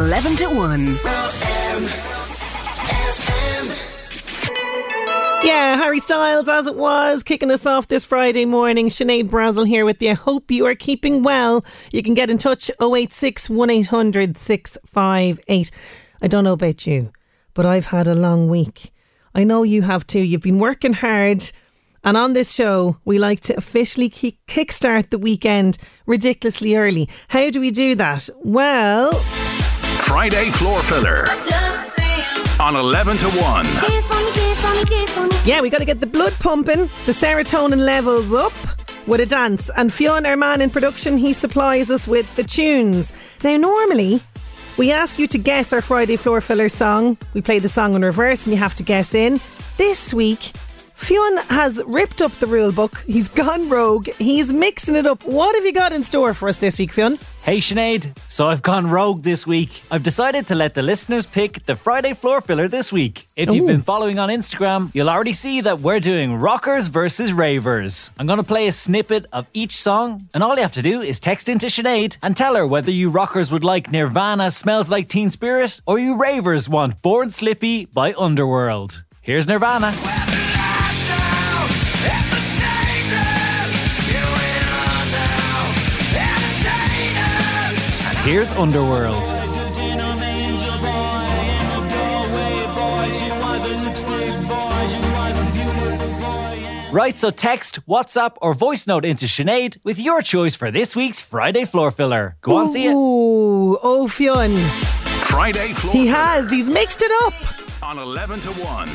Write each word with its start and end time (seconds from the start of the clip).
11 0.00 0.36
to 0.36 0.46
1. 0.46 0.86
Yeah, 5.44 5.76
Harry 5.76 5.98
Styles, 5.98 6.48
as 6.48 6.66
it 6.66 6.74
was, 6.74 7.22
kicking 7.22 7.50
us 7.50 7.66
off 7.66 7.88
this 7.88 8.04
Friday 8.06 8.46
morning. 8.46 8.88
Sinead 8.88 9.28
Brazel 9.28 9.66
here 9.66 9.84
with 9.84 10.00
you. 10.02 10.14
Hope 10.14 10.50
you 10.50 10.64
are 10.64 10.74
keeping 10.74 11.22
well. 11.22 11.64
You 11.92 12.02
can 12.02 12.14
get 12.14 12.30
in 12.30 12.38
touch 12.38 12.70
086 12.80 13.50
1800 13.50 14.38
658. 14.38 15.70
I 16.22 16.26
don't 16.26 16.44
know 16.44 16.52
about 16.54 16.86
you, 16.86 17.12
but 17.52 17.66
I've 17.66 17.86
had 17.86 18.08
a 18.08 18.14
long 18.14 18.48
week. 18.48 18.92
I 19.34 19.44
know 19.44 19.64
you 19.64 19.82
have 19.82 20.06
too. 20.06 20.20
You've 20.20 20.40
been 20.42 20.58
working 20.58 20.94
hard. 20.94 21.50
And 22.02 22.16
on 22.16 22.32
this 22.32 22.54
show, 22.54 22.96
we 23.04 23.18
like 23.18 23.40
to 23.40 23.56
officially 23.56 24.08
kick- 24.08 24.38
kickstart 24.46 25.10
the 25.10 25.18
weekend 25.18 25.76
ridiculously 26.06 26.74
early. 26.74 27.08
How 27.28 27.50
do 27.50 27.60
we 27.60 27.70
do 27.70 27.94
that? 27.96 28.30
Well, 28.42 29.10
Friday 30.10 30.50
Floor 30.50 30.82
Filler 30.82 31.24
on 32.58 32.74
11 32.74 33.16
to 33.18 33.26
1. 33.26 33.64
Yeah, 35.46 35.60
we 35.60 35.70
got 35.70 35.78
to 35.78 35.84
get 35.84 36.00
the 36.00 36.06
blood 36.08 36.32
pumping, 36.40 36.80
the 37.06 37.12
serotonin 37.12 37.78
levels 37.78 38.32
up 38.32 38.52
with 39.06 39.20
a 39.20 39.26
dance. 39.26 39.70
And 39.76 39.92
Fionn, 39.92 40.26
our 40.26 40.36
man 40.36 40.62
in 40.62 40.70
production, 40.70 41.16
he 41.16 41.32
supplies 41.32 41.92
us 41.92 42.08
with 42.08 42.34
the 42.34 42.42
tunes. 42.42 43.14
Now, 43.44 43.56
normally, 43.56 44.20
we 44.76 44.90
ask 44.90 45.16
you 45.16 45.28
to 45.28 45.38
guess 45.38 45.72
our 45.72 45.80
Friday 45.80 46.16
floor 46.16 46.40
filler 46.40 46.68
song. 46.68 47.16
We 47.32 47.40
play 47.40 47.60
the 47.60 47.68
song 47.68 47.94
in 47.94 48.04
reverse 48.04 48.46
and 48.46 48.52
you 48.52 48.58
have 48.58 48.74
to 48.74 48.82
guess 48.82 49.14
in. 49.14 49.40
This 49.76 50.12
week, 50.12 50.40
Fionn 50.96 51.36
has 51.50 51.80
ripped 51.86 52.20
up 52.20 52.32
the 52.40 52.48
rule 52.48 52.72
book. 52.72 53.04
He's 53.06 53.28
gone 53.28 53.68
rogue. 53.68 54.08
He's 54.18 54.52
mixing 54.52 54.96
it 54.96 55.06
up. 55.06 55.24
What 55.24 55.54
have 55.54 55.64
you 55.64 55.72
got 55.72 55.92
in 55.92 56.02
store 56.02 56.34
for 56.34 56.48
us 56.48 56.56
this 56.56 56.80
week, 56.80 56.92
Fionn? 56.92 57.16
Hey 57.42 57.56
Sinead, 57.58 58.16
so 58.28 58.48
I've 58.48 58.60
gone 58.60 58.86
rogue 58.90 59.22
this 59.22 59.46
week. 59.46 59.82
I've 59.90 60.02
decided 60.02 60.46
to 60.48 60.54
let 60.54 60.74
the 60.74 60.82
listeners 60.82 61.24
pick 61.24 61.64
the 61.64 61.74
Friday 61.74 62.12
floor 62.12 62.42
filler 62.42 62.68
this 62.68 62.92
week. 62.92 63.28
If 63.34 63.52
you've 63.52 63.66
been 63.66 63.82
following 63.82 64.18
on 64.18 64.28
Instagram, 64.28 64.90
you'll 64.94 65.08
already 65.08 65.32
see 65.32 65.62
that 65.62 65.80
we're 65.80 66.00
doing 66.00 66.34
rockers 66.34 66.88
versus 66.88 67.32
ravers. 67.32 68.10
I'm 68.18 68.26
going 68.26 68.36
to 68.36 68.44
play 68.44 68.68
a 68.68 68.72
snippet 68.72 69.24
of 69.32 69.46
each 69.54 69.74
song, 69.74 70.28
and 70.34 70.42
all 70.42 70.54
you 70.54 70.62
have 70.62 70.72
to 70.72 70.82
do 70.82 71.00
is 71.00 71.18
text 71.18 71.48
into 71.48 71.66
Sinead 71.66 72.18
and 72.22 72.36
tell 72.36 72.54
her 72.56 72.66
whether 72.66 72.90
you 72.90 73.08
rockers 73.08 73.50
would 73.50 73.64
like 73.64 73.90
Nirvana 73.90 74.50
Smells 74.50 74.90
Like 74.90 75.08
Teen 75.08 75.30
Spirit 75.30 75.80
or 75.86 75.98
you 75.98 76.18
ravers 76.18 76.68
want 76.68 77.00
Born 77.00 77.30
Slippy 77.30 77.86
by 77.86 78.12
Underworld. 78.18 79.02
Here's 79.22 79.48
Nirvana. 79.48 79.92
Here's 88.24 88.52
Underworld. 88.52 89.24
Right, 96.92 97.16
so 97.16 97.30
text, 97.30 97.86
WhatsApp, 97.86 98.36
or 98.42 98.52
voice 98.52 98.88
note 98.88 99.04
into 99.04 99.26
Sinead 99.26 99.78
with 99.84 100.00
your 100.00 100.22
choice 100.22 100.56
for 100.56 100.72
this 100.72 100.96
week's 100.96 101.20
Friday 101.20 101.64
floor 101.64 101.92
filler. 101.92 102.36
Go 102.40 102.56
on, 102.56 102.72
see 102.72 102.86
it. 102.86 102.92
Ooh, 102.92 103.78
oh, 103.80 104.08
Fionn. 104.08 104.50
Friday 105.26 105.72
Floor 105.74 105.92
He 105.92 106.08
has. 106.08 106.50
He's 106.50 106.68
mixed 106.68 107.00
it 107.02 107.12
up. 107.22 107.34
on 107.84 107.98
11 107.98 108.40
to 108.40 108.48
1. 108.48 108.88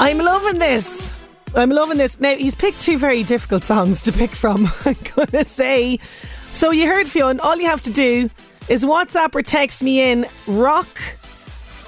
I'm 0.00 0.16
loving 0.16 0.58
this. 0.58 1.12
I'm 1.54 1.68
loving 1.68 1.98
this. 1.98 2.18
Now, 2.18 2.34
he's 2.34 2.54
picked 2.54 2.80
two 2.80 2.96
very 2.96 3.22
difficult 3.22 3.64
songs 3.64 4.00
to 4.04 4.12
pick 4.12 4.30
from, 4.30 4.72
I'm 4.86 4.96
going 5.14 5.28
to 5.28 5.44
say. 5.44 5.98
So, 6.52 6.70
you 6.70 6.86
heard 6.86 7.06
Fionn. 7.06 7.38
All 7.40 7.56
you 7.56 7.66
have 7.66 7.82
to 7.82 7.90
do 7.90 8.30
is 8.68 8.84
WhatsApp 8.84 9.34
or 9.34 9.42
text 9.42 9.82
me 9.82 10.00
in 10.00 10.26
rock 10.46 10.88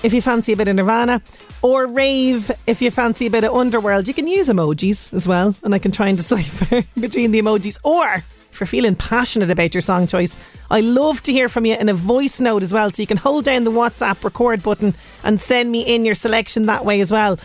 if 0.02 0.12
you 0.14 0.22
fancy 0.22 0.52
a 0.52 0.56
bit 0.56 0.68
of 0.68 0.76
Nirvana 0.76 1.20
or 1.60 1.86
rave 1.86 2.52
if 2.68 2.80
you 2.80 2.90
fancy 2.90 3.26
a 3.26 3.30
bit 3.30 3.42
of 3.42 3.52
Underworld. 3.52 4.06
You 4.06 4.14
can 4.14 4.28
use 4.28 4.48
emojis 4.48 5.12
as 5.12 5.26
well, 5.26 5.56
and 5.64 5.74
I 5.74 5.80
can 5.80 5.90
try 5.90 6.06
and 6.08 6.16
decipher 6.18 6.84
between 6.98 7.32
the 7.32 7.42
emojis. 7.42 7.78
Or 7.82 8.22
if 8.52 8.60
you're 8.60 8.66
feeling 8.68 8.94
passionate 8.94 9.50
about 9.50 9.74
your 9.74 9.80
song 9.80 10.06
choice, 10.06 10.36
I 10.70 10.80
love 10.80 11.22
to 11.24 11.32
hear 11.32 11.48
from 11.48 11.66
you 11.66 11.74
in 11.74 11.88
a 11.88 11.94
voice 11.94 12.38
note 12.38 12.62
as 12.62 12.72
well. 12.72 12.92
So 12.92 13.02
you 13.02 13.08
can 13.08 13.16
hold 13.16 13.44
down 13.44 13.64
the 13.64 13.72
WhatsApp 13.72 14.22
record 14.22 14.62
button 14.62 14.94
and 15.24 15.40
send 15.40 15.72
me 15.72 15.82
in 15.82 16.04
your 16.04 16.14
selection 16.14 16.66
that 16.66 16.84
way 16.84 17.00
as 17.00 17.10
well. 17.10 17.38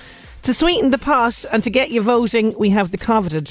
To 0.44 0.54
sweeten 0.54 0.92
the 0.92 0.98
pot 0.98 1.46
and 1.52 1.64
to 1.64 1.72
get 1.72 1.90
you 1.90 2.02
voting, 2.02 2.54
we 2.58 2.70
have 2.70 2.92
the 2.92 2.98
coveted 2.98 3.46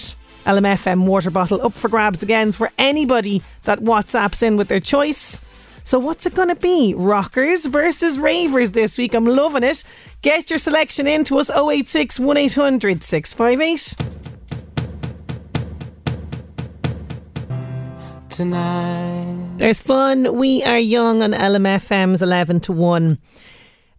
LMFM 0.44 1.06
water 1.06 1.31
bottle 1.31 1.64
up 1.64 1.72
for 1.72 1.88
grabs 1.88 2.22
again 2.22 2.53
for 2.53 2.70
anybody 2.78 3.43
that 3.62 3.81
WhatsApps 3.81 4.43
in 4.43 4.56
with 4.56 4.69
their 4.69 4.81
choice. 4.81 5.41
So 5.84 5.98
what's 5.98 6.26
it 6.26 6.34
going 6.34 6.48
to 6.48 6.54
be? 6.54 6.94
Rockers 6.94 7.66
versus 7.66 8.19
ravers 8.19 8.70
this 8.70 8.97
week. 8.97 9.15
I'm 9.15 9.26
loving 9.26 9.65
it. 9.65 9.84
Get 10.22 10.50
your 10.50 10.59
selection 10.59 11.06
in 11.06 11.25
to 11.25 11.38
us 11.38 11.50
086 11.50 12.20
1800 12.20 13.03
658. 13.03 13.97
Tonight. 18.31 19.59
There's 19.59 19.82
fun. 19.82 20.37
We 20.37 20.62
are 20.65 20.78
young 20.78 21.22
on 21.22 21.32
LMFM's 21.32 22.22
11 22.22 22.60
to 22.60 22.72
1. 22.72 23.19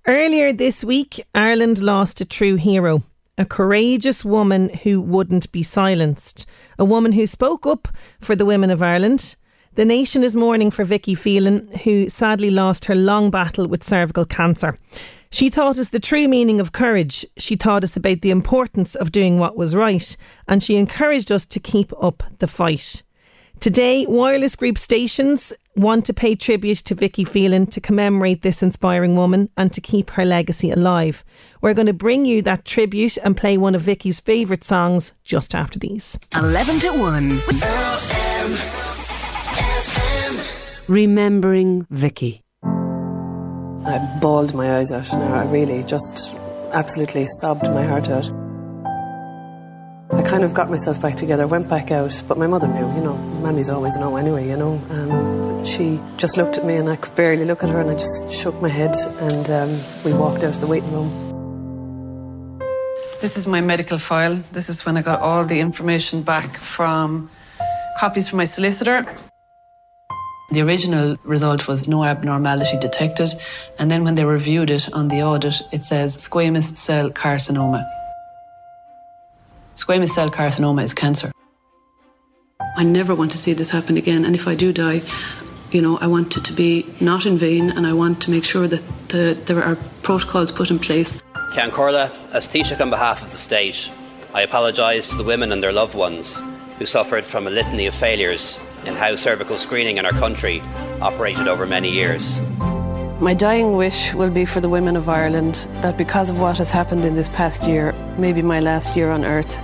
Earlier 0.07 0.51
this 0.51 0.83
week, 0.83 1.24
Ireland 1.36 1.79
lost 1.79 2.19
a 2.19 2.25
true 2.25 2.56
hero, 2.56 3.03
a 3.38 3.45
courageous 3.45 4.25
woman 4.25 4.69
who 4.69 5.00
wouldn't 5.00 5.51
be 5.51 5.62
silenced, 5.62 6.45
a 6.79 6.83
woman 6.83 7.12
who 7.12 7.27
spoke 7.27 7.68
up 7.68 7.88
for 8.19 8.36
the 8.36 8.45
women 8.45 8.71
of 8.71 8.81
Ireland. 8.81 9.36
The 9.75 9.86
nation 9.86 10.24
is 10.24 10.36
mourning 10.36 10.70
for 10.70 10.84
Vicky 10.84 11.16
Phelan, 11.16 11.68
who 11.84 12.08
sadly 12.08 12.52
lost 12.52 12.86
her 12.86 12.94
long 12.94 13.31
battle 13.31 13.66
with 13.66 13.84
cervical 13.84 14.24
cancer. 14.24 14.78
She 15.31 15.50
taught 15.50 15.80
us 15.80 15.90
the 15.90 16.00
true 16.00 16.28
meaning 16.28 16.60
of 16.60 16.74
courage. 16.74 17.25
She 17.38 17.58
taught 17.58 17.84
us 17.84 17.98
about 17.98 18.22
the 18.22 18.30
importance 18.30 18.94
of 18.94 19.12
doing 19.12 19.40
what 19.40 19.58
was 19.58 19.75
right, 19.75 20.16
and 20.48 20.62
she 20.62 20.75
encouraged 20.75 21.31
us 21.31 21.48
to 21.48 21.60
keep 21.60 21.92
up 22.00 22.22
the 22.38 22.48
fight. 22.48 23.02
Today, 23.60 24.06
wireless 24.06 24.56
group 24.56 24.78
stations 24.78 25.52
want 25.75 26.06
to 26.06 26.14
pay 26.14 26.36
tribute 26.36 26.78
to 26.78 26.94
Vicky 26.94 27.25
Phelan 27.25 27.66
to 27.68 27.81
commemorate 27.81 28.44
this 28.44 28.62
inspiring 28.62 29.16
woman 29.16 29.50
and 29.58 29.74
to 29.74 29.81
keep 29.81 30.12
her 30.12 30.25
legacy 30.25 30.70
alive. 30.70 31.24
We're 31.62 31.74
going 31.74 31.88
to 31.88 31.94
bring 31.94 32.25
you 32.25 32.44
that 32.44 32.66
tribute 32.66 33.18
and 33.18 33.36
play 33.36 33.58
one 33.58 33.74
of 33.74 33.81
Vicky's 33.81 34.20
favourite 34.20 34.64
songs 34.64 35.14
just 35.24 35.56
after 35.56 35.80
these. 35.80 36.20
11 36.36 36.80
to 36.81 36.92
1. 36.92 38.93
Remembering 40.88 41.88
Vicky. 41.89 42.41
I 43.85 44.18
bawled 44.21 44.53
my 44.53 44.77
eyes 44.77 44.91
out. 44.91 45.12
Now 45.13 45.39
I 45.39 45.45
really 45.45 45.83
just 45.83 46.35
absolutely 46.74 47.25
sobbed 47.25 47.68
my 47.69 47.83
heart 47.83 48.09
out. 48.09 48.30
I 50.12 50.21
kind 50.24 50.44
of 50.44 50.53
got 50.53 50.69
myself 50.69 51.01
back 51.01 51.15
together, 51.15 51.47
went 51.47 51.69
back 51.69 51.89
out, 51.91 52.21
but 52.27 52.38
my 52.38 52.47
mother 52.47 52.68
knew, 52.68 52.88
you 52.95 53.01
know, 53.01 53.15
Mammy's 53.41 53.69
always 53.69 53.95
know 53.95 54.18
anyway, 54.18 54.47
you 54.47 54.57
know. 54.57 54.81
Um, 54.89 55.63
she 55.63 56.01
just 56.18 56.35
looked 56.35 56.57
at 56.57 56.65
me 56.65 56.75
and 56.75 56.89
I 56.89 56.97
could 56.97 57.15
barely 57.15 57.45
look 57.45 57.63
at 57.63 57.69
her 57.69 57.79
and 57.79 57.89
I 57.89 57.94
just 57.94 58.31
shook 58.31 58.62
my 58.62 58.69
head 58.69 58.94
and 59.21 59.50
um, 59.50 59.79
we 60.03 60.13
walked 60.13 60.44
out 60.44 60.53
of 60.53 60.59
the 60.59 60.68
waiting 60.68 60.91
room. 60.91 62.59
This 63.21 63.38
is 63.38 63.47
my 63.47 63.62
medical 63.62 63.97
file. 63.97 64.44
This 64.51 64.68
is 64.68 64.86
when 64.86 64.97
I 64.97 65.01
got 65.01 65.21
all 65.21 65.45
the 65.45 65.62
information 65.62 66.24
back 66.24 66.57
from 66.57 67.29
copies 67.97 68.29
from 68.29 68.38
my 68.38 68.44
solicitor. 68.44 69.06
The 70.53 70.61
original 70.61 71.17
result 71.23 71.67
was 71.67 71.88
no 71.88 72.03
abnormality 72.03 72.77
detected, 72.77 73.33
and 73.79 73.89
then 73.89 74.03
when 74.03 74.13
they 74.13 74.23
reviewed 74.23 74.69
it 74.69 74.88
on 74.94 75.07
the 75.07 75.23
audit, 75.23 75.55
it 75.71 75.83
says 75.83 76.15
squamous 76.15 76.77
cell 76.77 77.09
carcinoma. 77.09 77.83
Squamous 79.75 80.09
cell 80.09 80.29
carcinoma 80.29 80.83
is 80.83 80.94
cancer. 80.94 81.31
I 82.77 82.83
never 82.83 83.15
want 83.15 83.31
to 83.31 83.38
see 83.39 83.53
this 83.53 83.71
happen 83.71 83.97
again, 83.97 84.25
and 84.25 84.35
if 84.35 84.47
I 84.47 84.53
do 84.53 84.71
die, 84.71 85.01
you 85.71 85.81
know, 85.81 85.97
I 85.97 86.05
want 86.05 86.38
it 86.38 86.45
to 86.45 86.53
be 86.53 86.85
not 87.01 87.25
in 87.25 87.35
vain, 87.39 87.71
and 87.71 87.88
I 87.88 87.94
want 87.94 88.21
to 88.21 88.29
make 88.29 88.44
sure 88.44 88.67
that 88.67 88.83
the, 89.07 89.35
there 89.47 89.63
are 89.63 89.75
protocols 90.03 90.51
put 90.51 90.69
in 90.69 90.77
place. 90.77 91.19
Ceann 91.53 91.71
Comhairle, 91.71 92.11
as 92.31 92.47
Taoiseach 92.47 92.79
on 92.79 92.91
behalf 92.91 93.23
of 93.23 93.31
the 93.31 93.38
state, 93.38 93.91
I 94.35 94.44
apologise 94.44 95.07
to 95.07 95.17
the 95.17 95.23
women 95.23 95.51
and 95.51 95.63
their 95.63 95.73
loved 95.73 95.95
ones 95.95 96.44
who 96.77 96.85
suffered 96.85 97.25
from 97.25 97.47
a 97.47 97.50
litany 97.50 97.88
of 97.88 97.95
failures 97.95 98.59
in 98.85 98.95
how 98.95 99.15
cervical 99.15 99.57
screening 99.57 99.97
in 99.97 100.06
our 100.06 100.12
country 100.12 100.62
operated 101.01 101.47
over 101.47 101.65
many 101.65 101.89
years. 101.89 102.39
My 103.19 103.33
dying 103.33 103.77
wish 103.77 104.13
will 104.13 104.30
be 104.30 104.44
for 104.44 104.59
the 104.59 104.69
women 104.69 104.97
of 104.97 105.07
Ireland 105.07 105.68
that 105.81 105.97
because 105.97 106.30
of 106.30 106.39
what 106.39 106.57
has 106.57 106.69
happened 106.69 107.06
in 107.06 107.15
this 107.15 107.30
past 107.30 107.63
year, 107.63 107.94
maybe 108.18 108.41
my 108.41 108.59
last 108.59 108.95
year 108.97 109.12
on 109.12 109.24
earth, 109.24 109.57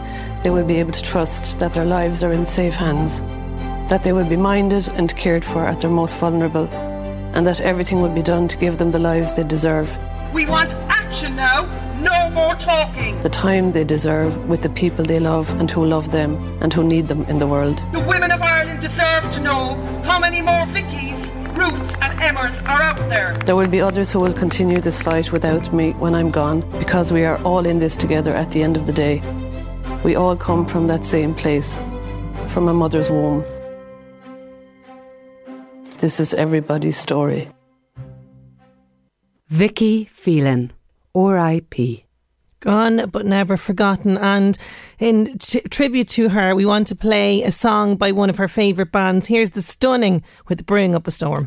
they 0.43 0.49
will 0.49 0.63
be 0.63 0.77
able 0.77 0.91
to 0.93 1.03
trust 1.03 1.59
that 1.59 1.73
their 1.73 1.85
lives 1.85 2.23
are 2.23 2.31
in 2.31 2.45
safe 2.45 2.73
hands, 2.73 3.19
that 3.89 4.03
they 4.03 4.13
will 4.13 4.29
be 4.29 4.37
minded 4.37 4.87
and 4.89 5.15
cared 5.17 5.43
for 5.43 5.65
at 5.65 5.81
their 5.81 5.89
most 5.89 6.15
vulnerable, 6.17 6.67
and 7.33 7.45
that 7.45 7.59
everything 7.59 8.01
will 8.01 8.13
be 8.13 8.21
done 8.21 8.47
to 8.47 8.57
give 8.57 8.77
them 8.77 8.91
the 8.91 8.99
lives 8.99 9.33
they 9.33 9.43
deserve. 9.43 9.89
We 10.33 10.45
want 10.45 10.71
action 10.89 11.35
now, 11.35 11.65
no 12.01 12.29
more 12.29 12.55
talking. 12.55 13.19
The 13.21 13.29
time 13.29 13.71
they 13.71 13.83
deserve 13.83 14.47
with 14.47 14.61
the 14.61 14.69
people 14.69 15.03
they 15.03 15.19
love 15.19 15.49
and 15.59 15.69
who 15.69 15.83
love 15.85 16.11
them 16.11 16.35
and 16.61 16.71
who 16.71 16.83
need 16.83 17.07
them 17.07 17.23
in 17.23 17.39
the 17.39 17.47
world. 17.47 17.81
The 17.91 17.99
women 17.99 18.31
of 18.31 18.41
Ireland 18.41 18.58
deserve 18.79 19.29
to 19.31 19.39
know 19.39 19.75
how 20.03 20.19
many 20.19 20.41
more 20.41 20.65
Vickies, 20.67 21.19
Ruths, 21.57 21.93
and 22.01 22.19
Emmas 22.21 22.55
are 22.65 22.81
out 22.81 22.97
there. 23.09 23.37
There 23.45 23.55
will 23.55 23.67
be 23.67 23.81
others 23.81 24.11
who 24.11 24.19
will 24.19 24.33
continue 24.33 24.77
this 24.77 24.99
fight 24.99 25.31
without 25.31 25.73
me 25.73 25.91
when 25.93 26.15
I'm 26.15 26.31
gone 26.31 26.61
because 26.79 27.11
we 27.11 27.25
are 27.25 27.37
all 27.43 27.65
in 27.65 27.79
this 27.79 27.97
together 27.97 28.33
at 28.33 28.51
the 28.51 28.63
end 28.63 28.77
of 28.77 28.85
the 28.85 28.93
day. 28.93 29.21
We 30.03 30.15
all 30.15 30.35
come 30.35 30.65
from 30.65 30.87
that 30.87 31.05
same 31.05 31.35
place, 31.35 31.79
from 32.47 32.69
a 32.69 32.73
mother's 32.73 33.09
womb. 33.09 33.43
This 35.97 36.19
is 36.19 36.33
everybody's 36.33 36.97
story. 36.97 37.49
Vicky 39.49 40.05
Phelan, 40.05 40.71
R.I.P. 41.13 42.05
Gone 42.61 43.09
but 43.09 43.25
never 43.25 43.55
forgotten. 43.55 44.17
And 44.17 44.57
in 44.99 45.37
t- 45.37 45.61
tribute 45.61 46.09
to 46.09 46.29
her, 46.29 46.55
we 46.55 46.65
want 46.65 46.87
to 46.87 46.95
play 46.95 47.41
a 47.43 47.51
song 47.51 47.95
by 47.95 48.11
one 48.11 48.29
of 48.29 48.37
her 48.37 48.47
favourite 48.47 48.91
bands. 48.91 49.27
Here's 49.27 49.51
The 49.51 49.61
Stunning 49.61 50.23
with 50.47 50.65
Brewing 50.65 50.93
Up 50.93 51.07
a 51.07 51.11
Storm. 51.11 51.45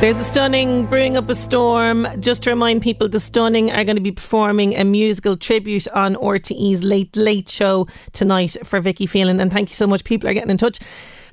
There's 0.00 0.18
a 0.18 0.24
stunning 0.24 0.84
brewing 0.84 1.16
up 1.16 1.30
a 1.30 1.34
storm. 1.34 2.06
Just 2.20 2.42
to 2.42 2.50
remind 2.50 2.82
people, 2.82 3.08
the 3.08 3.18
stunning 3.18 3.72
are 3.72 3.82
going 3.82 3.96
to 3.96 4.02
be 4.02 4.12
performing 4.12 4.76
a 4.76 4.84
musical 4.84 5.38
tribute 5.38 5.88
on 5.88 6.16
RTE's 6.16 6.82
Late 6.82 7.16
Late 7.16 7.48
Show 7.48 7.88
tonight 8.12 8.58
for 8.62 8.78
Vicky 8.80 9.06
Phelan. 9.06 9.40
And 9.40 9.50
thank 9.50 9.70
you 9.70 9.74
so 9.74 9.86
much. 9.86 10.04
People 10.04 10.28
are 10.28 10.34
getting 10.34 10.50
in 10.50 10.58
touch. 10.58 10.80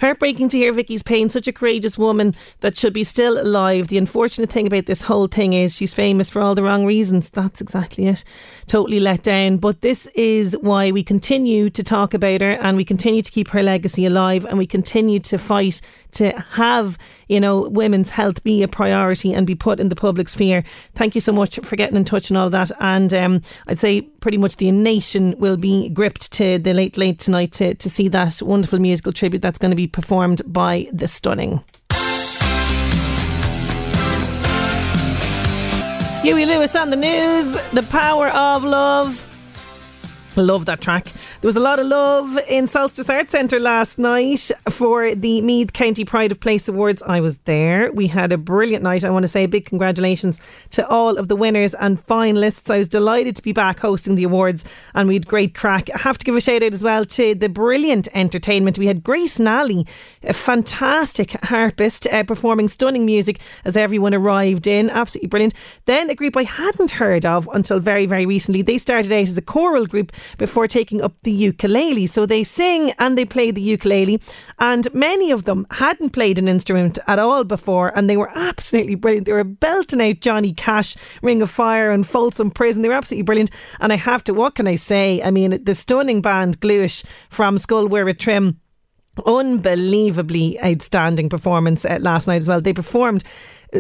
Heartbreaking 0.04 0.50
to 0.50 0.58
hear 0.58 0.74
Vicky's 0.74 1.02
pain. 1.02 1.30
Such 1.30 1.48
a 1.48 1.54
courageous 1.54 1.98
woman 1.98 2.36
that 2.60 2.76
should 2.76 2.92
be 2.92 3.06
still 3.06 3.40
alive. 3.40 3.88
The 3.88 3.98
unfortunate 3.98 4.52
thing 4.52 4.68
about 4.68 4.86
this 4.86 5.02
whole 5.02 5.28
thing 5.28 5.54
is 5.54 5.74
she's 5.74 5.94
famous 5.94 6.30
for 6.30 6.42
all 6.42 6.56
the 6.56 6.62
wrong 6.62 6.86
reasons. 6.86 7.30
That's 7.30 7.62
exactly 7.62 8.08
it. 8.08 8.26
Totally 8.68 9.00
let 9.00 9.24
down. 9.24 9.60
But 9.60 9.80
this 9.80 10.08
is 10.08 10.58
why 10.60 10.92
we 10.92 11.04
continue 11.04 11.70
to 11.70 11.82
talk 11.84 12.14
about 12.14 12.42
her 12.42 12.52
and 12.52 12.76
we 12.76 12.84
continue 12.84 13.22
to 13.22 13.32
keep 13.32 13.48
her 13.48 13.64
legacy 13.64 14.06
alive 14.06 14.44
and 14.44 14.58
we 14.58 14.68
continue 14.68 15.20
to 15.20 15.38
fight 15.38 15.80
to 16.12 16.38
have, 16.50 16.98
you 17.30 17.40
know, 17.40 17.70
women's 17.70 18.10
health 18.10 18.44
be 18.44 18.62
a 18.62 18.68
priority 18.68 19.34
and 19.34 19.48
be 19.48 19.56
put 19.56 19.80
in 19.80 19.88
the 19.88 19.96
public 19.96 20.28
sphere. 20.28 20.66
Thank 20.96 21.16
you 21.16 21.22
so 21.22 21.32
much 21.32 21.60
for 21.60 21.78
getting 21.78 21.96
in 21.96 22.04
touch 22.04 22.30
and 22.30 22.38
all 22.38 22.50
that. 22.50 22.72
And 22.82 23.14
um, 23.14 23.42
I'd 23.68 23.80
say 23.80 24.10
pretty 24.24 24.38
much 24.38 24.56
the 24.56 24.72
nation 24.72 25.36
will 25.38 25.58
be 25.58 25.90
gripped 25.90 26.32
to 26.32 26.58
the 26.58 26.74
late 26.74 26.98
late 26.98 27.20
tonight 27.20 27.52
to, 27.52 27.74
to 27.74 27.90
see 27.90 28.08
that 28.08 28.42
wonderful 28.42 28.80
musical 28.80 29.12
tribute 29.12 29.42
that's 29.42 29.58
going 29.58 29.70
to 29.70 29.76
be 29.76 29.86
performed 29.86 30.42
by 30.46 30.88
the 30.94 31.10
stunning. 31.10 31.62
Huey 36.22 36.46
Lewis 36.46 36.74
on 36.74 36.90
the 36.90 36.96
news, 36.96 37.52
the 37.74 37.84
power 37.90 38.30
of 38.30 38.64
love. 38.64 39.33
Love 40.36 40.66
that 40.66 40.82
track. 40.82 41.06
There 41.42 41.48
was 41.48 41.56
a 41.56 41.60
lot 41.60 41.80
of 41.80 41.86
love 41.86 42.40
in 42.50 42.66
Solstice 42.66 43.08
Arts 43.08 43.32
Centre 43.32 43.60
last 43.60 44.00
night 44.00 44.50
for 44.68 45.14
the 45.14 45.42
Meath 45.42 45.74
County 45.74 46.04
Pride 46.06 46.32
of 46.32 46.40
Place 46.40 46.68
Awards. 46.68 47.04
I 47.04 47.20
was 47.20 47.38
there. 47.40 47.92
We 47.92 48.08
had 48.08 48.32
a 48.32 48.38
brilliant 48.38 48.84
night. 48.84 49.04
I 49.04 49.12
want 49.12 49.24
to 49.24 49.28
say 49.30 49.44
a 49.44 49.48
big 49.48 49.66
congratulations 49.66 50.40
to 50.72 50.88
all 50.88 51.18
of 51.20 51.28
the 51.28 51.36
winners 51.36 51.76
and 51.76 52.04
finalists. 52.08 52.74
I 52.74 52.80
was 52.80 52.88
delighted 52.88 53.36
to 53.36 53.44
be 53.44 53.52
back 53.52 53.80
hosting 53.80 54.16
the 54.16 54.24
awards 54.24 54.66
and 54.96 55.08
we 55.08 55.14
had 55.14 55.28
great 55.28 55.54
crack. 55.54 55.90
I 55.94 56.00
have 56.00 56.18
to 56.18 56.26
give 56.26 56.36
a 56.36 56.42
shout 56.42 56.64
out 56.64 56.74
as 56.74 56.84
well 56.84 57.06
to 57.06 57.36
the 57.36 57.48
brilliant 57.50 58.08
entertainment. 58.16 58.80
We 58.80 58.88
had 58.88 59.04
Grace 59.04 59.38
Nally, 59.38 59.86
a 60.24 60.34
fantastic 60.34 61.32
harpist, 61.44 62.08
uh, 62.08 62.24
performing 62.24 62.70
stunning 62.70 63.06
music 63.06 63.40
as 63.66 63.78
everyone 63.78 64.16
arrived 64.16 64.66
in. 64.66 64.90
Absolutely 64.90 65.28
brilliant. 65.28 65.54
Then 65.86 66.10
a 66.10 66.16
group 66.16 66.36
I 66.36 66.44
hadn't 66.44 66.92
heard 66.92 67.24
of 67.24 67.48
until 67.54 67.80
very, 67.80 68.08
very 68.08 68.26
recently. 68.26 68.64
They 68.64 68.80
started 68.80 69.12
out 69.12 69.28
as 69.28 69.38
a 69.38 69.42
choral 69.44 69.86
group 69.86 70.12
before 70.38 70.68
taking 70.68 71.02
up 71.02 71.14
the 71.24 71.32
ukulele. 71.32 72.08
So 72.08 72.26
they 72.26 72.44
sing 72.44 72.92
and 73.00 73.18
they 73.18 73.26
play 73.26 73.52
the 73.52 73.62
ukulele, 73.62 74.20
and 74.60 74.94
many 74.94 75.32
of 75.32 75.46
them 75.46 75.68
hadn't 75.72 76.12
played 76.12 76.38
an 76.38 76.48
instrument 76.48 77.00
at 77.08 77.20
all 77.20 77.44
before, 77.44 77.96
and 77.98 78.10
they 78.10 78.18
were 78.18 78.32
absolutely 78.36 78.96
brilliant. 78.96 79.26
They 79.26 79.34
were 79.34 79.44
belting 79.44 80.02
out 80.02 80.20
Johnny 80.20 80.54
Cash, 80.54 80.96
Ring 81.22 81.42
of 81.42 81.50
Fire, 81.50 81.92
and 81.92 82.08
Folsom 82.08 82.52
Prison. 82.52 82.82
They 82.82 82.90
were 82.90 82.96
absolutely 82.96 83.24
brilliant. 83.24 83.52
And 83.80 83.94
I 83.94 83.98
have 83.98 84.24
to, 84.26 84.34
what 84.34 84.56
can 84.56 84.68
I 84.68 84.76
say? 84.76 85.22
I 85.22 85.32
mean, 85.32 85.64
the 85.64 85.76
stunning 85.76 86.22
band 86.22 86.60
Gluish 86.60 87.04
from 87.30 87.58
Scoil 87.58 87.90
Mhuire 87.90 88.18
Trim 88.18 88.60
unbelievably 89.26 90.60
outstanding 90.64 91.30
performance 91.30 91.86
uh, 91.86 92.00
last 92.02 92.28
night 92.28 92.38
as 92.38 92.48
well. 92.48 92.62
They 92.62 92.74
performed 92.74 93.24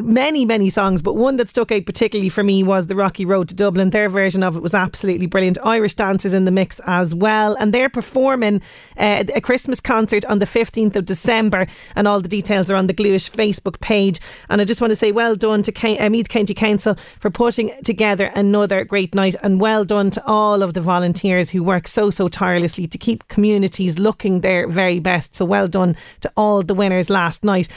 many, 0.01 0.45
many 0.45 0.69
songs, 0.69 1.01
but 1.01 1.15
one 1.15 1.35
that 1.37 1.49
stuck 1.49 1.71
out 1.71 1.85
particularly 1.85 2.29
for 2.29 2.43
me 2.43 2.63
was 2.63 2.87
the 2.87 2.95
Rocky 2.95 3.25
Road 3.25 3.49
to 3.49 3.55
Dublin. 3.55 3.89
Their 3.89 4.09
version 4.09 4.43
of 4.43 4.55
it 4.55 4.61
was 4.61 4.73
absolutely 4.73 5.27
brilliant. 5.27 5.57
Irish 5.63 5.93
dancers 5.93 6.33
in 6.33 6.45
the 6.45 6.51
mix 6.51 6.79
as 6.85 7.13
well, 7.13 7.55
and 7.59 7.73
they're 7.73 7.89
performing 7.89 8.61
uh, 8.97 9.23
a 9.33 9.41
Christmas 9.41 9.79
concert 9.79 10.25
on 10.25 10.39
the 10.39 10.45
15th 10.45 10.95
of 10.95 11.05
December, 11.05 11.67
and 11.95 12.07
all 12.07 12.21
the 12.21 12.27
details 12.27 12.69
are 12.69 12.75
on 12.75 12.87
the 12.87 12.93
Gluish 12.93 13.31
Facebook 13.31 13.79
page. 13.79 14.19
And 14.49 14.61
I 14.61 14.65
just 14.65 14.81
want 14.81 14.91
to 14.91 14.95
say 14.95 15.11
well 15.11 15.35
done 15.35 15.63
to 15.63 15.97
uh, 15.99 16.09
Meath 16.09 16.29
County 16.29 16.53
Council 16.53 16.95
for 17.19 17.29
putting 17.29 17.71
together 17.83 18.31
another 18.35 18.83
great 18.83 19.13
night, 19.13 19.35
and 19.43 19.59
well 19.59 19.85
done 19.85 20.11
to 20.11 20.23
all 20.25 20.63
of 20.63 20.73
the 20.73 20.81
volunteers 20.81 21.51
who 21.51 21.63
work 21.63 21.87
so, 21.87 22.09
so 22.09 22.27
tirelessly 22.27 22.87
to 22.87 22.97
keep 22.97 23.27
communities 23.27 23.99
looking 23.99 24.41
their 24.41 24.67
very 24.67 24.99
best. 24.99 25.35
So 25.35 25.45
well 25.45 25.67
done 25.67 25.95
to 26.21 26.31
all 26.35 26.61
the 26.61 26.73
winners 26.73 27.09
last 27.09 27.43
night. 27.43 27.67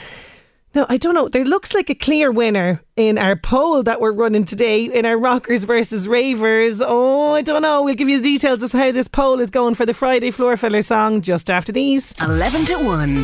No, 0.75 0.85
I 0.89 0.97
don't 0.97 1.15
know. 1.15 1.27
There 1.27 1.45
looks 1.45 1.73
like 1.73 1.89
a 1.89 1.95
clear 1.95 2.31
winner 2.31 2.81
in 2.95 3.17
our 3.17 3.35
poll 3.35 3.81
that 3.83 3.99
we're 3.99 4.11
running 4.11 4.45
today 4.45 4.85
in 4.85 5.05
our 5.05 5.17
rockers 5.17 5.63
versus 5.63 6.07
ravers. 6.07 6.81
Oh, 6.85 7.31
I 7.31 7.41
don't 7.41 7.61
know. 7.61 7.81
We'll 7.83 7.95
give 7.95 8.09
you 8.09 8.17
the 8.17 8.23
details 8.23 8.61
as 8.61 8.73
how 8.73 8.91
this 8.91 9.07
poll 9.07 9.39
is 9.39 9.49
going 9.49 9.75
for 9.75 9.85
the 9.85 9.93
Friday 9.93 10.29
floor 10.29 10.55
filler 10.57 10.81
song 10.81 11.21
just 11.21 11.49
after 11.49 11.71
these. 11.71 12.13
11 12.21 12.65
to 12.65 12.75
1. 12.75 13.15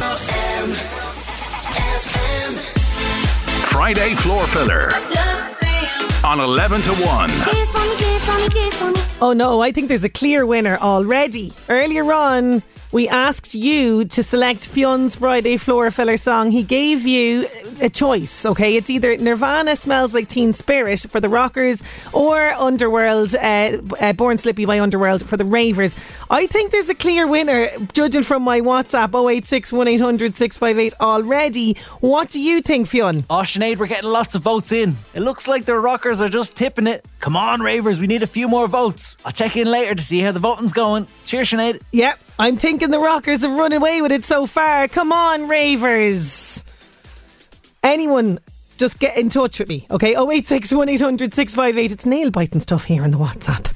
Friday 3.69 4.15
floor 4.15 4.45
filler 4.47 4.91
on 6.25 6.39
11 6.39 6.81
to 6.83 6.91
1. 6.91 7.29
Oh 9.21 9.33
no, 9.35 9.62
I 9.62 9.71
think 9.71 9.89
there's 9.89 10.03
a 10.03 10.09
clear 10.09 10.45
winner 10.45 10.77
already. 10.77 11.53
Earlier 11.69 12.12
on, 12.13 12.63
we 12.93 13.09
asked 13.09 13.55
you 13.55 14.05
to 14.05 14.21
select 14.21 14.67
Fionn's 14.67 15.15
Friday 15.15 15.57
floor 15.57 15.89
filler 15.89 16.15
song. 16.15 16.51
He 16.51 16.62
gave 16.62 17.07
you 17.07 17.47
a 17.81 17.89
choice, 17.89 18.45
okay? 18.45 18.75
It's 18.75 18.88
either 18.88 19.17
Nirvana 19.17 19.75
smells 19.75 20.13
like 20.13 20.29
Teen 20.29 20.53
Spirit 20.53 21.00
for 21.09 21.19
the 21.19 21.27
rockers 21.27 21.81
or 22.13 22.51
Underworld, 22.51 23.35
uh, 23.35 23.79
uh, 24.00 24.13
Born 24.13 24.38
Slippy 24.38 24.65
by 24.65 24.79
Underworld 24.79 25.25
for 25.25 25.38
the 25.38 25.43
ravers. 25.43 25.95
I 26.29 26.45
think 26.45 26.71
there's 26.71 26.89
a 26.89 26.93
clear 26.93 27.25
winner, 27.25 27.67
judging 27.93 28.21
from 28.21 28.43
my 28.43 28.62
WhatsApp 28.62 29.09
086 29.09 29.73
1800 29.73 30.38
658 30.38 30.93
already. 31.01 31.75
What 32.00 32.29
do 32.29 32.39
you 32.39 32.62
think, 32.62 32.88
Fionn? 32.88 33.25
Oh, 33.27 33.38
Sinead, 33.38 33.77
we're 33.77 33.88
getting 33.88 34.12
lots 34.12 34.35
of 34.35 34.43
votes 34.43 34.71
in. 34.71 34.97
It 35.15 35.21
looks 35.21 35.47
like 35.47 35.65
the 35.65 35.75
rockers 35.75 36.21
are 36.21 36.29
just 36.29 36.55
tipping 36.55 36.85
it. 36.85 37.03
Come 37.19 37.35
on, 37.35 37.62
ravers, 37.62 38.00
we 38.00 38.05
need 38.05 38.21
a 38.21 38.27
few 38.27 38.47
more 38.47 38.67
votes. 38.67 39.17
I'll 39.25 39.31
check 39.31 39.57
in 39.57 39.65
later 39.65 39.95
to 39.95 40.03
see 40.03 40.19
how 40.19 40.31
the 40.31 40.39
voting's 40.39 40.73
going. 40.73 41.07
Cheers, 41.25 41.50
Sinead. 41.50 41.81
Yep, 41.91 42.19
I'm 42.38 42.57
thinking 42.57 42.83
the 42.92 43.00
rockers 43.00 43.42
have 43.42 43.52
run 43.52 43.74
away 43.74 44.02
with 44.02 44.12
it 44.12 44.25
so 44.25 44.46
far. 44.46 44.88
Come 44.88 45.12
on, 45.12 45.48
ravers. 45.48 46.63
Anyone 47.84 48.40
just 48.78 49.00
get 49.00 49.18
in 49.18 49.30
touch 49.30 49.60
with 49.60 49.70
me, 49.70 49.88
okay? 49.92 50.16
086 50.16 50.74
1800 50.74 51.34
658. 51.34 51.92
It's 51.92 52.06
nail 52.06 52.32
biting 52.32 52.62
stuff 52.62 52.86
here 52.86 53.04
on 53.04 53.12
the 53.12 53.18
WhatsApp. 53.18 53.72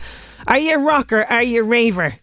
Are 0.48 0.58
you 0.58 0.76
a 0.76 0.80
rocker? 0.80 1.24
Are 1.26 1.44
you 1.44 1.62
a 1.62 1.66
raver? 1.66 2.16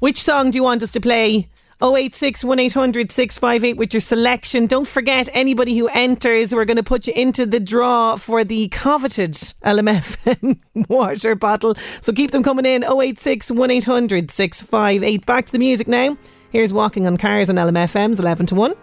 Which 0.00 0.22
song 0.22 0.50
do 0.50 0.56
you 0.56 0.62
want 0.62 0.82
us 0.82 0.92
to 0.92 1.00
play? 1.00 1.48
086 1.82 2.42
1800 2.42 3.12
658 3.12 3.76
with 3.76 3.92
your 3.92 4.00
selection. 4.00 4.66
Don't 4.66 4.88
forget, 4.88 5.28
anybody 5.34 5.76
who 5.76 5.88
enters, 5.88 6.54
we're 6.54 6.64
going 6.64 6.78
to 6.78 6.82
put 6.82 7.06
you 7.06 7.12
into 7.14 7.44
the 7.44 7.60
draw 7.60 8.16
for 8.16 8.44
the 8.44 8.68
coveted 8.68 9.34
LMFM 9.64 10.58
water 10.88 11.34
bottle. 11.34 11.76
So 12.00 12.12
keep 12.14 12.30
them 12.30 12.42
coming 12.42 12.64
in 12.64 12.82
086 12.82 13.50
1800 13.50 14.30
658. 14.30 15.26
Back 15.26 15.46
to 15.46 15.52
the 15.52 15.58
music 15.58 15.86
now. 15.86 16.16
Here's 16.50 16.72
Walking 16.72 17.06
on 17.06 17.18
Cars 17.18 17.50
on 17.50 17.56
LMFM's 17.56 18.20
11 18.20 18.46
to 18.46 18.54
1. 18.54 18.74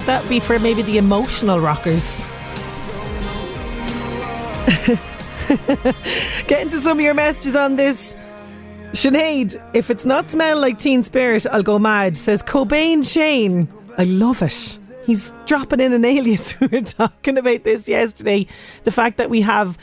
That 0.00 0.22
would 0.22 0.28
be 0.28 0.40
for 0.40 0.58
maybe 0.58 0.82
the 0.82 0.98
emotional 0.98 1.60
rockers. 1.60 2.02
Get 6.46 6.62
into 6.62 6.80
some 6.80 6.98
of 6.98 7.04
your 7.04 7.14
messages 7.14 7.54
on 7.54 7.76
this. 7.76 8.16
Sinead, 8.92 9.60
if 9.74 9.90
it's 9.90 10.06
not 10.06 10.30
smell 10.30 10.58
like 10.58 10.78
Teen 10.78 11.02
Spirit, 11.02 11.46
I'll 11.46 11.62
go 11.62 11.78
mad, 11.78 12.16
says 12.16 12.42
Cobain 12.42 13.08
Shane. 13.08 13.68
I 13.98 14.04
love 14.04 14.42
it. 14.42 14.78
He's 15.06 15.30
dropping 15.46 15.80
in 15.80 15.92
an 15.92 16.04
alias. 16.04 16.54
We 16.60 16.66
were 16.68 16.80
talking 16.80 17.38
about 17.38 17.64
this 17.64 17.86
yesterday. 17.88 18.46
The 18.84 18.90
fact 18.90 19.18
that 19.18 19.30
we 19.30 19.42
have 19.42 19.78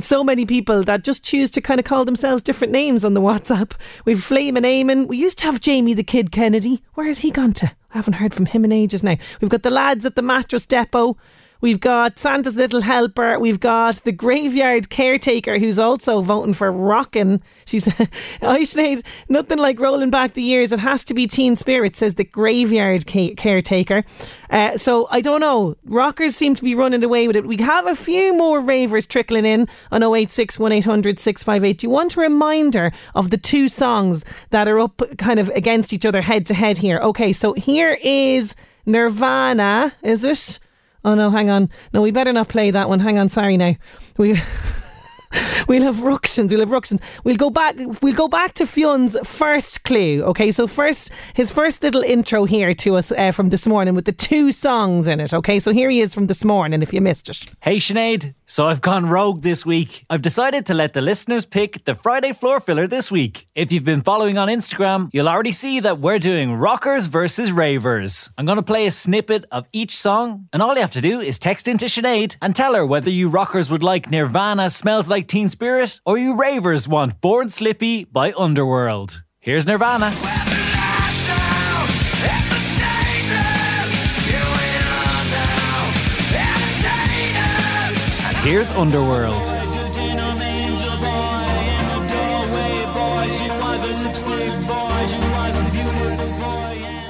so 0.00 0.22
many 0.22 0.44
people 0.44 0.82
that 0.84 1.04
just 1.04 1.24
choose 1.24 1.50
to 1.52 1.60
kind 1.60 1.80
of 1.80 1.86
call 1.86 2.04
themselves 2.04 2.42
different 2.42 2.72
names 2.72 3.04
on 3.04 3.14
the 3.14 3.20
WhatsApp. 3.20 3.72
We've 4.04 4.22
Flame 4.22 4.56
and 4.56 4.66
Eamon. 4.66 5.06
We 5.06 5.16
used 5.16 5.38
to 5.38 5.44
have 5.46 5.60
Jamie 5.60 5.94
the 5.94 6.02
Kid 6.02 6.30
Kennedy. 6.30 6.82
Where 6.94 7.06
has 7.06 7.20
he 7.20 7.30
gone 7.30 7.52
to? 7.54 7.66
I 7.66 7.96
haven't 7.96 8.14
heard 8.14 8.34
from 8.34 8.46
him 8.46 8.64
in 8.64 8.72
ages 8.72 9.02
now. 9.02 9.16
We've 9.40 9.50
got 9.50 9.62
the 9.62 9.70
lads 9.70 10.04
at 10.04 10.14
the 10.14 10.22
mattress 10.22 10.66
depot. 10.66 11.16
We've 11.60 11.80
got 11.80 12.20
Santa's 12.20 12.54
Little 12.54 12.82
Helper. 12.82 13.38
We've 13.38 13.58
got 13.58 13.96
the 14.04 14.12
Graveyard 14.12 14.90
Caretaker, 14.90 15.58
who's 15.58 15.78
also 15.78 16.20
voting 16.20 16.54
for 16.54 16.70
rocking. 16.70 17.42
She's, 17.64 17.88
I 18.42 18.62
Sinead, 18.62 19.04
nothing 19.28 19.58
like 19.58 19.80
rolling 19.80 20.10
back 20.10 20.34
the 20.34 20.42
years. 20.42 20.70
It 20.70 20.78
has 20.78 21.02
to 21.04 21.14
be 21.14 21.26
Teen 21.26 21.56
Spirit, 21.56 21.96
says 21.96 22.14
the 22.14 22.24
Graveyard 22.24 23.06
ca- 23.08 23.34
Caretaker. 23.34 24.04
Uh, 24.50 24.78
so 24.78 25.08
I 25.10 25.20
don't 25.20 25.40
know. 25.40 25.76
Rockers 25.84 26.36
seem 26.36 26.54
to 26.54 26.62
be 26.62 26.76
running 26.76 27.02
away 27.02 27.26
with 27.26 27.34
it. 27.34 27.44
We 27.44 27.56
have 27.56 27.88
a 27.88 27.96
few 27.96 28.36
more 28.36 28.60
ravers 28.60 29.06
trickling 29.06 29.44
in 29.44 29.68
on 29.90 30.04
086 30.04 30.60
1800 30.60 31.18
658. 31.18 31.78
Do 31.78 31.86
you 31.86 31.90
want 31.90 32.16
a 32.16 32.20
reminder 32.20 32.92
of 33.16 33.30
the 33.30 33.38
two 33.38 33.68
songs 33.68 34.24
that 34.50 34.68
are 34.68 34.78
up 34.78 35.02
kind 35.18 35.40
of 35.40 35.48
against 35.50 35.92
each 35.92 36.06
other 36.06 36.22
head 36.22 36.46
to 36.46 36.54
head 36.54 36.78
here? 36.78 36.98
Okay, 36.98 37.32
so 37.32 37.52
here 37.54 37.98
is 38.02 38.54
Nirvana, 38.86 39.92
is 40.02 40.22
it? 40.24 40.60
Oh 41.08 41.14
no, 41.14 41.30
hang 41.30 41.48
on. 41.48 41.70
No, 41.94 42.02
we 42.02 42.10
better 42.10 42.34
not 42.34 42.48
play 42.48 42.70
that 42.70 42.90
one. 42.90 43.00
Hang 43.00 43.18
on, 43.18 43.30
sorry 43.30 43.56
now. 43.56 43.74
We 44.18 44.38
We'll 45.68 45.82
have 45.82 46.02
ructions. 46.02 46.52
We'll 46.52 46.60
have 46.60 46.70
ructions. 46.70 47.00
We'll 47.24 47.36
go 47.36 47.48
back. 47.48 47.76
We'll 48.02 48.14
go 48.14 48.28
back 48.28 48.52
to 48.54 48.66
Fionn's 48.66 49.16
first 49.24 49.84
clue. 49.84 50.22
Okay, 50.24 50.50
so 50.50 50.66
first 50.66 51.10
his 51.32 51.50
first 51.50 51.82
little 51.82 52.02
intro 52.02 52.44
here 52.44 52.74
to 52.74 52.96
us 52.96 53.10
uh, 53.10 53.32
from 53.32 53.48
this 53.48 53.66
morning 53.66 53.94
with 53.94 54.04
the 54.04 54.12
two 54.12 54.52
songs 54.52 55.06
in 55.06 55.18
it. 55.18 55.32
Okay, 55.32 55.58
so 55.58 55.72
here 55.72 55.88
he 55.88 56.02
is 56.02 56.12
from 56.12 56.26
this 56.26 56.44
morning. 56.44 56.82
If 56.82 56.92
you 56.92 57.00
missed 57.00 57.30
it, 57.30 57.42
Hey 57.62 57.78
Sinead, 57.78 58.34
so 58.48 58.66
I've 58.66 58.80
gone 58.80 59.06
rogue 59.06 59.42
this 59.42 59.64
week. 59.64 60.04
I've 60.08 60.22
decided 60.22 60.66
to 60.66 60.74
let 60.74 60.94
the 60.94 61.02
listeners 61.02 61.44
pick 61.44 61.84
the 61.84 61.94
Friday 61.94 62.32
floor 62.32 62.58
filler 62.58 62.86
this 62.86 63.12
week. 63.12 63.46
If 63.54 63.70
you've 63.70 63.84
been 63.84 64.00
following 64.00 64.38
on 64.38 64.48
Instagram, 64.48 65.10
you'll 65.12 65.28
already 65.28 65.52
see 65.52 65.80
that 65.80 66.00
we're 66.00 66.18
doing 66.18 66.54
rockers 66.54 67.06
versus 67.06 67.52
ravers. 67.52 68.30
I'm 68.38 68.46
going 68.46 68.56
to 68.56 68.62
play 68.62 68.86
a 68.86 68.90
snippet 68.90 69.44
of 69.52 69.68
each 69.72 69.94
song, 69.94 70.48
and 70.52 70.62
all 70.62 70.74
you 70.74 70.80
have 70.80 70.90
to 70.92 71.00
do 71.02 71.20
is 71.20 71.38
text 71.38 71.68
into 71.68 71.84
Sinead 71.84 72.36
and 72.40 72.56
tell 72.56 72.74
her 72.74 72.86
whether 72.86 73.10
you 73.10 73.28
rockers 73.28 73.70
would 73.70 73.82
like 73.82 74.10
Nirvana 74.10 74.70
Smells 74.70 75.10
Like 75.10 75.28
Teen 75.28 75.50
Spirit 75.50 76.00
or 76.06 76.16
you 76.18 76.36
ravers 76.36 76.88
want 76.88 77.20
Born 77.20 77.50
Slippy 77.50 78.04
by 78.04 78.32
Underworld. 78.32 79.22
Here's 79.40 79.66
Nirvana. 79.66 80.37
Here's 88.48 88.70
Underworld. 88.70 89.57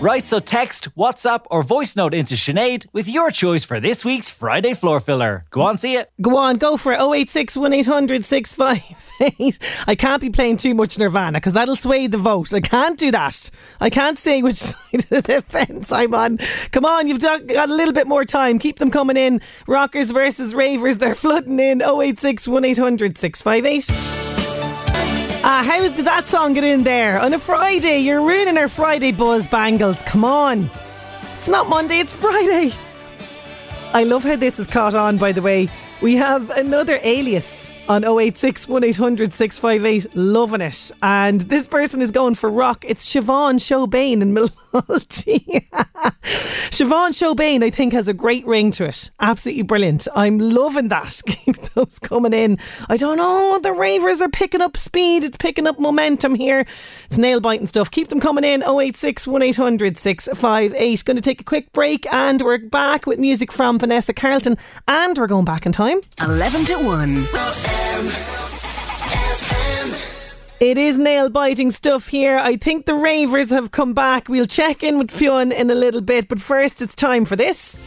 Right, 0.01 0.25
so 0.25 0.39
text, 0.39 0.95
WhatsApp, 0.95 1.47
or 1.51 1.65
voice 1.65 1.97
note 1.97 2.15
into 2.15 2.37
Sinead 2.37 2.87
with 2.93 3.09
your 3.09 3.33
choice 3.33 3.65
for 3.65 3.81
this 3.81 4.05
week's 4.05 4.31
Friday 4.31 4.73
floor 4.75 5.01
filler. 5.01 5.45
Go 5.51 5.63
on, 5.63 5.77
see 5.77 5.97
it. 5.97 6.13
go 6.23 6.37
on, 6.37 6.59
go 6.59 6.77
for 6.77 6.93
it. 6.93 7.01
086 7.01 7.57
1800 7.57 8.25
658. 8.25 9.59
I 9.89 9.95
can't 9.97 10.21
be 10.21 10.31
playing 10.31 10.59
too 10.59 10.73
much 10.73 10.97
Nirvana 11.01 11.41
because 11.41 11.55
that'll 11.55 11.75
sway 11.75 12.07
the 12.07 12.17
vote. 12.17 12.55
I 12.55 12.61
can't 12.61 12.97
do 12.97 13.11
that. 13.11 13.51
I 13.81 13.91
can't 13.91 14.21
say 14.21 14.41
which 14.41 14.55
side 14.59 15.05
of 15.11 15.25
the 15.25 15.43
fence 15.43 15.91
I'm 15.91 16.15
on. 16.15 16.39
Come 16.71 16.85
on, 16.85 17.09
you've 17.09 17.19
got 17.19 17.51
a 17.51 17.67
little 17.67 17.93
bit 17.93 18.07
more 18.07 18.25
time. 18.25 18.61
Keep 18.61 18.79
them 18.79 18.93
coming 18.93 19.17
in. 19.17 19.41
Rockers 19.67 20.13
versus 20.13 20.55
ravers, 20.55 20.99
they're 20.99 21.17
flooding 21.17 21.59
in. 21.59 21.83
086 21.83 22.47
1800 22.47 23.19
658. 23.19 24.38
How 25.65 25.81
did 25.81 26.05
that 26.05 26.29
song 26.29 26.53
get 26.53 26.63
in 26.63 26.85
there? 26.85 27.19
On 27.19 27.33
a 27.35 27.39
Friday, 27.39 27.99
you're 27.99 28.21
ruining 28.21 28.57
our 28.57 28.69
Friday 28.69 29.11
buzz, 29.11 29.49
Bangles. 29.49 30.01
Come 30.03 30.25
on. 30.25 30.71
It's 31.37 31.49
not 31.49 31.69
Monday, 31.69 31.99
it's 31.99 32.15
Friday. 32.15 32.73
I 33.93 34.05
love 34.05 34.23
how 34.23 34.37
this 34.37 34.61
is 34.61 34.69
caught 34.69 34.95
on, 34.95 35.19
by 35.19 35.33
the 35.33 35.43
way. 35.43 35.69
We 36.01 36.15
have 36.15 36.51
another 36.51 37.01
alias 37.03 37.73
on 37.89 38.05
086 38.05 38.69
1800 38.69 39.33
658. 39.33 40.15
Loving 40.15 40.61
it. 40.61 40.91
And 41.03 41.41
this 41.43 41.67
person 41.67 42.03
is 42.03 42.11
going 42.11 42.35
for 42.35 42.51
rock. 42.51 42.85
It's 42.87 43.09
Siobhan 43.09 43.57
Showbane 43.57 44.21
in 44.23 44.35
Milwaukee. 44.73 45.69
Siobhan 46.71 47.11
Showbane, 47.11 47.65
I 47.65 47.71
think, 47.71 47.93
has 47.93 48.09
a 48.09 48.15
great 48.15 48.47
ring 48.47 48.71
to 48.73 48.85
it. 48.85 49.11
Absolutely 49.21 49.63
brilliant. 49.63 50.07
I'm 50.15 50.39
loving 50.39 50.89
that. 50.89 51.21
Keep 51.27 51.57
those 51.75 51.99
coming 51.99 52.33
in. 52.33 52.59
I 52.89 52.97
don't 52.97 53.17
know. 53.17 53.59
The 53.63 53.73
ravers 53.73 54.21
are 54.21 54.29
picking 54.29 54.61
up 54.61 54.77
speed. 54.77 55.25
It's 55.25 55.37
picking 55.37 55.67
up 55.67 55.79
momentum 55.79 56.35
here. 56.35 56.67
It's 57.07 57.19
nail 57.19 57.41
biting 57.41 57.67
stuff. 57.67 57.91
Keep 57.91 58.09
them 58.09 58.21
coming 58.21 58.45
in. 58.45 58.63
086 58.63 59.27
1800 59.27 59.99
658. 59.99 61.05
Going 61.05 61.17
to 61.17 61.23
take 61.23 61.41
a 61.41 61.45
quick 61.45 61.73
break 61.73 62.07
and 62.13 62.43
we're 62.43 62.59
back 62.59 63.07
with 63.07 63.19
music 63.19 63.51
from 63.51 63.79
Vanessa 63.79 64.13
Carlton. 64.13 64.59
And 64.87 65.17
we're 65.17 65.27
going 65.27 65.45
back 65.45 65.65
in 65.67 65.73
time. 65.73 66.01
11 66.21 66.65
to 66.67 66.75
1. 66.77 67.78
It 70.61 70.77
is 70.77 70.99
nail 70.99 71.31
biting 71.31 71.71
stuff 71.71 72.09
here. 72.09 72.37
I 72.37 72.57
think 72.57 72.87
the 72.87 72.95
ravers 72.95 73.51
have 73.51 73.71
come 73.71 73.95
back. 73.95 74.29
We'll 74.29 74.47
check 74.47 74.83
in 74.83 74.99
with 74.99 75.11
Fionn 75.11 75.53
in 75.53 75.71
a 75.71 75.75
little 75.75 76.01
bit, 76.01 76.27
but 76.27 76.41
first 76.41 76.83
it's 76.83 76.97
time 76.97 77.25
for 77.25 77.37
this. 77.37 77.79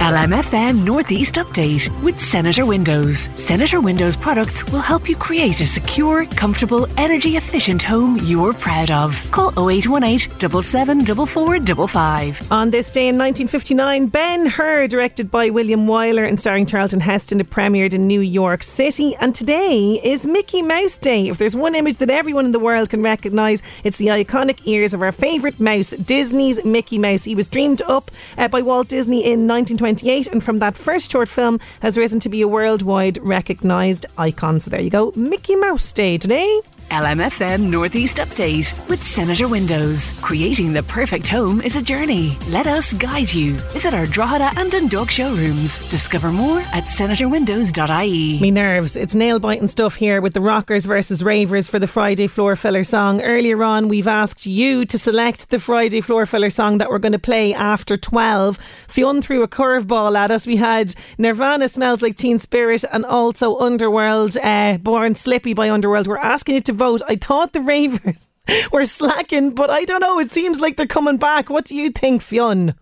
LMFM 0.00 0.82
Northeast 0.82 1.34
Update 1.34 1.90
with 2.02 2.18
Senator 2.18 2.64
Windows. 2.64 3.28
Senator 3.34 3.82
Windows 3.82 4.16
products 4.16 4.64
will 4.72 4.80
help 4.80 5.10
you 5.10 5.14
create 5.14 5.60
a 5.60 5.66
secure, 5.66 6.24
comfortable, 6.24 6.88
energy 6.96 7.36
efficient 7.36 7.82
home 7.82 8.16
you're 8.22 8.54
proud 8.54 8.90
of. 8.90 9.14
Call 9.30 9.50
0818 9.50 10.20
774455. 10.62 12.50
On 12.50 12.70
this 12.70 12.88
day 12.88 13.08
in 13.08 13.18
1959, 13.18 14.06
Ben 14.06 14.46
Hur, 14.46 14.86
directed 14.86 15.30
by 15.30 15.50
William 15.50 15.86
Wyler 15.86 16.26
and 16.26 16.40
starring 16.40 16.64
Charlton 16.64 17.00
Heston, 17.00 17.38
it 17.38 17.50
premiered 17.50 17.92
in 17.92 18.06
New 18.06 18.22
York 18.22 18.62
City. 18.62 19.14
And 19.16 19.34
today 19.34 20.00
is 20.02 20.24
Mickey 20.24 20.62
Mouse 20.62 20.96
Day. 20.96 21.28
If 21.28 21.36
there's 21.36 21.54
one 21.54 21.74
image 21.74 21.98
that 21.98 22.08
everyone 22.08 22.46
in 22.46 22.52
the 22.52 22.58
world 22.58 22.88
can 22.88 23.02
recognise, 23.02 23.62
it's 23.84 23.98
the 23.98 24.06
iconic 24.06 24.60
ears 24.64 24.94
of 24.94 25.02
our 25.02 25.12
favourite 25.12 25.60
mouse, 25.60 25.90
Disney's 25.90 26.64
Mickey 26.64 26.96
Mouse. 26.96 27.24
He 27.24 27.34
was 27.34 27.46
dreamed 27.46 27.82
up 27.82 28.10
uh, 28.38 28.48
by 28.48 28.62
Walt 28.62 28.88
Disney 28.88 29.30
in 29.30 29.46
1928 29.90 30.32
and 30.32 30.44
from 30.44 30.58
that 30.60 30.76
first 30.76 31.10
short 31.10 31.28
film 31.28 31.58
has 31.82 31.96
risen 31.96 32.20
to 32.20 32.28
be 32.28 32.42
a 32.42 32.48
worldwide 32.48 33.18
recognised 33.22 34.06
icon. 34.18 34.60
So 34.60 34.70
there 34.70 34.80
you 34.80 34.90
go, 34.90 35.12
Mickey 35.16 35.56
Mouse 35.56 35.92
Day 35.92 36.16
today. 36.16 36.60
LMFM 36.90 37.70
Northeast 37.70 38.18
Update 38.18 38.74
with 38.88 39.02
Senator 39.02 39.46
Windows. 39.46 40.12
Creating 40.20 40.72
the 40.72 40.82
perfect 40.82 41.28
home 41.28 41.60
is 41.60 41.76
a 41.76 41.82
journey. 41.82 42.36
Let 42.48 42.66
us 42.66 42.92
guide 42.94 43.32
you. 43.32 43.54
Visit 43.72 43.94
our 43.94 44.06
Drogheda 44.06 44.50
and 44.56 44.70
Dundalk 44.70 45.08
showrooms. 45.10 45.78
Discover 45.88 46.32
more 46.32 46.58
at 46.72 46.84
senatorwindows.ie. 46.84 48.40
Me 48.40 48.50
nerves. 48.50 48.96
It's 48.96 49.14
nail 49.14 49.38
biting 49.38 49.68
stuff 49.68 49.94
here 49.94 50.20
with 50.20 50.34
the 50.34 50.40
rockers 50.40 50.84
versus 50.84 51.22
ravers 51.22 51.68
for 51.68 51.78
the 51.78 51.86
Friday 51.86 52.26
floor 52.26 52.56
filler 52.56 52.82
song. 52.82 53.22
Earlier 53.22 53.62
on, 53.62 53.88
we've 53.88 54.08
asked 54.08 54.46
you 54.46 54.84
to 54.86 54.98
select 54.98 55.50
the 55.50 55.60
Friday 55.60 56.00
floor 56.00 56.26
filler 56.26 56.50
song 56.50 56.78
that 56.78 56.90
we're 56.90 56.98
going 56.98 57.12
to 57.12 57.18
play 57.20 57.54
after 57.54 57.96
12. 57.96 58.58
Fionn 58.88 59.22
threw 59.22 59.42
a 59.42 59.48
curveball 59.48 60.16
at 60.16 60.32
us. 60.32 60.46
We 60.46 60.56
had 60.56 60.94
Nirvana 61.18 61.68
Smells 61.68 62.02
Like 62.02 62.16
Teen 62.16 62.40
Spirit 62.40 62.84
and 62.90 63.06
also 63.06 63.58
Underworld, 63.58 64.36
uh, 64.38 64.78
Born 64.78 65.14
Slippy 65.14 65.54
by 65.54 65.70
Underworld. 65.70 66.08
We're 66.08 66.18
asking 66.18 66.56
you 66.56 66.60
to 66.62 66.79
vote. 66.80 67.02
I 67.06 67.16
thought 67.16 67.52
the 67.52 67.60
ravers 67.60 68.30
were 68.72 68.86
slacking, 68.86 69.50
but 69.50 69.68
I 69.68 69.84
don't 69.84 70.00
know. 70.00 70.18
It 70.18 70.32
seems 70.32 70.60
like 70.60 70.78
they're 70.78 70.86
coming 70.86 71.18
back. 71.18 71.50
What 71.50 71.66
do 71.66 71.76
you 71.76 71.90
think, 71.90 72.22
Fionn? 72.22 72.74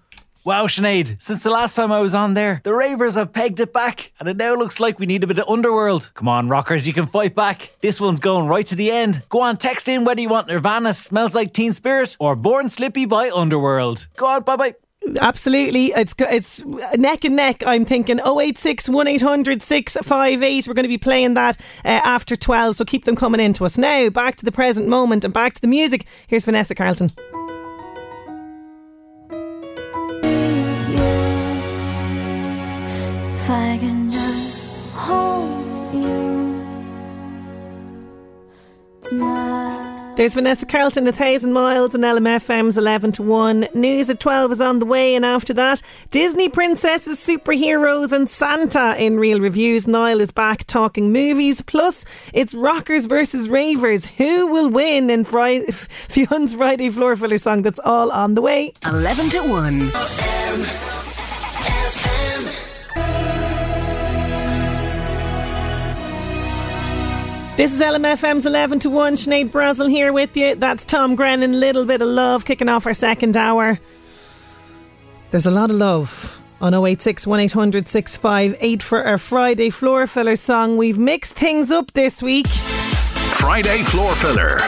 Wow, 0.44 0.66
Sinead, 0.66 1.20
since 1.20 1.42
the 1.42 1.50
last 1.50 1.74
time 1.74 1.90
I 1.90 1.98
was 1.98 2.14
on 2.14 2.34
there, 2.34 2.60
the 2.62 2.72
Ravers 2.72 3.16
have 3.16 3.32
pegged 3.32 3.58
it 3.60 3.72
back, 3.72 4.12
and 4.18 4.28
it 4.28 4.36
now 4.36 4.54
looks 4.54 4.78
like 4.78 4.98
we 4.98 5.04
need 5.04 5.24
a 5.24 5.26
bit 5.26 5.40
of 5.40 5.48
underworld. 5.48 6.12
Come 6.14 6.28
on, 6.28 6.48
rockers, 6.48 6.86
you 6.86 6.94
can 6.94 7.06
fight 7.06 7.34
back. 7.34 7.72
This 7.82 8.00
one's 8.00 8.20
going 8.20 8.46
right 8.46 8.66
to 8.68 8.76
the 8.76 8.90
end. 8.90 9.24
Go 9.28 9.42
on, 9.42 9.56
text 9.56 9.88
in 9.88 10.04
whether 10.04 10.20
you 10.20 10.28
want 10.28 10.46
Nirvana 10.46 10.94
Smells 10.94 11.34
Like 11.34 11.52
Teen 11.52 11.72
Spirit 11.72 12.16
or 12.20 12.36
Born 12.36 12.68
Slippy 12.68 13.04
by 13.04 13.28
Underworld. 13.28 14.06
Go 14.16 14.26
on, 14.26 14.42
bye 14.44 14.56
bye. 14.56 14.74
Absolutely, 15.20 15.86
it's 15.86 16.14
it's 16.18 16.64
neck 16.96 17.24
and 17.24 17.36
neck. 17.36 17.62
I'm 17.66 17.84
thinking 17.84 18.18
086 18.20 18.88
1800 18.88 19.62
658. 19.62 20.66
We're 20.66 20.74
going 20.74 20.84
to 20.84 20.88
be 20.88 20.98
playing 20.98 21.34
that 21.34 21.58
uh, 21.84 22.00
after 22.04 22.36
12, 22.36 22.76
so 22.76 22.84
keep 22.84 23.04
them 23.04 23.16
coming 23.16 23.40
in 23.40 23.52
to 23.54 23.64
us. 23.64 23.78
Now, 23.78 24.08
back 24.10 24.36
to 24.36 24.44
the 24.44 24.52
present 24.52 24.88
moment 24.88 25.24
and 25.24 25.32
back 25.32 25.54
to 25.54 25.60
the 25.60 25.66
music. 25.66 26.06
Here's 26.26 26.44
Vanessa 26.44 26.74
Carlton. 26.74 27.10
If 33.34 33.50
I 33.50 33.78
can 33.80 34.10
just 34.10 34.92
hold 34.92 35.94
you 35.94 36.64
tonight. 39.00 39.97
There's 40.18 40.34
Vanessa 40.34 40.66
Carlton, 40.66 41.06
A 41.06 41.12
Thousand 41.12 41.52
Miles, 41.52 41.94
and 41.94 42.02
LMFM's 42.02 42.76
11 42.76 43.12
to 43.12 43.22
1. 43.22 43.68
News 43.72 44.10
at 44.10 44.18
12 44.18 44.50
is 44.50 44.60
on 44.60 44.80
the 44.80 44.84
way, 44.84 45.14
and 45.14 45.24
after 45.24 45.54
that, 45.54 45.80
Disney 46.10 46.48
princesses, 46.48 47.24
superheroes, 47.24 48.10
and 48.10 48.28
Santa 48.28 48.96
in 49.00 49.20
real 49.20 49.38
reviews. 49.38 49.86
Niall 49.86 50.20
is 50.20 50.32
back 50.32 50.64
talking 50.64 51.12
movies. 51.12 51.62
Plus, 51.62 52.04
it's 52.32 52.52
rockers 52.52 53.06
versus 53.06 53.48
ravers. 53.48 54.06
Who 54.06 54.48
will 54.48 54.68
win 54.68 55.08
in 55.08 55.22
Friday, 55.22 55.70
Fionn's 55.70 56.54
Friday 56.54 56.90
Floor 56.90 57.14
Filler 57.14 57.38
song? 57.38 57.62
That's 57.62 57.78
all 57.84 58.10
on 58.10 58.34
the 58.34 58.42
way. 58.42 58.72
11 58.84 59.30
to 59.30 59.38
1. 59.48 60.97
This 67.58 67.74
is 67.74 67.80
LMFM's 67.80 68.46
11 68.46 68.78
to 68.78 68.88
1. 68.88 69.16
Sinead 69.16 69.50
Brazel 69.50 69.90
here 69.90 70.12
with 70.12 70.36
you. 70.36 70.54
That's 70.54 70.84
Tom 70.84 71.16
Grennan. 71.16 71.58
Little 71.58 71.84
bit 71.84 72.00
of 72.00 72.06
love 72.06 72.44
kicking 72.44 72.68
off 72.68 72.86
our 72.86 72.94
second 72.94 73.36
hour. 73.36 73.80
There's 75.32 75.44
a 75.44 75.50
lot 75.50 75.72
of 75.72 75.76
love 75.76 76.40
on 76.60 76.72
086 76.72 77.26
1800 77.26 77.88
658 77.88 78.80
for 78.80 79.04
our 79.04 79.18
Friday 79.18 79.70
floor 79.70 80.06
filler 80.06 80.36
song. 80.36 80.76
We've 80.76 81.00
mixed 81.00 81.34
things 81.34 81.72
up 81.72 81.90
this 81.94 82.22
week. 82.22 82.46
Friday 82.46 83.82
Floor 83.82 84.14
Filler 84.14 84.60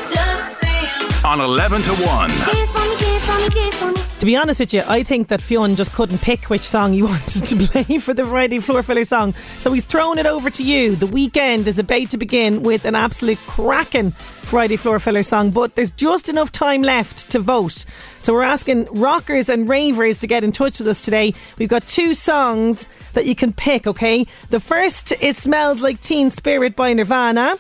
on 1.25 1.41
11 1.41 1.83
to 1.83 1.95
1. 1.95 4.10
To 4.21 4.27
be 4.27 4.37
honest 4.37 4.61
with 4.61 4.75
you, 4.75 4.83
I 4.87 5.03
think 5.03 5.29
that 5.29 5.41
Fionn 5.41 5.77
just 5.77 5.95
couldn't 5.95 6.21
pick 6.21 6.51
which 6.51 6.65
song 6.65 6.93
he 6.93 7.03
wanted 7.11 7.43
to 7.43 7.57
play 7.57 7.99
for 7.99 8.13
the 8.13 8.27
Friday 8.27 8.59
Floor 8.59 8.83
Filler 8.83 9.05
song. 9.05 9.33
So 9.61 9.73
he's 9.73 9.87
thrown 9.87 10.19
it 10.19 10.27
over 10.27 10.51
to 10.51 10.63
you. 10.63 10.95
The 10.95 11.07
weekend 11.07 11.67
is 11.67 11.79
about 11.79 12.11
to 12.11 12.19
begin 12.19 12.63
with 12.63 12.85
an 12.85 12.95
absolute 12.95 13.39
cracking 13.47 14.11
Friday 14.11 14.77
Floor 14.77 14.99
Filler 14.99 15.23
song, 15.23 15.53
but 15.53 15.75
there's 15.75 15.91
just 15.91 16.29
enough 16.29 16.53
time 16.53 16.83
left 16.83 17.31
to 17.31 17.39
vote. 17.39 17.87
So 18.21 18.35
we're 18.35 18.43
asking 18.43 18.89
rockers 18.91 19.49
and 19.49 19.67
ravers 19.67 20.19
to 20.19 20.27
get 20.27 20.45
in 20.45 20.53
touch 20.53 20.81
with 20.81 20.89
us 20.89 21.01
today. 21.01 21.33
We've 21.57 21.71
got 21.71 21.87
two 21.87 22.13
songs 22.13 22.89
that 23.15 23.25
you 23.25 23.35
can 23.35 23.55
pick, 23.55 23.87
okay? 23.87 24.27
The 24.51 24.61
first 24.61 25.13
is 25.23 25.39
Smells 25.39 25.81
Like 25.81 26.03
Teen 26.03 26.31
Spirit 26.31 26.77
by 26.77 26.93
Nirvana. 26.93 27.57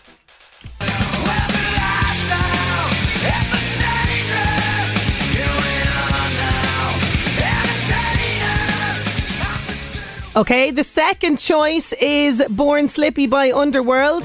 Okay, 10.37 10.71
the 10.71 10.85
second 10.85 11.41
choice 11.41 11.93
is 11.95 12.41
Born 12.49 12.89
Slippy 12.89 13.27
by 13.27 13.51
Underworld. 13.51 14.23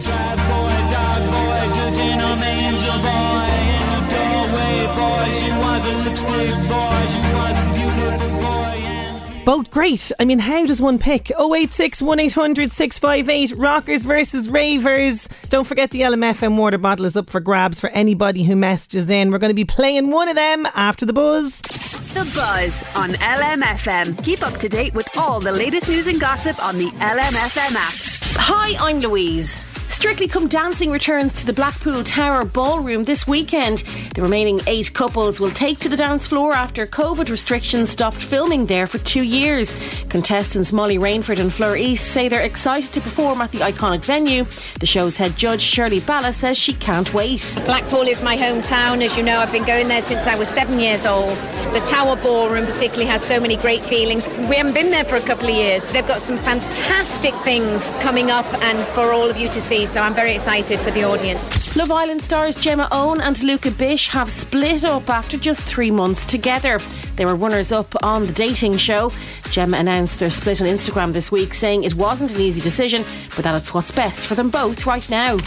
Both 9.46 9.70
great. 9.70 10.12
I 10.20 10.26
mean, 10.26 10.40
how 10.40 10.66
does 10.66 10.82
one 10.82 10.98
pick? 10.98 11.32
086 11.40 12.02
1800 12.02 12.74
658 12.74 13.56
Rockers 13.56 14.02
versus 14.02 14.50
Ravers. 14.50 15.30
Don't 15.50 15.66
forget 15.66 15.92
the 15.92 16.02
LMFM 16.02 16.58
water 16.58 16.80
bottle 16.80 17.06
is 17.06 17.16
up 17.16 17.30
for 17.30 17.40
grabs 17.40 17.80
for 17.80 17.92
anybody 17.92 18.44
who 18.44 18.56
messages 18.56 19.08
in. 19.08 19.30
We're 19.30 19.38
going 19.38 19.52
to 19.52 19.54
be 19.54 19.64
playing 19.64 20.10
one 20.10 20.30
of 20.30 20.36
them 20.36 20.66
after 20.74 21.06
the 21.06 21.14
buzz. 21.14 21.62
The 21.62 22.32
Buzz 22.34 22.96
on 22.96 23.12
LMFM. 23.12 24.24
Keep 24.24 24.42
up 24.42 24.58
to 24.58 24.68
date 24.68 24.96
with 24.96 25.16
all 25.16 25.40
the 25.40 25.52
latest 25.52 25.90
news 25.90 26.08
and 26.08 26.20
gossip 26.20 26.62
on 26.64 26.80
the 26.80 26.88
LMFM 26.88 27.76
app. 27.76 27.94
Hi, 28.38 28.76
I'm 28.80 29.00
Louise. 29.00 29.64
Strictly 30.06 30.28
Come 30.28 30.48
Dancing 30.48 30.92
returns 30.92 31.34
to 31.34 31.48
the 31.48 31.52
Blackpool 31.52 32.04
Tower 32.04 32.46
Ballroom 32.46 33.06
this 33.06 33.26
weekend. 33.26 33.80
The 34.14 34.22
remaining 34.22 34.62
eight 34.68 34.94
couples 34.94 35.40
will 35.40 35.50
take 35.50 35.80
to 35.80 35.90
the 35.90 35.98
dance 35.98 36.28
floor 36.28 36.54
after 36.54 36.86
COVID 36.86 37.32
restrictions 37.32 37.90
stopped 37.90 38.18
filming 38.18 38.68
there 38.68 38.86
for 38.86 39.00
two 39.00 39.26
years. 39.26 39.74
Contestants 40.10 40.72
Molly 40.72 41.00
Rainford 41.00 41.40
and 41.40 41.52
Fleur 41.52 41.76
East 41.76 42.12
say 42.12 42.30
they're 42.30 42.44
excited 42.44 42.94
to 42.94 43.02
perform 43.02 43.42
at 43.42 43.52
the 43.52 43.58
iconic 43.62 44.06
venue. 44.06 44.46
The 44.80 44.86
show's 44.86 45.18
head 45.18 45.36
judge 45.38 45.62
Shirley 45.62 46.02
Ballas 46.02 46.36
says 46.36 46.56
she 46.56 46.76
can't 46.76 47.12
wait. 47.12 47.60
Blackpool 47.66 48.04
is 48.04 48.22
my 48.22 48.38
hometown. 48.38 49.04
As 49.04 49.18
you 49.18 49.24
know, 49.24 49.40
I've 49.40 49.52
been 49.52 49.66
going 49.66 49.88
there 49.88 50.02
since 50.02 50.28
I 50.28 50.36
was 50.36 50.50
seven 50.50 50.80
years 50.80 51.08
old. 51.08 51.36
The 51.74 51.84
Tower 51.84 52.16
Ballroom, 52.18 52.68
particularly, 52.68 53.08
has 53.08 53.24
so 53.26 53.40
many 53.40 53.58
great 53.58 53.82
feelings. 53.82 54.28
We 54.48 54.56
haven't 54.56 54.76
been 54.76 54.92
there 54.92 55.04
for 55.04 55.16
a 55.16 55.22
couple 55.22 55.50
of 55.50 55.56
years. 55.56 55.90
They've 55.92 56.08
got 56.08 56.22
some 56.22 56.38
fantastic 56.38 57.34
things 57.38 57.90
coming 58.02 58.30
up 58.30 58.46
and 58.62 58.78
for 58.90 59.12
all 59.12 59.30
of 59.30 59.38
you 59.38 59.50
to 59.50 59.60
see, 59.60 59.88
so 59.96 60.02
I'm 60.02 60.14
very 60.14 60.34
excited 60.34 60.78
for 60.82 60.92
the 60.92 61.06
audience. 61.06 61.74
Love 61.78 61.90
Island 61.90 62.22
stars 62.22 62.58
Gemma 62.58 62.90
Owen 62.92 63.22
and 63.22 63.42
Luca 63.42 63.72
Bish 63.72 64.10
have 64.10 64.30
split 64.30 64.84
up 64.84 65.10
after 65.10 65.38
just 65.38 65.62
three 65.62 65.90
months 65.90 66.26
together. 66.26 66.80
They 67.16 67.24
were 67.24 67.36
runners 67.36 67.72
up 67.72 67.96
on 68.04 68.26
the 68.26 68.34
dating 68.34 68.76
show. 68.76 69.14
Gemma 69.52 69.78
announced 69.78 70.20
their 70.20 70.30
split 70.30 70.60
on 70.60 70.68
Instagram 70.68 71.14
this 71.14 71.32
week, 71.32 71.54
saying 71.54 71.86
it 71.86 71.96
wasn't 71.96 72.36
an 72.36 72.42
easy 72.42 72.60
decision, 72.60 73.06
but 73.38 73.46
that 73.46 73.56
it's 73.56 73.74
what's 73.74 73.94
best 73.94 74.28
for 74.28 74.36
them 74.36 74.50
both 74.50 74.86
right 74.86 75.10
now. 75.10 75.38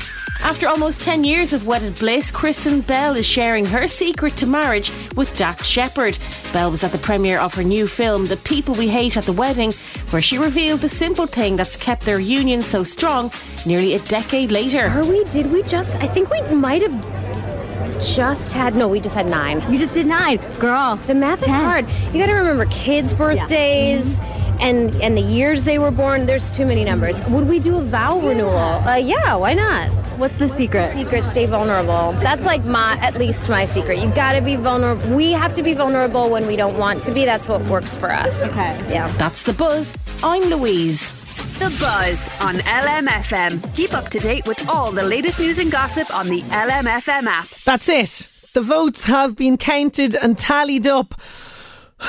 After 0.42 0.68
almost 0.68 1.01
10 1.03 1.24
years 1.24 1.53
of 1.53 1.66
wedded 1.66 1.98
bliss, 1.98 2.31
Kristen 2.31 2.81
Bell 2.81 3.16
is 3.16 3.27
sharing 3.27 3.66
her 3.66 3.87
secret 3.88 4.37
to 4.38 4.46
marriage 4.46 4.90
with 5.14 5.37
Dax 5.37 5.66
Shepard. 5.66 6.18
Bell 6.53 6.70
was 6.70 6.85
at 6.85 6.92
the 6.92 6.98
premiere 6.98 7.38
of 7.38 7.55
her 7.55 7.64
new 7.64 7.87
film, 7.87 8.24
The 8.24 8.37
People 8.38 8.74
We 8.74 8.88
Hate 8.88 9.16
at 9.16 9.24
the 9.24 9.33
Wedding, 9.33 9.72
where 10.11 10.22
she 10.22 10.38
revealed 10.38 10.81
the 10.81 10.88
simple 10.88 11.27
thing 11.27 11.57
that's 11.57 11.77
kept 11.77 12.05
their 12.05 12.20
union 12.20 12.62
so 12.62 12.83
strong 12.83 13.31
nearly 13.66 13.94
a 13.94 13.98
decade 14.01 14.51
later. 14.51 14.87
Are 14.87 15.05
we? 15.05 15.24
Did 15.24 15.53
we 15.53 15.62
just? 15.64 15.96
I 15.96 16.07
think 16.07 16.31
we 16.31 16.40
might 16.55 16.83
have 16.83 18.03
just 18.03 18.53
had. 18.53 18.74
No, 18.77 18.88
we 18.88 19.01
just 19.01 19.14
had 19.16 19.27
nine. 19.27 19.61
You 19.70 19.79
just 19.79 19.92
did 19.92 20.07
nine, 20.07 20.38
girl. 20.59 20.96
The 21.07 21.14
math 21.14 21.40
is 21.40 21.46
hard. 21.46 21.87
You 22.12 22.20
got 22.20 22.27
to 22.27 22.35
remember 22.35 22.64
kids' 22.66 23.12
birthdays. 23.12 24.18
And, 24.61 24.92
and 24.96 25.16
the 25.16 25.22
years 25.22 25.62
they 25.62 25.79
were 25.79 25.92
born, 25.92 26.27
there's 26.27 26.57
too 26.57 26.66
many 26.66 26.83
numbers. 26.83 27.22
Would 27.29 27.46
we 27.48 27.61
do 27.61 27.77
a 27.77 27.81
vow 27.81 28.18
renewal? 28.18 28.57
Uh, 28.57 28.96
yeah, 28.96 29.37
why 29.37 29.55
not? 29.55 29.88
What's 30.18 30.37
the 30.37 30.48
secret? 30.48 30.94
Secret, 30.94 31.22
stay 31.22 31.46
vulnerable. 31.46 32.11
That's 32.20 32.44
like 32.44 32.64
my, 32.64 32.98
at 33.00 33.14
least 33.14 33.48
my 33.48 33.64
secret. 33.64 34.00
You 34.00 34.11
gotta 34.11 34.42
be 34.42 34.57
vulnerable. 34.57 35.14
We 35.14 35.31
have 35.31 35.54
to 35.54 35.62
be 35.62 35.74
vulnerable 35.74 36.28
when 36.28 36.44
we 36.48 36.57
don't 36.57 36.76
want 36.76 37.02
to 37.02 37.14
be. 37.14 37.24
That's 37.24 37.46
what 37.46 37.64
works 37.68 37.94
for 37.94 38.11
us. 38.11 38.48
Okay. 38.50 38.76
Yeah. 38.92 39.07
That's 39.16 39.44
the 39.44 39.52
buzz. 39.52 39.96
I'm 40.24 40.42
Louise. 40.50 41.12
The 41.61 41.66
Buzz 41.78 42.40
on 42.40 42.57
LMFM. 42.57 43.76
Keep 43.76 43.94
up 43.94 44.09
to 44.09 44.18
date 44.18 44.48
with 44.48 44.68
all 44.68 44.90
the 44.90 45.04
latest 45.04 45.38
news 45.38 45.61
and 45.61 45.70
gossip 45.70 46.12
on 46.12 46.26
the 46.26 46.42
LMFM 46.42 47.26
app. 47.26 47.48
That's 47.64 47.88
it. 47.88 48.28
The 48.54 48.61
votes 48.61 49.04
have 49.04 49.37
been 49.37 49.57
counted 49.57 50.16
and 50.16 50.37
tallied 50.37 50.88
up. 50.88 51.14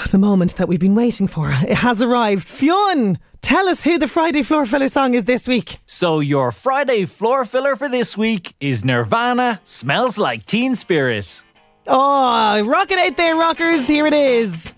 The 0.09 0.17
moment 0.17 0.55
that 0.55 0.67
we've 0.67 0.79
been 0.79 0.95
waiting 0.95 1.27
for. 1.27 1.51
It 1.51 1.75
has 1.75 2.01
arrived. 2.01 2.47
Fionn, 2.47 3.19
tell 3.41 3.67
us 3.67 3.83
who 3.83 3.97
the 3.97 4.07
Friday 4.07 4.41
floor 4.43 4.65
filler 4.65 4.87
song 4.87 5.13
is 5.13 5.23
this 5.25 5.47
week. 5.47 5.79
So, 5.85 6.19
your 6.19 6.51
Friday 6.51 7.05
floor 7.05 7.45
filler 7.45 7.75
for 7.75 7.89
this 7.89 8.17
week 8.17 8.53
is 8.59 8.83
Nirvana 8.85 9.59
Smells 9.63 10.17
Like 10.17 10.45
Teen 10.45 10.75
Spirit. 10.75 11.43
Oh, 11.87 12.63
rock 12.65 12.91
it 12.91 12.99
out 12.99 13.17
there, 13.17 13.35
rockers. 13.35 13.87
Here 13.87 14.05
it 14.05 14.13
is. 14.13 14.73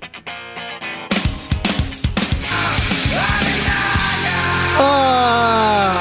Oh. 4.84 6.01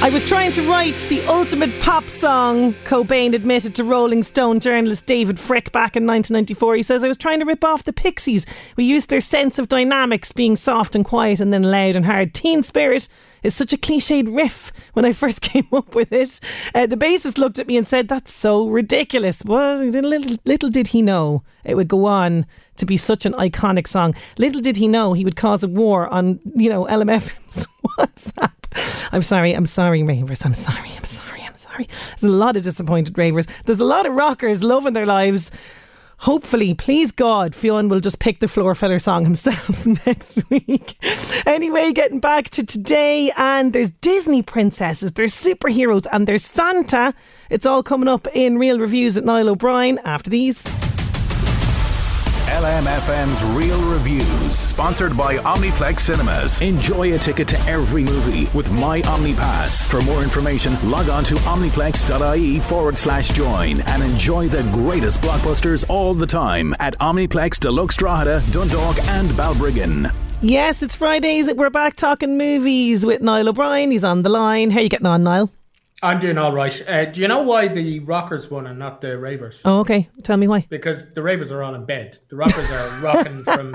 I 0.00 0.10
was 0.10 0.24
trying 0.24 0.52
to 0.52 0.62
write 0.62 1.04
the 1.08 1.26
ultimate 1.26 1.80
pop 1.80 2.08
song, 2.08 2.72
Cobain 2.84 3.34
admitted 3.34 3.74
to 3.74 3.84
Rolling 3.84 4.22
Stone 4.22 4.60
journalist 4.60 5.06
David 5.06 5.38
Fricke 5.38 5.72
back 5.72 5.96
in 5.96 6.06
1994. 6.06 6.76
He 6.76 6.82
says, 6.84 7.02
I 7.02 7.08
was 7.08 7.16
trying 7.16 7.40
to 7.40 7.44
rip 7.44 7.64
off 7.64 7.82
the 7.82 7.92
Pixies. 7.92 8.46
We 8.76 8.84
used 8.84 9.08
their 9.08 9.18
sense 9.18 9.58
of 9.58 9.68
dynamics, 9.68 10.30
being 10.30 10.54
soft 10.54 10.94
and 10.94 11.04
quiet 11.04 11.40
and 11.40 11.52
then 11.52 11.64
loud 11.64 11.96
and 11.96 12.06
hard. 12.06 12.32
Teen 12.32 12.62
Spirit 12.62 13.08
is 13.42 13.56
such 13.56 13.72
a 13.72 13.76
cliched 13.76 14.32
riff 14.34 14.72
when 14.92 15.04
I 15.04 15.12
first 15.12 15.40
came 15.42 15.66
up 15.72 15.96
with 15.96 16.12
it. 16.12 16.38
Uh, 16.76 16.86
the 16.86 16.96
bassist 16.96 17.36
looked 17.36 17.58
at 17.58 17.66
me 17.66 17.76
and 17.76 17.86
said, 17.86 18.06
That's 18.06 18.32
so 18.32 18.68
ridiculous. 18.68 19.44
Well, 19.44 19.84
little, 19.84 20.36
little 20.44 20.70
did 20.70 20.86
he 20.86 21.02
know 21.02 21.42
it 21.64 21.74
would 21.74 21.88
go 21.88 22.06
on 22.06 22.46
to 22.76 22.86
be 22.86 22.96
such 22.96 23.26
an 23.26 23.32
iconic 23.32 23.88
song. 23.88 24.14
Little 24.38 24.62
did 24.62 24.76
he 24.76 24.86
know 24.86 25.12
he 25.12 25.24
would 25.24 25.36
cause 25.36 25.64
a 25.64 25.68
war 25.68 26.06
on, 26.06 26.38
you 26.54 26.70
know, 26.70 26.84
LMFM's 26.84 27.66
WhatsApp. 27.98 28.52
I'm 29.12 29.22
sorry, 29.22 29.52
I'm 29.52 29.66
sorry, 29.66 30.02
ravers. 30.02 30.44
I'm 30.44 30.54
sorry, 30.54 30.90
I'm 30.96 31.04
sorry, 31.04 31.42
I'm 31.42 31.56
sorry. 31.56 31.88
There's 32.20 32.32
a 32.32 32.36
lot 32.36 32.56
of 32.56 32.62
disappointed 32.62 33.16
ravers. 33.16 33.46
There's 33.64 33.80
a 33.80 33.84
lot 33.84 34.06
of 34.06 34.14
rockers 34.14 34.62
loving 34.62 34.92
their 34.94 35.06
lives. 35.06 35.50
Hopefully, 36.22 36.74
please 36.74 37.12
God, 37.12 37.54
Fionn 37.54 37.88
will 37.88 38.00
just 38.00 38.18
pick 38.18 38.40
the 38.40 38.48
floor 38.48 38.74
filler 38.74 38.98
song 38.98 39.22
himself 39.22 39.86
next 40.06 40.42
week. 40.50 40.96
anyway, 41.46 41.92
getting 41.92 42.18
back 42.18 42.50
to 42.50 42.66
today, 42.66 43.30
and 43.36 43.72
there's 43.72 43.92
Disney 43.92 44.42
princesses, 44.42 45.12
there's 45.12 45.32
superheroes, 45.32 46.06
and 46.10 46.26
there's 46.26 46.44
Santa. 46.44 47.14
It's 47.50 47.64
all 47.64 47.84
coming 47.84 48.08
up 48.08 48.26
in 48.34 48.58
real 48.58 48.80
reviews 48.80 49.16
at 49.16 49.24
Niall 49.24 49.50
O'Brien 49.50 50.00
after 50.04 50.28
these. 50.28 50.66
LMFM's 52.48 53.44
Real 53.56 53.80
Reviews, 53.82 54.58
sponsored 54.58 55.16
by 55.16 55.36
Omniplex 55.36 56.00
Cinemas. 56.00 56.60
Enjoy 56.60 57.14
a 57.14 57.18
ticket 57.18 57.46
to 57.48 57.58
every 57.60 58.02
movie 58.04 58.46
with 58.56 58.70
My 58.70 59.02
OmniPass. 59.02 59.86
For 59.86 60.00
more 60.02 60.22
information, 60.22 60.76
log 60.90 61.08
on 61.08 61.24
to 61.24 61.34
omniplex.ie 61.34 62.60
forward 62.60 62.96
slash 62.96 63.28
join 63.30 63.82
and 63.82 64.02
enjoy 64.02 64.48
the 64.48 64.62
greatest 64.72 65.20
blockbusters 65.20 65.84
all 65.88 66.14
the 66.14 66.26
time 66.26 66.74
at 66.78 66.98
Omniplex 66.98 67.60
Deluxe 67.60 67.96
Drogheda, 67.98 68.42
Dundalk, 68.50 68.98
and 69.08 69.30
Balbriggan. 69.30 70.12
Yes, 70.40 70.82
it's 70.82 70.94
Fridays. 70.96 71.52
We're 71.52 71.68
back 71.68 71.96
talking 71.96 72.38
movies 72.38 73.04
with 73.04 73.20
Niall 73.20 73.50
O'Brien. 73.50 73.90
He's 73.90 74.04
on 74.04 74.22
the 74.22 74.28
line. 74.30 74.70
How 74.70 74.78
are 74.78 74.82
you 74.82 74.88
getting 74.88 75.06
on, 75.06 75.22
Niall? 75.22 75.50
I'm 76.00 76.20
doing 76.20 76.38
all 76.38 76.52
right. 76.52 76.88
Uh, 76.88 77.06
do 77.06 77.20
you 77.20 77.26
know 77.26 77.42
why 77.42 77.66
the 77.66 77.98
Rockers 78.00 78.48
won 78.50 78.68
and 78.68 78.78
not 78.78 79.00
the 79.00 79.18
Ravers? 79.18 79.60
Oh, 79.64 79.80
okay. 79.80 80.08
Tell 80.22 80.36
me 80.36 80.46
why. 80.46 80.66
Because 80.68 81.12
the 81.12 81.22
Ravers 81.22 81.50
are 81.50 81.62
all 81.62 81.74
in 81.74 81.86
bed. 81.86 82.18
The 82.28 82.36
Rockers 82.36 82.70
are 82.70 82.88
rocking 83.00 83.42
from 83.42 83.74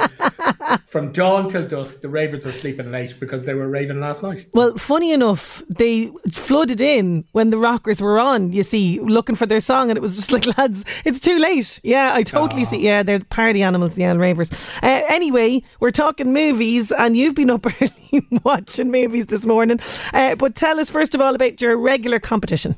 from 0.86 1.12
dawn 1.12 1.50
till 1.50 1.68
dusk. 1.68 2.02
The 2.02 2.08
Ravers 2.08 2.46
are 2.46 2.54
sleeping 2.54 2.92
late 2.92 3.20
because 3.20 3.46
they 3.46 3.54
were 3.54 3.68
raving 3.68 4.00
last 4.00 4.24
night. 4.24 4.48
Well, 4.54 4.78
funny 4.78 5.12
enough, 5.12 5.62
they 5.76 6.12
flooded 6.32 6.80
in 6.80 7.26
when 7.34 7.50
the 7.50 7.58
Rockers 7.58 8.02
were 8.02 8.20
on. 8.20 8.54
You 8.54 8.64
see, 8.64 9.02
looking 9.02 9.36
for 9.36 9.46
their 9.46 9.60
song, 9.60 9.90
and 9.90 9.98
it 9.98 10.02
was 10.02 10.16
just 10.16 10.32
like, 10.32 10.46
lads, 10.58 10.86
it's 11.04 11.20
too 11.20 11.40
late. 11.40 11.82
Yeah, 11.84 12.14
I 12.14 12.24
totally 12.24 12.62
oh. 12.62 12.66
see. 12.66 12.82
Yeah, 12.82 13.04
they're 13.04 13.20
party 13.20 13.64
animals, 13.64 13.96
the 13.96 14.06
Ravers. 14.18 14.52
Uh, 14.82 15.02
anyway, 15.10 15.62
we're 15.82 15.92
talking 15.92 16.32
movies, 16.32 16.92
and 16.94 17.18
you've 17.18 17.36
been 17.36 17.50
up 17.50 17.66
early 17.82 18.03
watching 18.44 18.92
movies 18.92 19.28
this 19.28 19.46
morning. 19.46 19.80
Uh, 20.14 20.36
but 20.36 20.56
tell 20.56 20.80
us 20.80 20.90
first 20.90 21.16
of 21.16 21.22
all 21.22 21.36
about 21.36 21.62
your 21.62 21.78
regular 21.78 22.20
competition. 22.20 22.76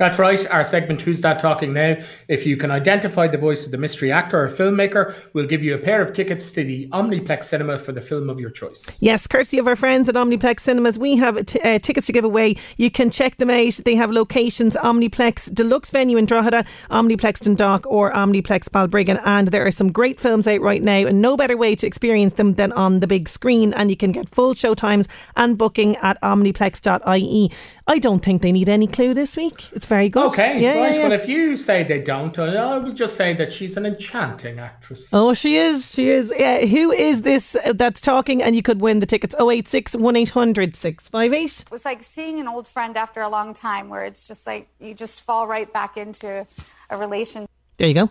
That's 0.00 0.18
right. 0.18 0.50
Our 0.50 0.64
segment 0.64 1.02
Who's 1.02 1.20
That 1.20 1.40
Talking 1.40 1.74
Now. 1.74 1.94
If 2.26 2.46
you 2.46 2.56
can 2.56 2.70
identify 2.70 3.28
the 3.28 3.36
voice 3.36 3.66
of 3.66 3.70
the 3.70 3.76
mystery 3.76 4.10
actor 4.10 4.42
or 4.42 4.48
filmmaker, 4.48 5.14
we'll 5.34 5.46
give 5.46 5.62
you 5.62 5.74
a 5.74 5.78
pair 5.78 6.00
of 6.00 6.14
tickets 6.14 6.50
to 6.52 6.64
the 6.64 6.88
Omniplex 6.88 7.44
Cinema 7.44 7.78
for 7.78 7.92
the 7.92 8.00
film 8.00 8.30
of 8.30 8.40
your 8.40 8.48
choice. 8.48 8.96
Yes, 9.02 9.26
courtesy 9.26 9.58
of 9.58 9.68
our 9.68 9.76
friends 9.76 10.08
at 10.08 10.14
Omniplex 10.14 10.60
Cinemas, 10.60 10.98
we 10.98 11.16
have 11.16 11.44
t- 11.44 11.60
uh, 11.60 11.78
tickets 11.80 12.06
to 12.06 12.14
give 12.14 12.24
away. 12.24 12.56
You 12.78 12.90
can 12.90 13.10
check 13.10 13.36
them 13.36 13.50
out. 13.50 13.74
They 13.74 13.94
have 13.94 14.10
locations 14.10 14.74
Omniplex 14.74 15.52
Deluxe 15.52 15.90
Venue 15.90 16.16
in 16.16 16.24
Drogheda, 16.24 16.64
Omniplex 16.90 17.40
Dundalk, 17.40 17.86
or 17.86 18.10
Omniplex 18.12 18.70
Balbriggan. 18.70 19.20
And 19.26 19.48
there 19.48 19.66
are 19.66 19.70
some 19.70 19.92
great 19.92 20.18
films 20.18 20.48
out 20.48 20.62
right 20.62 20.82
now, 20.82 21.06
and 21.06 21.20
no 21.20 21.36
better 21.36 21.58
way 21.58 21.76
to 21.76 21.86
experience 21.86 22.32
them 22.32 22.54
than 22.54 22.72
on 22.72 23.00
the 23.00 23.06
big 23.06 23.28
screen. 23.28 23.74
And 23.74 23.90
you 23.90 23.98
can 23.98 24.12
get 24.12 24.30
full 24.30 24.54
show 24.54 24.74
times 24.74 25.08
and 25.36 25.58
booking 25.58 25.96
at 25.96 26.18
omniplex.ie. 26.22 27.52
I 27.86 27.98
don't 27.98 28.24
think 28.24 28.40
they 28.40 28.52
need 28.52 28.70
any 28.70 28.86
clue 28.86 29.12
this 29.12 29.36
week. 29.36 29.70
It's 29.72 29.89
very 29.90 30.08
good. 30.08 30.28
Okay, 30.28 30.60
yeah, 30.60 30.68
right. 30.68 30.92
Yeah, 30.92 30.96
yeah. 30.96 31.02
Well, 31.02 31.12
if 31.12 31.28
you 31.28 31.56
say 31.56 31.82
they 31.82 32.00
don't, 32.00 32.38
I 32.38 32.78
will 32.78 32.92
just 32.92 33.16
say 33.16 33.34
that 33.34 33.52
she's 33.52 33.76
an 33.76 33.84
enchanting 33.84 34.58
actress. 34.60 35.10
Oh, 35.12 35.34
she 35.34 35.56
is. 35.56 35.92
She 35.92 36.08
is. 36.08 36.32
Yeah. 36.34 36.64
Who 36.64 36.92
is 36.92 37.22
this 37.22 37.56
that's 37.74 38.00
talking? 38.00 38.42
And 38.42 38.56
you 38.56 38.62
could 38.62 38.80
win 38.80 39.00
the 39.00 39.06
tickets 39.06 39.34
086 39.34 39.96
1800 39.96 40.76
658. 40.76 41.64
It 41.66 41.70
was 41.70 41.84
like 41.84 42.02
seeing 42.02 42.40
an 42.40 42.48
old 42.48 42.66
friend 42.66 42.96
after 42.96 43.20
a 43.20 43.28
long 43.28 43.52
time 43.52 43.90
where 43.90 44.04
it's 44.04 44.26
just 44.26 44.46
like 44.46 44.68
you 44.78 44.94
just 44.94 45.22
fall 45.22 45.46
right 45.46 45.70
back 45.70 45.96
into 45.96 46.46
a 46.88 46.96
relation. 46.96 47.46
There 47.76 47.88
you 47.88 47.94
go. 47.94 48.10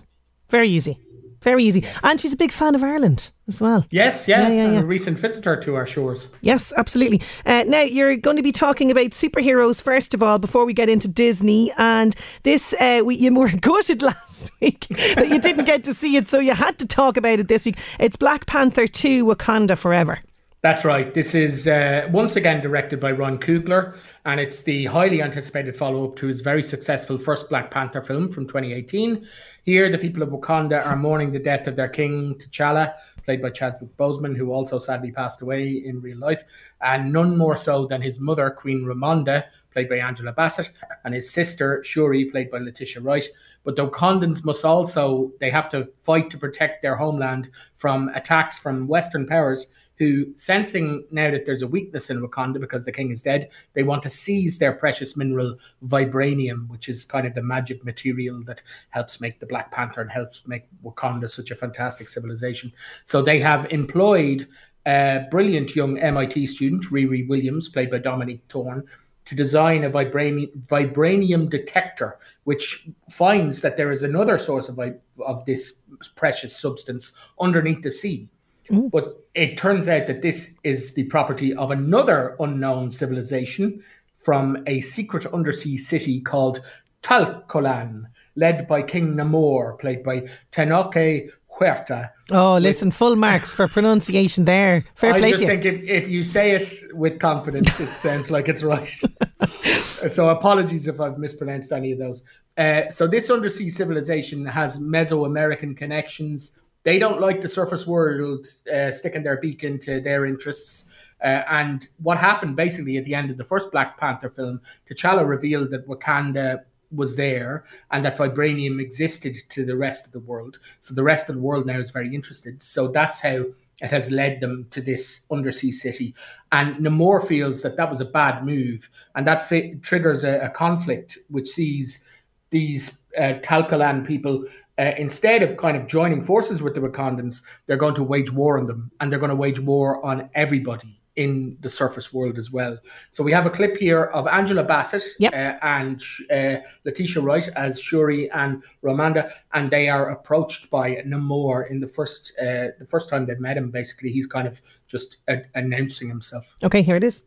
Very 0.49 0.67
easy. 0.67 0.99
Very 1.41 1.63
easy. 1.63 1.81
Yes. 1.81 1.99
And 2.03 2.19
she's 2.19 2.33
a 2.33 2.37
big 2.37 2.51
fan 2.51 2.75
of 2.75 2.83
Ireland 2.83 3.31
as 3.47 3.61
well. 3.61 3.85
Yes, 3.91 4.27
yeah. 4.27 4.49
yeah, 4.49 4.53
yeah, 4.53 4.71
yeah. 4.71 4.79
a 4.81 4.85
recent 4.85 5.17
visitor 5.17 5.55
to 5.61 5.75
our 5.75 5.85
shores. 5.85 6.27
Yes, 6.41 6.73
absolutely. 6.75 7.21
Uh, 7.45 7.63
now, 7.65 7.81
you're 7.81 8.17
going 8.17 8.35
to 8.35 8.43
be 8.43 8.51
talking 8.51 8.91
about 8.91 9.11
superheroes 9.11 9.81
first 9.81 10.13
of 10.13 10.21
all 10.21 10.37
before 10.37 10.65
we 10.65 10.73
get 10.73 10.89
into 10.89 11.07
Disney. 11.07 11.71
And 11.77 12.15
this, 12.43 12.73
uh, 12.79 13.01
we, 13.05 13.15
you 13.15 13.33
were 13.33 13.49
gutted 13.61 14.01
last 14.01 14.51
week 14.61 14.87
that 14.89 15.29
you 15.29 15.39
didn't 15.39 15.65
get 15.65 15.83
to 15.85 15.93
see 15.93 16.17
it, 16.17 16.29
so 16.29 16.39
you 16.39 16.53
had 16.53 16.77
to 16.79 16.87
talk 16.87 17.15
about 17.15 17.39
it 17.39 17.47
this 17.47 17.65
week. 17.65 17.77
It's 17.99 18.17
Black 18.17 18.45
Panther 18.45 18.87
2 18.87 19.25
Wakanda 19.25 19.77
Forever. 19.77 20.19
That's 20.61 20.83
right. 20.83 21.13
This 21.13 21.33
is 21.33 21.69
uh, 21.69 22.09
once 22.11 22.35
again 22.35 22.59
directed 22.59 22.99
by 22.99 23.13
Ron 23.13 23.39
Coogler, 23.39 23.97
and 24.29 24.39
it's 24.39 24.61
the 24.61 24.85
highly 24.85 25.23
anticipated 25.23 25.75
follow 25.75 26.07
up 26.07 26.15
to 26.15 26.27
his 26.27 26.41
very 26.41 26.61
successful 26.61 27.17
first 27.17 27.49
Black 27.49 27.71
Panther 27.71 28.01
film 28.01 28.27
from 28.27 28.45
2018. 28.45 29.27
Here, 29.63 29.91
the 29.91 29.97
people 29.97 30.21
of 30.21 30.29
Wakanda 30.29 30.85
are 30.85 30.95
mourning 30.95 31.31
the 31.31 31.39
death 31.39 31.65
of 31.65 31.75
their 31.75 31.89
king, 31.89 32.35
T'Challa, 32.35 32.93
played 33.25 33.41
by 33.41 33.49
Chadwick 33.49 33.95
Boseman, 33.97 34.37
who 34.37 34.51
also 34.51 34.77
sadly 34.77 35.11
passed 35.11 35.41
away 35.41 35.83
in 35.83 35.99
real 35.99 36.19
life, 36.19 36.43
and 36.81 37.11
none 37.11 37.37
more 37.37 37.57
so 37.57 37.87
than 37.87 38.03
his 38.03 38.19
mother, 38.19 38.51
Queen 38.51 38.85
Ramonda, 38.85 39.45
played 39.71 39.89
by 39.89 39.97
Angela 39.97 40.31
Bassett, 40.31 40.71
and 41.05 41.13
his 41.15 41.31
sister, 41.31 41.83
Shuri, 41.83 42.25
played 42.25 42.51
by 42.51 42.59
Letitia 42.59 43.01
Wright. 43.01 43.27
But 43.63 43.75
the 43.75 43.87
Wakandans 43.87 44.45
must 44.45 44.63
also, 44.63 45.31
they 45.39 45.49
have 45.49 45.69
to 45.69 45.89
fight 46.01 46.29
to 46.29 46.37
protect 46.37 46.83
their 46.83 46.95
homeland 46.95 47.49
from 47.75 48.09
attacks 48.09 48.59
from 48.59 48.87
Western 48.87 49.25
powers 49.25 49.67
who, 49.99 50.33
sensing 50.37 51.05
now 51.11 51.29
that 51.29 51.45
there's 51.45 51.61
a 51.61 51.67
weakness 51.67 52.09
in 52.09 52.21
Wakanda 52.21 52.59
because 52.59 52.85
the 52.85 52.91
king 52.91 53.11
is 53.11 53.21
dead, 53.21 53.49
they 53.73 53.83
want 53.83 54.01
to 54.03 54.09
seize 54.09 54.57
their 54.57 54.71
precious 54.71 55.17
mineral 55.17 55.57
vibranium, 55.85 56.69
which 56.69 56.87
is 56.87 57.03
kind 57.03 57.27
of 57.27 57.35
the 57.35 57.43
magic 57.43 57.83
material 57.83 58.41
that 58.45 58.61
helps 58.89 59.19
make 59.19 59.39
the 59.39 59.45
Black 59.45 59.71
Panther 59.71 60.01
and 60.01 60.09
helps 60.09 60.41
make 60.47 60.63
Wakanda 60.83 61.29
such 61.29 61.51
a 61.51 61.55
fantastic 61.55 62.07
civilization. 62.07 62.71
So 63.03 63.21
they 63.21 63.39
have 63.41 63.69
employed 63.71 64.47
a 64.85 65.27
brilliant 65.29 65.75
young 65.75 65.99
MIT 65.99 66.47
student, 66.47 66.85
Riri 66.85 67.27
Williams, 67.27 67.67
played 67.67 67.91
by 67.91 67.97
Dominique 67.97 68.43
Thorne, 68.49 68.85
to 69.25 69.35
design 69.35 69.83
a 69.83 69.89
vibranium, 69.89 70.49
vibranium 70.65 71.49
detector, 71.49 72.17
which 72.45 72.87
finds 73.11 73.61
that 73.61 73.75
there 73.75 73.91
is 73.91 74.01
another 74.01 74.39
source 74.39 74.69
of, 74.69 74.79
of 75.23 75.45
this 75.45 75.79
precious 76.15 76.57
substance 76.57 77.15
underneath 77.39 77.83
the 77.83 77.91
sea. 77.91 78.29
Mm. 78.69 78.91
But 78.91 79.25
it 79.35 79.57
turns 79.57 79.87
out 79.87 80.07
that 80.07 80.21
this 80.21 80.57
is 80.63 80.93
the 80.93 81.03
property 81.03 81.53
of 81.53 81.71
another 81.71 82.35
unknown 82.39 82.91
civilization 82.91 83.83
from 84.17 84.63
a 84.67 84.81
secret 84.81 85.25
undersea 85.27 85.77
city 85.77 86.21
called 86.21 86.61
Talcolan, 87.01 88.05
led 88.35 88.67
by 88.67 88.81
King 88.81 89.15
Namor, 89.15 89.79
played 89.79 90.03
by 90.03 90.27
Tenoch 90.51 91.29
Huerta. 91.59 92.11
Oh, 92.31 92.57
listen, 92.57 92.91
full 92.91 93.15
marks 93.15 93.53
for 93.53 93.67
pronunciation 93.67 94.45
there. 94.45 94.83
Fair 94.95 95.13
I 95.13 95.19
play 95.19 95.31
just 95.31 95.43
think 95.43 95.65
if, 95.65 95.83
if 95.83 96.09
you 96.09 96.23
say 96.23 96.51
it 96.51 96.71
with 96.93 97.19
confidence, 97.19 97.79
it 97.79 97.89
sounds 97.97 98.29
like 98.31 98.47
it's 98.47 98.63
right. 98.63 98.87
so 100.09 100.29
apologies 100.29 100.87
if 100.87 100.99
I've 100.99 101.17
mispronounced 101.17 101.71
any 101.71 101.91
of 101.91 101.99
those. 101.99 102.23
Uh, 102.57 102.89
so 102.89 103.07
this 103.07 103.29
undersea 103.29 103.69
civilization 103.69 104.45
has 104.45 104.77
Mesoamerican 104.77 105.77
connections 105.77 106.59
they 106.83 106.99
don't 106.99 107.21
like 107.21 107.41
the 107.41 107.49
surface 107.49 107.85
world 107.85 108.45
uh, 108.73 108.91
sticking 108.91 109.23
their 109.23 109.37
beak 109.37 109.63
into 109.63 110.01
their 110.01 110.25
interests. 110.25 110.85
Uh, 111.21 111.43
and 111.49 111.87
what 112.01 112.17
happened 112.17 112.55
basically 112.55 112.97
at 112.97 113.05
the 113.05 113.13
end 113.13 113.29
of 113.29 113.37
the 113.37 113.43
first 113.43 113.71
Black 113.71 113.97
Panther 113.97 114.29
film, 114.29 114.61
T'Challa 114.89 115.27
revealed 115.27 115.69
that 115.71 115.87
Wakanda 115.87 116.63
was 116.91 117.15
there 117.15 117.65
and 117.91 118.03
that 118.03 118.17
vibranium 118.17 118.81
existed 118.81 119.35
to 119.49 119.65
the 119.65 119.75
rest 119.75 120.05
of 120.05 120.11
the 120.11 120.19
world. 120.21 120.59
So 120.79 120.93
the 120.93 121.03
rest 121.03 121.29
of 121.29 121.35
the 121.35 121.41
world 121.41 121.65
now 121.65 121.79
is 121.79 121.91
very 121.91 122.15
interested. 122.15 122.63
So 122.63 122.87
that's 122.87 123.21
how 123.21 123.45
it 123.81 123.91
has 123.91 124.11
led 124.11 124.41
them 124.41 124.67
to 124.71 124.81
this 124.81 125.25
undersea 125.31 125.71
city. 125.71 126.15
And 126.51 126.75
Namor 126.77 127.25
feels 127.25 127.61
that 127.61 127.77
that 127.77 127.89
was 127.89 128.01
a 128.01 128.05
bad 128.05 128.45
move, 128.45 128.89
and 129.15 129.25
that 129.27 129.49
triggers 129.81 130.23
a, 130.23 130.39
a, 130.39 130.49
conflict 130.49 131.17
which 131.29 131.47
sees 131.47 132.07
these 132.49 133.03
uh, 133.17 133.33
Talcolan 133.41 134.05
people. 134.05 134.45
Uh, 134.79 134.93
instead 134.97 135.43
of 135.43 135.57
kind 135.57 135.75
of 135.75 135.87
joining 135.87 136.23
forces 136.23 136.63
with 136.63 136.73
the 136.73 136.79
Wakandans, 136.79 137.43
they're 137.67 137.75
going 137.75 137.95
to 137.95 138.03
wage 138.03 138.31
war 138.31 138.57
on 138.57 138.65
them, 138.65 138.89
and 139.01 139.11
they're 139.11 139.19
going 139.19 139.29
to 139.29 139.35
wage 139.35 139.59
war 139.59 140.03
on 140.05 140.29
everybody 140.35 140.99
in 141.17 141.57
the 141.59 141.69
surface 141.69 142.13
world 142.13 142.37
as 142.37 142.49
well. 142.49 142.77
So 143.09 143.21
we 143.21 143.33
have 143.33 143.45
a 143.45 143.49
clip 143.49 143.75
here 143.75 144.05
of 144.05 144.25
Angela 144.27 144.63
Bassett 144.63 145.03
yep. 145.19 145.33
uh, 145.33 145.57
and 145.65 146.01
uh, 146.31 146.65
Letitia 146.85 147.21
Wright 147.21 147.45
as 147.57 147.81
Shuri 147.81 148.31
and 148.31 148.63
Ramonda, 148.81 149.29
and 149.53 149.69
they 149.69 149.89
are 149.89 150.11
approached 150.11 150.69
by 150.69 150.95
Namor 151.05 151.69
in 151.69 151.81
the 151.81 151.87
first 151.87 152.31
uh, 152.39 152.71
the 152.79 152.87
first 152.87 153.09
time 153.09 153.25
they've 153.25 153.39
met 153.39 153.57
him. 153.57 153.71
Basically, 153.71 154.11
he's 154.11 154.27
kind 154.27 154.47
of 154.47 154.61
just 154.87 155.17
a- 155.27 155.43
announcing 155.55 156.07
himself. 156.07 156.55
Okay, 156.63 156.81
here 156.81 156.95
it 156.95 157.03
is. 157.03 157.23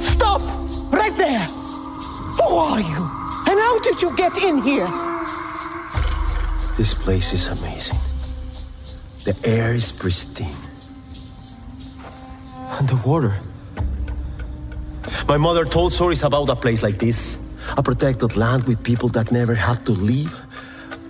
Stop 0.00 0.40
right 0.90 1.14
there. 1.18 1.40
Who 2.40 2.56
are 2.56 2.80
you? 2.80 3.10
And 3.48 3.58
how 3.60 3.78
did 3.80 4.00
you 4.00 4.16
get 4.16 4.38
in 4.38 4.62
here? 4.62 5.17
This 6.78 6.94
place 6.94 7.32
is 7.32 7.48
amazing. 7.48 7.98
The 9.24 9.34
air 9.42 9.74
is 9.74 9.90
pristine 9.90 10.54
And 12.78 12.88
the 12.88 12.94
water. 13.04 13.34
My 15.26 15.36
mother 15.36 15.64
told 15.64 15.92
stories 15.92 16.22
about 16.22 16.48
a 16.48 16.54
place 16.54 16.84
like 16.84 17.00
this 17.00 17.36
a 17.76 17.82
protected 17.82 18.36
land 18.36 18.62
with 18.62 18.80
people 18.84 19.08
that 19.08 19.32
never 19.32 19.56
have 19.56 19.82
to 19.84 19.92
leave, 19.92 20.32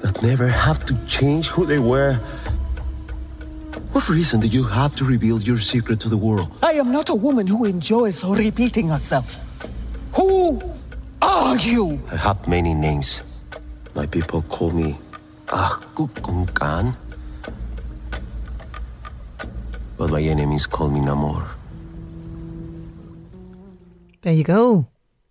that 0.01 0.23
never 0.23 0.49
have 0.49 0.87
to 0.87 0.97
change 1.07 1.49
who 1.49 1.67
they 1.67 1.79
were. 1.79 2.15
What 3.93 4.09
reason 4.09 4.41
do 4.41 4.47
you 4.47 4.65
have 4.65 4.97
to 4.97 5.05
reveal 5.05 5.39
your 5.43 5.59
secret 5.59 6.01
to 6.01 6.09
the 6.09 6.17
world? 6.17 6.49
I 6.63 6.81
am 6.81 6.91
not 6.91 7.11
a 7.11 7.15
woman 7.15 7.47
who 7.47 7.67
enjoys 7.67 8.25
repeating 8.25 8.89
herself. 8.89 9.37
Who 10.15 10.63
are 11.21 11.59
you? 11.59 12.01
I 12.11 12.17
have 12.17 12.49
many 12.49 12.73
names. 12.73 13.21
My 13.95 14.07
people 14.07 14.41
call 14.49 14.71
me 14.71 14.97
Ahkukungkan. 15.49 16.97
But 19.97 20.11
my 20.11 20.23
enemies 20.23 20.67
call 20.67 20.91
me 20.91 21.01
Namor. 21.01 21.45
There 24.23 24.33
you 24.33 24.45
go. 24.45 24.87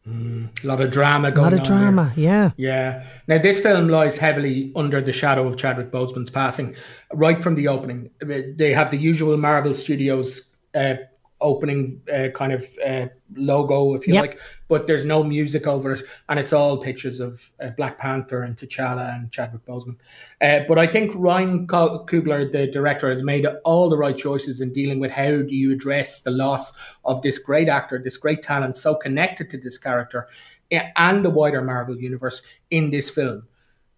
Mm, 0.08 0.64
a 0.64 0.68
lot 0.68 0.80
of 0.80 0.92
drama 0.92 1.32
going 1.32 1.48
on. 1.48 1.54
A 1.54 1.56
lot 1.58 1.62
of 1.62 1.68
drama, 1.68 2.10
here. 2.16 2.54
yeah. 2.58 3.02
Yeah. 3.02 3.06
Now, 3.28 3.38
this 3.40 3.60
film 3.60 3.90
lies 3.90 4.18
heavily 4.18 4.72
under 4.76 5.02
the 5.02 5.12
shadow 5.12 5.46
of 5.48 5.58
Chadwick 5.58 5.92
Boseman's 5.92 6.30
passing 6.30 6.76
right 7.14 7.44
from 7.44 7.56
the 7.56 7.68
opening. 7.68 8.10
They 8.22 8.74
have 8.74 8.90
the 8.90 8.98
usual 8.98 9.36
Marvel 9.38 9.76
Studios 9.76 10.48
uh, 10.74 10.96
opening 11.42 12.02
uh, 12.14 12.30
kind 12.34 12.54
of 12.54 12.66
uh, 12.86 13.08
logo, 13.36 13.96
if 13.96 14.08
you 14.08 14.14
yep. 14.14 14.22
like, 14.22 14.40
but 14.68 14.88
there's 14.88 15.06
no 15.06 15.24
music 15.24 15.66
over 15.66 15.94
it, 15.94 16.04
and 16.30 16.40
it's 16.40 16.54
all 16.54 16.78
pictures 16.84 17.20
of 17.20 17.52
uh, 17.62 17.70
Black 17.78 17.98
Panther 17.98 18.44
and 18.44 18.58
T'Challa 18.58 19.16
and 19.16 19.32
Chadwick 19.32 19.66
Boseman. 19.66 19.96
Uh, 20.42 20.62
but 20.68 20.78
I 20.78 20.88
think 20.88 21.12
Ryan 21.16 21.68
Coogler, 21.68 22.52
the 22.52 22.68
director, 22.68 23.10
has 23.10 23.24
made 23.24 23.46
all 23.64 23.90
the 23.90 23.98
right 23.98 24.18
choices 24.18 24.62
in 24.62 24.74
dealing 24.74 25.00
with 25.00 25.12
how 25.12 25.30
do 25.30 25.56
you 25.56 25.72
address 25.72 26.22
the 26.22 26.32
loss 26.32 26.78
of 27.06 27.22
this 27.22 27.40
great 27.40 27.70
actor, 27.70 28.02
this 28.04 28.18
great 28.18 28.44
talent, 28.44 28.78
so 28.78 28.96
connected 28.96 29.50
to 29.52 29.58
this 29.58 29.78
character 29.78 30.28
and 30.72 31.24
the 31.24 31.30
wider 31.30 31.62
Marvel 31.62 31.98
universe 31.98 32.42
in 32.70 32.92
this 32.92 33.10
film. 33.10 33.48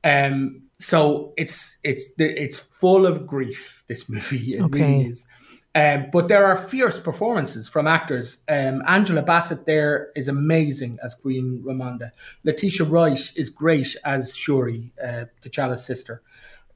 Um, 0.04 0.64
so 0.80 1.34
it's 1.36 1.78
it's 1.84 2.12
it's 2.18 2.58
full 2.58 3.06
of 3.06 3.28
grief. 3.28 3.84
This 3.88 4.08
movie, 4.10 4.56
it 4.56 4.62
okay. 4.62 4.82
really 4.82 5.10
is. 5.10 5.28
Um, 5.76 6.08
but 6.12 6.28
there 6.28 6.46
are 6.46 6.58
fierce 6.58 7.00
performances 7.00 7.68
from 7.68 7.86
actors. 7.86 8.42
Um, 8.50 8.82
Angela 8.88 9.22
Bassett 9.22 9.66
there 9.66 10.12
is 10.16 10.28
amazing 10.28 10.98
as 11.04 11.14
Queen 11.14 11.62
Ramonda. 11.66 12.12
Letitia 12.44 12.88
Wright 12.88 13.32
is 13.36 13.50
great 13.50 13.96
as 14.04 14.36
Shuri, 14.36 14.92
uh, 15.02 15.26
T'Challa's 15.42 15.86
sister. 15.86 16.24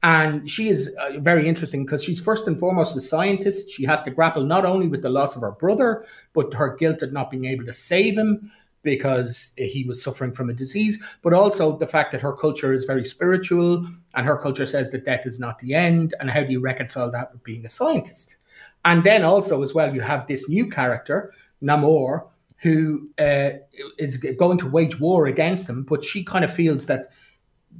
And 0.04 0.48
she 0.48 0.68
is 0.68 0.94
uh, 1.00 1.18
very 1.18 1.48
interesting 1.48 1.84
because 1.84 2.04
she's 2.04 2.20
first 2.20 2.46
and 2.46 2.60
foremost 2.60 2.94
a 2.94 3.00
scientist. 3.00 3.70
She 3.70 3.84
has 3.84 4.02
to 4.04 4.10
grapple 4.10 4.44
not 4.44 4.66
only 4.66 4.86
with 4.86 5.02
the 5.02 5.08
loss 5.08 5.34
of 5.34 5.42
her 5.42 5.52
brother, 5.52 6.04
but 6.34 6.52
her 6.54 6.76
guilt 6.76 7.02
at 7.02 7.12
not 7.12 7.30
being 7.30 7.46
able 7.46 7.64
to 7.64 7.72
save 7.72 8.16
him 8.16 8.52
because 8.82 9.54
he 9.56 9.84
was 9.88 10.02
suffering 10.02 10.30
from 10.30 10.50
a 10.50 10.52
disease, 10.52 11.02
but 11.22 11.32
also 11.32 11.78
the 11.78 11.86
fact 11.86 12.12
that 12.12 12.20
her 12.20 12.34
culture 12.34 12.74
is 12.74 12.84
very 12.84 13.04
spiritual 13.04 13.88
and 14.14 14.26
her 14.26 14.36
culture 14.36 14.66
says 14.66 14.90
that 14.90 15.06
death 15.06 15.26
is 15.26 15.40
not 15.40 15.58
the 15.58 15.74
end. 15.74 16.14
And 16.20 16.30
how 16.30 16.42
do 16.42 16.52
you 16.52 16.60
reconcile 16.60 17.10
that 17.10 17.32
with 17.32 17.42
being 17.42 17.64
a 17.64 17.70
scientist? 17.70 18.36
And 18.84 19.02
then 19.04 19.24
also 19.24 19.62
as 19.62 19.74
well, 19.74 19.94
you 19.94 20.00
have 20.00 20.26
this 20.26 20.48
new 20.48 20.68
character, 20.68 21.32
Namor, 21.62 22.28
who 22.58 23.08
uh, 23.18 23.50
is 23.98 24.16
going 24.16 24.58
to 24.58 24.68
wage 24.68 24.98
war 25.00 25.26
against 25.26 25.66
them, 25.66 25.82
but 25.82 26.04
she 26.04 26.24
kind 26.24 26.44
of 26.44 26.52
feels 26.52 26.86
that 26.86 27.08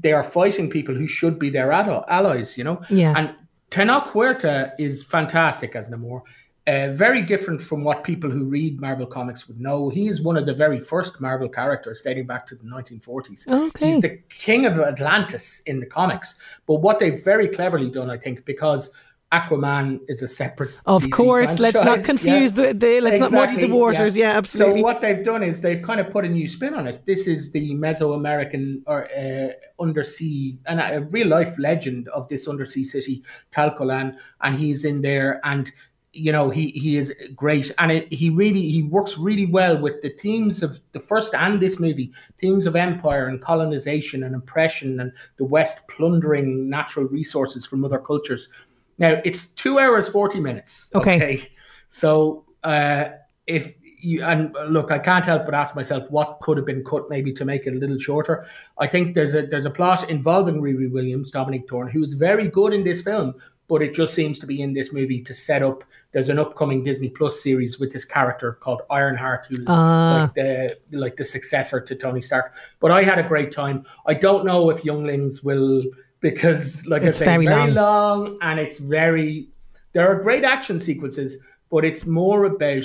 they 0.00 0.12
are 0.12 0.22
fighting 0.22 0.68
people 0.68 0.94
who 0.94 1.06
should 1.06 1.38
be 1.38 1.50
their 1.50 1.72
allies, 1.72 2.58
you 2.58 2.64
know? 2.64 2.82
Yeah. 2.90 3.14
And 3.16 3.34
Tenoch 3.70 4.08
Huerta 4.08 4.72
is 4.78 5.02
fantastic 5.02 5.74
as 5.74 5.90
Namor. 5.90 6.22
Uh, 6.66 6.88
very 6.92 7.20
different 7.22 7.60
from 7.60 7.84
what 7.84 8.04
people 8.04 8.30
who 8.30 8.44
read 8.44 8.80
Marvel 8.80 9.06
comics 9.06 9.46
would 9.48 9.60
know. 9.60 9.90
He 9.90 10.06
is 10.08 10.22
one 10.22 10.38
of 10.38 10.46
the 10.46 10.54
very 10.54 10.80
first 10.80 11.20
Marvel 11.20 11.48
characters 11.48 12.00
dating 12.00 12.26
back 12.26 12.46
to 12.46 12.54
the 12.54 12.64
1940s. 12.64 13.46
Okay. 13.46 13.88
He's 13.88 14.00
the 14.00 14.18
king 14.30 14.64
of 14.64 14.78
Atlantis 14.78 15.60
in 15.66 15.78
the 15.78 15.86
comics. 15.86 16.36
But 16.66 16.76
what 16.76 16.98
they've 16.98 17.22
very 17.22 17.48
cleverly 17.48 17.90
done, 17.90 18.08
I 18.08 18.16
think, 18.16 18.46
because 18.46 18.94
Aquaman 19.34 20.00
is 20.06 20.22
a 20.22 20.28
separate. 20.28 20.72
Of 20.86 21.04
DC 21.04 21.10
course, 21.10 21.58
let's 21.58 21.82
not 21.90 22.04
confuse 22.12 22.52
yeah. 22.52 22.66
the, 22.66 22.74
the 22.74 23.00
let's 23.00 23.16
exactly, 23.16 23.36
not 23.36 23.50
muddy 23.50 23.66
the 23.66 23.74
waters. 23.74 24.16
Yeah, 24.16 24.30
yeah 24.30 24.38
absolutely. 24.38 24.80
So 24.80 24.84
what 24.84 25.00
they've 25.00 25.24
done 25.24 25.42
is 25.42 25.60
they've 25.60 25.82
kind 25.82 26.00
of 26.00 26.10
put 26.10 26.24
a 26.24 26.28
new 26.28 26.46
spin 26.46 26.74
on 26.74 26.86
it. 26.86 27.04
This 27.04 27.26
is 27.26 27.50
the 27.50 27.74
Mesoamerican 27.74 28.82
or 28.86 29.00
uh, 29.12 29.52
undersea 29.82 30.56
and 30.66 30.78
a 30.80 31.00
real 31.10 31.28
life 31.28 31.58
legend 31.58 32.08
of 32.08 32.28
this 32.28 32.46
undersea 32.46 32.84
city, 32.84 33.24
Talcolan, 33.50 34.16
and 34.42 34.56
he's 34.56 34.84
in 34.84 35.02
there 35.02 35.40
and. 35.44 35.70
You 36.16 36.30
know 36.30 36.48
he 36.48 36.70
he 36.70 36.94
is 36.94 37.12
great, 37.34 37.72
and 37.80 37.90
it, 37.90 38.12
he 38.12 38.30
really 38.30 38.70
he 38.70 38.84
works 38.84 39.18
really 39.18 39.46
well 39.46 39.76
with 39.76 40.00
the 40.00 40.10
themes 40.10 40.62
of 40.62 40.78
the 40.92 41.00
first 41.00 41.34
and 41.34 41.58
this 41.58 41.80
movie, 41.80 42.12
themes 42.40 42.66
of 42.66 42.76
empire 42.76 43.26
and 43.26 43.42
colonization 43.42 44.22
and 44.22 44.36
oppression, 44.36 45.00
and 45.00 45.10
the 45.38 45.44
West 45.44 45.88
plundering 45.88 46.70
natural 46.70 47.06
resources 47.08 47.66
from 47.66 47.84
other 47.84 47.98
cultures 47.98 48.48
now 48.98 49.20
it's 49.24 49.50
two 49.50 49.78
hours 49.78 50.08
forty 50.08 50.40
minutes. 50.40 50.90
Okay. 50.94 51.16
okay? 51.16 51.52
So 51.88 52.44
uh, 52.62 53.10
if 53.46 53.74
you 54.04 54.22
and 54.22 54.54
look, 54.68 54.90
I 54.90 54.98
can't 54.98 55.24
help 55.24 55.46
but 55.46 55.54
ask 55.54 55.74
myself 55.74 56.10
what 56.10 56.38
could 56.42 56.56
have 56.58 56.66
been 56.66 56.84
cut 56.84 57.08
maybe 57.08 57.32
to 57.32 57.44
make 57.44 57.66
it 57.66 57.74
a 57.74 57.78
little 57.78 57.98
shorter. 57.98 58.46
I 58.78 58.86
think 58.86 59.14
there's 59.14 59.34
a 59.34 59.46
there's 59.46 59.66
a 59.66 59.70
plot 59.70 60.08
involving 60.10 60.60
Riri 60.60 60.92
Williams, 60.92 61.30
Dominic 61.30 61.68
Thorne, 61.68 61.88
who 61.88 62.02
is 62.02 62.14
very 62.14 62.48
good 62.48 62.72
in 62.72 62.84
this 62.84 63.02
film, 63.02 63.34
but 63.66 63.82
it 63.82 63.94
just 63.94 64.14
seems 64.14 64.38
to 64.40 64.46
be 64.46 64.60
in 64.60 64.74
this 64.74 64.92
movie 64.92 65.22
to 65.22 65.32
set 65.32 65.62
up. 65.62 65.84
There's 66.12 66.28
an 66.28 66.38
upcoming 66.38 66.84
Disney 66.84 67.08
Plus 67.08 67.42
series 67.42 67.80
with 67.80 67.92
this 67.92 68.04
character 68.04 68.52
called 68.52 68.82
Ironheart, 68.90 69.46
who's 69.46 69.66
uh. 69.66 70.20
like 70.20 70.34
the 70.34 70.78
like 70.92 71.16
the 71.16 71.24
successor 71.24 71.80
to 71.80 71.94
Tony 71.94 72.20
Stark. 72.20 72.54
But 72.80 72.90
I 72.90 73.02
had 73.02 73.18
a 73.18 73.26
great 73.26 73.52
time. 73.52 73.84
I 74.06 74.14
don't 74.14 74.44
know 74.44 74.70
if 74.70 74.84
younglings 74.84 75.42
will 75.42 75.84
because, 76.24 76.86
like 76.86 77.02
it's 77.02 77.20
I 77.20 77.24
say, 77.24 77.24
very 77.26 77.44
it's 77.44 77.54
very 77.54 77.70
long. 77.72 78.24
long 78.24 78.38
and 78.40 78.58
it's 78.58 78.78
very. 78.78 79.48
There 79.92 80.08
are 80.08 80.20
great 80.20 80.42
action 80.42 80.80
sequences, 80.80 81.44
but 81.70 81.84
it's 81.84 82.06
more 82.06 82.46
about 82.46 82.84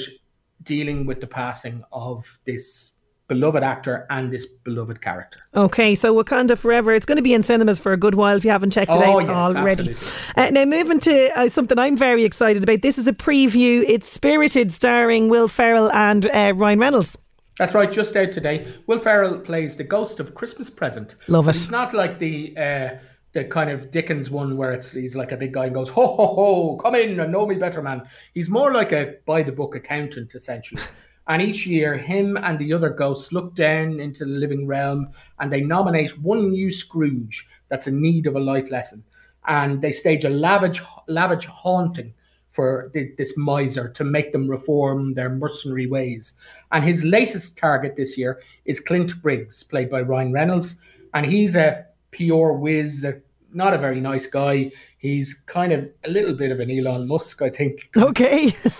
dealing 0.64 1.06
with 1.06 1.22
the 1.22 1.28
passing 1.28 1.82
of 1.94 2.38
this 2.46 2.98
beloved 3.30 3.64
actor 3.64 4.06
and 4.10 4.30
this 4.30 4.46
beloved 4.46 5.02
character. 5.02 5.40
Okay, 5.56 5.96
so 5.96 6.14
Wakanda 6.22 6.58
Forever, 6.58 6.92
it's 6.92 7.06
going 7.06 7.16
to 7.16 7.22
be 7.22 7.34
in 7.34 7.44
cinemas 7.44 7.80
for 7.80 7.94
a 7.94 7.98
good 7.98 8.16
while 8.16 8.36
if 8.36 8.44
you 8.44 8.52
haven't 8.52 8.72
checked 8.72 8.92
it 8.92 8.98
oh, 8.98 9.22
out 9.22 9.22
yes, 9.22 9.56
already. 9.56 9.96
Uh, 10.36 10.50
now, 10.50 10.66
moving 10.66 11.00
to 11.00 11.40
uh, 11.40 11.48
something 11.48 11.80
I'm 11.80 11.96
very 11.96 12.26
excited 12.26 12.62
about. 12.62 12.82
This 12.82 12.98
is 12.98 13.08
a 13.08 13.14
preview. 13.14 13.86
It's 13.88 14.12
Spirited, 14.12 14.74
starring 14.74 15.30
Will 15.30 15.48
Ferrell 15.48 15.90
and 15.94 16.26
uh, 16.26 16.52
Ryan 16.58 16.80
Reynolds. 16.80 17.18
That's 17.58 17.74
right, 17.74 17.92
just 17.92 18.16
out 18.18 18.34
today. 18.34 18.68
Will 18.88 19.00
Ferrell 19.00 19.40
plays 19.40 19.78
the 19.78 19.84
ghost 19.84 20.20
of 20.20 20.36
Christmas 20.36 20.70
Present. 20.70 21.16
Love 21.28 21.48
it. 21.48 21.56
It's 21.56 21.70
not 21.70 21.94
like 21.94 22.20
the 22.20 22.56
uh, 22.58 22.90
the 23.34 23.46
kind 23.46 23.70
of 23.70 23.92
Dickens 23.92 24.30
one 24.30 24.58
where 24.58 24.72
it's 24.72 24.92
he's 24.92 25.16
like 25.16 25.32
a 25.32 25.38
big 25.38 25.54
guy 25.54 25.66
and 25.66 25.76
goes 25.76 25.90
ho 25.90 26.08
ho 26.08 26.26
ho 26.36 26.78
come 26.78 26.96
in 26.96 27.20
and 27.20 27.32
know 27.32 27.46
me 27.46 27.56
better 27.56 27.82
man. 27.82 28.02
He's 28.34 28.50
more 28.50 28.74
like 28.74 28.92
a 28.92 29.16
by 29.26 29.44
the 29.44 29.52
book 29.52 29.76
accountant 29.76 30.34
essentially. 30.36 30.82
and 31.28 31.42
each 31.42 31.68
year, 31.68 31.96
him 31.96 32.38
and 32.38 32.58
the 32.58 32.74
other 32.74 32.90
ghosts 32.90 33.32
look 33.32 33.56
down 33.56 34.00
into 34.00 34.26
the 34.26 34.32
living 34.32 34.66
realm 34.66 35.10
and 35.40 35.52
they 35.52 35.62
nominate 35.62 36.18
one 36.20 36.50
new 36.50 36.72
Scrooge 36.72 37.48
that's 37.70 37.88
in 37.88 38.02
need 38.02 38.26
of 38.26 38.36
a 38.36 38.40
life 38.40 38.72
lesson. 38.72 39.04
And 39.48 39.82
they 39.82 39.92
stage 39.92 40.26
a 40.26 40.30
lavish, 40.30 40.82
lavish 41.08 41.46
haunting 41.46 42.14
for 42.50 42.90
th- 42.94 43.16
this 43.18 43.38
miser 43.38 43.90
to 43.90 44.04
make 44.04 44.32
them 44.32 44.50
reform 44.50 45.14
their 45.14 45.30
mercenary 45.30 45.88
ways. 45.88 46.34
And 46.72 46.84
his 46.84 47.04
latest 47.04 47.58
target 47.58 47.96
this 47.96 48.18
year 48.18 48.42
is 48.66 48.80
Clint 48.80 49.22
Briggs, 49.22 49.64
played 49.64 49.90
by 49.90 50.02
Ryan 50.02 50.34
Reynolds, 50.34 50.82
and 51.14 51.26
he's 51.26 51.56
a 51.56 51.86
pure 52.12 52.54
whiz, 52.54 53.04
a, 53.04 53.22
not 53.54 53.74
a 53.74 53.78
very 53.78 54.00
nice 54.00 54.28
guy. 54.28 54.72
He's 54.98 55.34
kind 55.34 55.72
of 55.72 55.90
a 56.04 56.10
little 56.10 56.36
bit 56.36 56.52
of 56.52 56.60
an 56.60 56.70
Elon 56.70 57.08
Musk, 57.08 57.42
I 57.42 57.50
think. 57.50 57.90
Okay. 57.98 58.54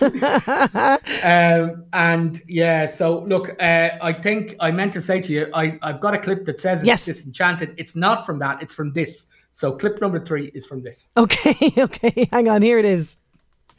um, 1.22 1.84
and 1.92 2.40
yeah, 2.46 2.86
so 2.86 3.20
look, 3.20 3.50
uh, 3.60 3.90
I 4.02 4.12
think 4.12 4.56
I 4.60 4.70
meant 4.70 4.92
to 4.94 5.00
say 5.02 5.20
to 5.22 5.32
you, 5.32 5.48
I, 5.54 5.78
I've 5.82 6.00
got 6.00 6.14
a 6.14 6.18
clip 6.18 6.44
that 6.46 6.60
says 6.60 6.80
it's 6.80 6.86
Yes. 6.86 7.04
disenchanted. 7.06 7.74
It's 7.78 7.96
not 7.96 8.26
from 8.26 8.38
that, 8.40 8.62
it's 8.62 8.74
from 8.74 8.92
this. 8.92 9.28
So 9.52 9.72
clip 9.72 10.00
number 10.00 10.24
three 10.24 10.50
is 10.54 10.66
from 10.66 10.82
this. 10.82 11.08
Okay, 11.16 11.72
okay. 11.78 12.28
Hang 12.32 12.48
on, 12.48 12.62
here 12.62 12.78
it 12.78 12.84
is. 12.84 13.16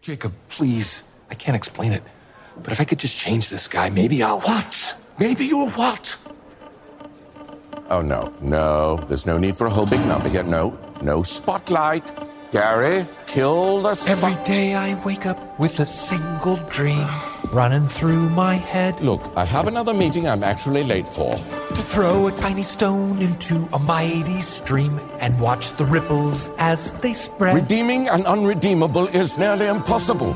Jacob, 0.01 0.33
please. 0.49 1.03
I 1.29 1.35
can't 1.35 1.55
explain 1.55 1.91
it. 1.93 2.03
But 2.63 2.73
if 2.73 2.81
I 2.81 2.83
could 2.83 2.99
just 2.99 3.15
change 3.15 3.49
this 3.49 3.67
guy, 3.67 3.89
maybe 3.89 4.21
I'll. 4.21 4.41
What? 4.41 4.99
Maybe 5.19 5.45
you'll 5.45 5.69
what? 5.71 6.17
Oh, 7.91 8.01
no, 8.01 8.31
no. 8.39 8.95
There's 9.07 9.25
no 9.25 9.37
need 9.37 9.57
for 9.57 9.67
a 9.67 9.69
whole 9.69 9.85
big 9.85 9.99
number 10.05 10.29
here. 10.29 10.43
No, 10.43 10.77
no 11.01 11.23
spotlight. 11.23 12.05
Gary, 12.53 13.05
kill 13.27 13.81
the 13.81 13.95
spot- 13.95 14.09
Every 14.09 14.35
day 14.45 14.75
I 14.75 14.93
wake 15.03 15.25
up 15.25 15.59
with 15.59 15.79
a 15.81 15.85
single 15.85 16.55
dream 16.69 17.05
running 17.51 17.87
through 17.89 18.29
my 18.29 18.55
head. 18.55 18.99
Look, 19.01 19.23
I 19.35 19.43
have 19.43 19.67
another 19.67 19.93
meeting 19.93 20.25
I'm 20.27 20.41
actually 20.43 20.83
late 20.85 21.07
for. 21.07 21.35
To 21.35 21.81
throw 21.83 22.27
a 22.27 22.31
tiny 22.31 22.63
stone 22.63 23.21
into 23.21 23.67
a 23.73 23.79
mighty 23.79 24.41
stream 24.41 24.99
and 25.19 25.37
watch 25.39 25.73
the 25.75 25.85
ripples 25.85 26.49
as 26.59 26.91
they 27.03 27.13
spread. 27.13 27.55
Redeeming 27.55 28.07
an 28.07 28.25
unredeemable 28.25 29.07
is 29.07 29.37
nearly 29.37 29.67
impossible. 29.67 30.33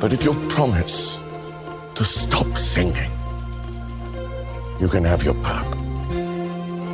But 0.00 0.12
if 0.12 0.24
you'll 0.24 0.48
promise 0.50 1.20
to 1.94 2.04
stop 2.04 2.58
singing, 2.58 3.10
you 4.80 4.88
can 4.88 5.04
have 5.04 5.22
your 5.22 5.34
pap. 5.42 5.66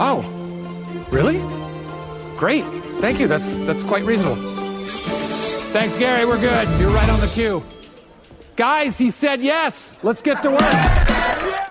Oh, 0.00 0.22
really? 1.10 1.38
Great. 2.38 2.64
Thank 3.00 3.20
you. 3.20 3.28
That's 3.28 3.56
that's 3.60 3.82
quite 3.82 4.04
reasonable. 4.04 4.36
Thanks, 5.72 5.96
Gary. 5.96 6.24
We're 6.24 6.40
good. 6.40 6.68
You're 6.80 6.90
right 6.90 7.08
on 7.08 7.20
the 7.20 7.28
cue. 7.28 7.62
Guys, 8.56 8.98
he 8.98 9.10
said 9.10 9.42
yes. 9.42 9.96
Let's 10.02 10.20
get 10.22 10.42
to 10.42 10.50
work. 10.50 10.60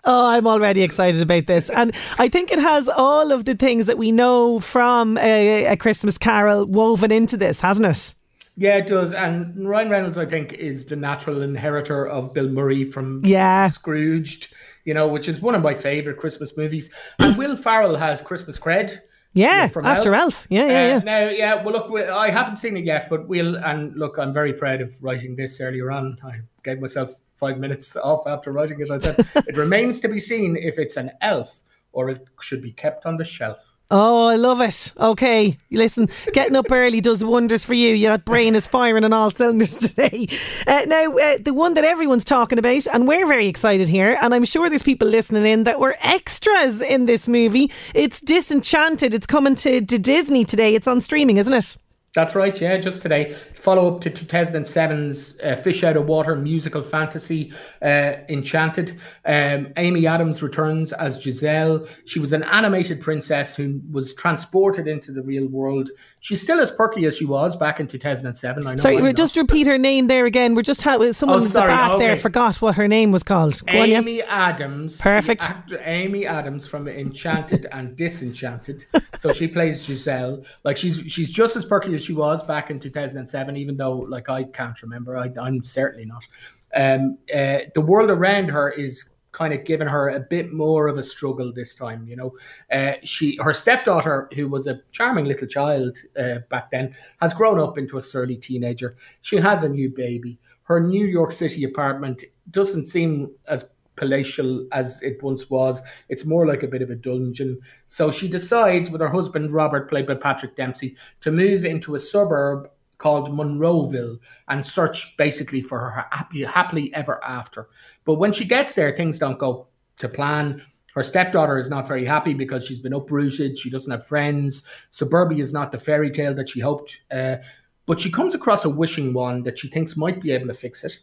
Oh, 0.03 0.29
I'm 0.29 0.47
already 0.47 0.81
excited 0.81 1.21
about 1.21 1.45
this. 1.45 1.69
And 1.69 1.93
I 2.17 2.27
think 2.27 2.51
it 2.51 2.57
has 2.57 2.89
all 2.89 3.31
of 3.31 3.45
the 3.45 3.53
things 3.55 3.85
that 3.85 3.99
we 3.99 4.11
know 4.11 4.59
from 4.59 5.17
a, 5.19 5.65
a 5.65 5.77
Christmas 5.77 6.17
Carol 6.17 6.65
woven 6.65 7.11
into 7.11 7.37
this, 7.37 7.59
hasn't 7.61 7.87
it? 7.87 8.15
Yeah, 8.57 8.77
it 8.77 8.87
does. 8.87 9.13
And 9.13 9.67
Ryan 9.69 9.89
Reynolds, 9.91 10.17
I 10.17 10.25
think, 10.25 10.53
is 10.53 10.87
the 10.87 10.95
natural 10.95 11.43
inheritor 11.43 12.07
of 12.07 12.33
Bill 12.33 12.49
Murray 12.49 12.83
from 12.83 13.23
Yeah. 13.23 13.67
Scrooged, 13.69 14.50
you 14.85 14.93
know, 14.93 15.07
which 15.07 15.27
is 15.27 15.41
one 15.41 15.55
of 15.55 15.61
my 15.61 15.73
favorite 15.73 16.17
Christmas 16.17 16.55
movies. 16.57 16.89
And 17.19 17.37
Will 17.37 17.55
Ferrell 17.55 17.95
has 17.95 18.21
Christmas 18.21 18.57
cred. 18.57 18.99
Yeah, 19.33 19.67
from 19.67 19.85
after 19.85 20.13
Elf. 20.13 20.45
Yeah, 20.49 20.65
yeah, 20.65 20.67
Uh, 20.67 20.87
yeah. 20.87 20.99
Now, 20.99 21.29
yeah, 21.29 21.63
well, 21.63 21.73
look, 21.73 21.89
we- 21.89 22.03
I 22.05 22.29
haven't 22.29 22.57
seen 22.57 22.75
it 22.75 22.83
yet, 22.83 23.09
but 23.09 23.27
we'll, 23.29 23.55
and 23.57 23.95
look, 23.95 24.17
I'm 24.19 24.33
very 24.33 24.51
proud 24.53 24.81
of 24.81 24.91
writing 25.01 25.35
this 25.37 25.61
earlier 25.61 25.89
on. 25.89 26.17
I 26.23 26.41
gave 26.65 26.81
myself 26.81 27.13
five 27.35 27.57
minutes 27.57 27.95
off 27.95 28.27
after 28.27 28.51
writing 28.51 28.81
it. 28.81 28.91
I 28.91 28.97
said, 28.97 29.25
it 29.47 29.55
remains 29.55 30.01
to 30.01 30.09
be 30.09 30.19
seen 30.19 30.57
if 30.57 30.77
it's 30.77 30.97
an 30.97 31.11
elf 31.21 31.61
or 31.93 32.09
it 32.09 32.25
should 32.41 32.61
be 32.61 32.71
kept 32.73 33.05
on 33.05 33.15
the 33.17 33.23
shelf. 33.23 33.70
Oh, 33.93 34.27
I 34.27 34.37
love 34.37 34.61
it. 34.61 34.93
Okay, 34.97 35.57
listen, 35.69 36.07
getting 36.31 36.55
up 36.55 36.71
early 36.71 37.01
does 37.01 37.25
wonders 37.25 37.65
for 37.65 37.73
you. 37.73 37.93
Your 37.93 38.17
brain 38.17 38.55
is 38.55 38.65
firing 38.65 39.03
on 39.03 39.11
all 39.11 39.31
cylinders 39.31 39.75
today. 39.75 40.29
Uh, 40.65 40.85
now, 40.87 41.11
uh, 41.17 41.37
the 41.41 41.53
one 41.53 41.73
that 41.73 41.83
everyone's 41.83 42.23
talking 42.23 42.57
about, 42.57 42.87
and 42.87 43.05
we're 43.05 43.27
very 43.27 43.47
excited 43.47 43.89
here, 43.89 44.17
and 44.21 44.33
I'm 44.33 44.45
sure 44.45 44.69
there's 44.69 44.81
people 44.81 45.09
listening 45.09 45.45
in 45.45 45.65
that 45.65 45.81
were 45.81 45.97
extras 45.99 46.79
in 46.79 47.05
this 47.05 47.27
movie. 47.27 47.69
It's 47.93 48.21
Disenchanted. 48.21 49.13
It's 49.13 49.27
coming 49.27 49.55
to, 49.55 49.81
to 49.81 49.99
Disney 49.99 50.45
today. 50.45 50.73
It's 50.73 50.87
on 50.87 51.01
streaming, 51.01 51.35
isn't 51.35 51.53
it? 51.53 51.75
That's 52.13 52.35
right, 52.35 52.59
yeah, 52.59 52.77
just 52.77 53.01
today. 53.01 53.33
Follow 53.55 53.95
up 53.95 54.01
to 54.01 54.09
2007's 54.09 55.39
uh, 55.41 55.55
Fish 55.55 55.83
Out 55.83 55.95
of 55.95 56.07
Water 56.07 56.35
musical 56.35 56.81
fantasy, 56.81 57.53
uh, 57.81 58.13
Enchanted. 58.27 58.99
Um, 59.25 59.71
Amy 59.77 60.05
Adams 60.07 60.43
returns 60.43 60.91
as 60.93 61.21
Giselle. 61.21 61.87
She 62.05 62.19
was 62.19 62.33
an 62.33 62.43
animated 62.43 62.99
princess 62.99 63.55
who 63.55 63.79
was 63.91 64.13
transported 64.13 64.87
into 64.87 65.13
the 65.13 65.21
real 65.21 65.47
world. 65.47 65.89
She's 66.19 66.41
still 66.41 66.59
as 66.59 66.69
perky 66.69 67.05
as 67.05 67.17
she 67.17 67.25
was 67.25 67.55
back 67.55 67.79
in 67.79 67.87
2007. 67.87 68.67
I 68.67 68.71
know. 68.71 68.77
Sorry, 68.77 68.97
we 68.97 69.01
not. 69.03 69.15
just 69.15 69.37
repeat 69.37 69.65
her 69.67 69.77
name 69.77 70.07
there 70.07 70.25
again. 70.25 70.53
We're 70.53 70.61
just 70.63 70.81
ha- 70.83 71.11
someone 71.13 71.41
Oh, 71.41 71.45
at 71.45 71.51
the 71.53 71.59
back 71.61 71.97
there 71.97 72.11
okay. 72.11 72.21
forgot 72.21 72.61
what 72.61 72.75
her 72.75 72.87
name 72.89 73.11
was 73.11 73.23
called. 73.23 73.65
Go 73.65 73.81
on, 73.81 73.89
yeah. 73.89 73.99
Amy 73.99 74.21
Adams. 74.23 74.99
Perfect. 74.99 75.49
Amy 75.83 76.25
Adams 76.27 76.67
from 76.67 76.87
Enchanted 76.87 77.67
and 77.71 77.95
Disenchanted. 77.95 78.85
So 79.17 79.33
she 79.33 79.47
plays 79.47 79.83
Giselle. 79.85 80.41
Like 80.63 80.77
she's 80.77 80.97
she's 81.11 81.29
just 81.29 81.55
as 81.55 81.63
perky 81.65 81.93
as 81.93 82.00
she 82.01 82.13
was 82.13 82.43
back 82.43 82.69
in 82.69 82.79
2007, 82.79 83.55
even 83.57 83.77
though 83.77 83.97
like 83.97 84.29
I 84.29 84.43
can't 84.43 84.81
remember. 84.81 85.17
I, 85.17 85.31
I'm 85.39 85.63
certainly 85.63 86.05
not. 86.05 86.27
Um, 86.73 87.17
uh, 87.33 87.59
the 87.73 87.81
world 87.81 88.09
around 88.09 88.49
her 88.49 88.71
is 88.71 89.09
kind 89.31 89.53
of 89.53 89.63
giving 89.63 89.87
her 89.87 90.09
a 90.09 90.19
bit 90.19 90.51
more 90.51 90.87
of 90.87 90.97
a 90.97 91.03
struggle 91.03 91.53
this 91.53 91.75
time. 91.75 92.05
You 92.07 92.15
know, 92.15 92.35
uh, 92.71 92.93
she 93.03 93.37
her 93.41 93.53
stepdaughter, 93.53 94.29
who 94.35 94.47
was 94.47 94.67
a 94.67 94.81
charming 94.91 95.25
little 95.25 95.47
child 95.47 95.97
uh, 96.19 96.39
back 96.49 96.71
then, 96.71 96.95
has 97.21 97.33
grown 97.33 97.59
up 97.59 97.77
into 97.77 97.97
a 97.97 98.01
surly 98.01 98.35
teenager. 98.35 98.95
She 99.21 99.37
has 99.37 99.63
a 99.63 99.69
new 99.69 99.89
baby. 99.89 100.37
Her 100.63 100.79
New 100.79 101.05
York 101.05 101.31
City 101.31 101.63
apartment 101.63 102.23
doesn't 102.51 102.85
seem 102.85 103.31
as 103.47 103.69
palatial 104.01 104.67
as 104.71 105.01
it 105.03 105.21
once 105.21 105.47
was. 105.49 105.83
It's 106.09 106.25
more 106.25 106.47
like 106.47 106.63
a 106.63 106.67
bit 106.67 106.81
of 106.81 106.89
a 106.89 106.95
dungeon. 106.95 107.59
So 107.85 108.11
she 108.11 108.27
decides, 108.27 108.89
with 108.89 108.99
her 108.99 109.09
husband 109.09 109.51
Robert, 109.51 109.89
played 109.89 110.07
by 110.07 110.15
Patrick 110.15 110.55
Dempsey, 110.55 110.97
to 111.21 111.31
move 111.31 111.63
into 111.63 111.93
a 111.93 111.99
suburb 111.99 112.67
called 112.97 113.29
Monroeville 113.29 114.17
and 114.47 114.65
search 114.65 115.15
basically 115.17 115.61
for 115.61 115.79
her 115.79 116.05
happy, 116.09 116.43
happily 116.43 116.93
ever 116.95 117.23
after. 117.23 117.69
But 118.03 118.15
when 118.15 118.33
she 118.33 118.45
gets 118.45 118.73
there, 118.73 118.91
things 118.91 119.19
don't 119.19 119.37
go 119.39 119.67
to 119.99 120.09
plan. 120.09 120.63
Her 120.95 121.03
stepdaughter 121.03 121.59
is 121.59 121.69
not 121.69 121.87
very 121.87 122.05
happy 122.05 122.33
because 122.33 122.65
she's 122.65 122.79
been 122.79 122.93
uprooted. 122.93 123.57
She 123.57 123.69
doesn't 123.69 123.91
have 123.91 124.05
friends. 124.05 124.63
Suburbia 124.89 125.43
is 125.43 125.53
not 125.53 125.71
the 125.71 125.79
fairy 125.79 126.09
tale 126.09 126.33
that 126.33 126.49
she 126.49 126.59
hoped. 126.59 126.99
Uh, 127.11 127.37
but 127.85 127.99
she 127.99 128.11
comes 128.11 128.33
across 128.33 128.65
a 128.65 128.69
wishing 128.69 129.13
wand 129.13 129.45
that 129.45 129.59
she 129.59 129.67
thinks 129.67 129.95
might 129.95 130.21
be 130.21 130.31
able 130.31 130.47
to 130.47 130.53
fix 130.53 130.83
it. 130.83 130.99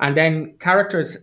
And 0.00 0.16
then 0.16 0.54
characters, 0.58 1.16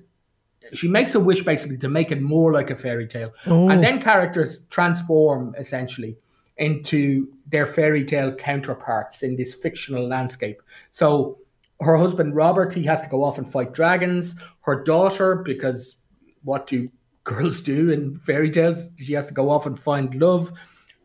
she 0.74 0.88
makes 0.88 1.16
a 1.16 1.20
wish 1.20 1.44
basically 1.44 1.78
to 1.78 1.90
make 1.90 2.12
it 2.12 2.22
more 2.22 2.54
like 2.54 2.70
a 2.70 2.76
fairy 2.76 3.08
tale. 3.08 3.34
Oh. 3.46 3.70
And 3.70 3.84
then 3.84 4.02
characters 4.02 4.66
transform 4.68 5.56
essentially 5.58 6.18
into 6.58 7.28
their 7.48 7.66
fairy 7.66 8.04
tale 8.04 8.34
counterparts 8.34 9.24
in 9.24 9.36
this 9.36 9.54
fictional 9.54 10.08
landscape. 10.08 10.62
So 10.90 11.40
her 11.80 11.98
husband 11.98 12.36
Robert, 12.36 12.74
he 12.74 12.84
has 12.84 13.02
to 13.04 13.10
go 13.10 13.24
off 13.24 13.38
and 13.38 13.52
fight 13.52 13.74
dragons. 13.74 14.40
Her 14.62 14.84
daughter, 14.84 15.36
because 15.36 15.98
what 16.44 16.68
do 16.68 16.90
girls 17.24 17.62
do 17.62 17.92
in 17.92 18.16
fairy 18.20 18.50
tales? 18.50 18.92
She 18.98 19.14
has 19.14 19.28
to 19.28 19.34
go 19.34 19.50
off 19.50 19.66
and 19.66 19.80
find 19.80 20.14
love. 20.16 20.52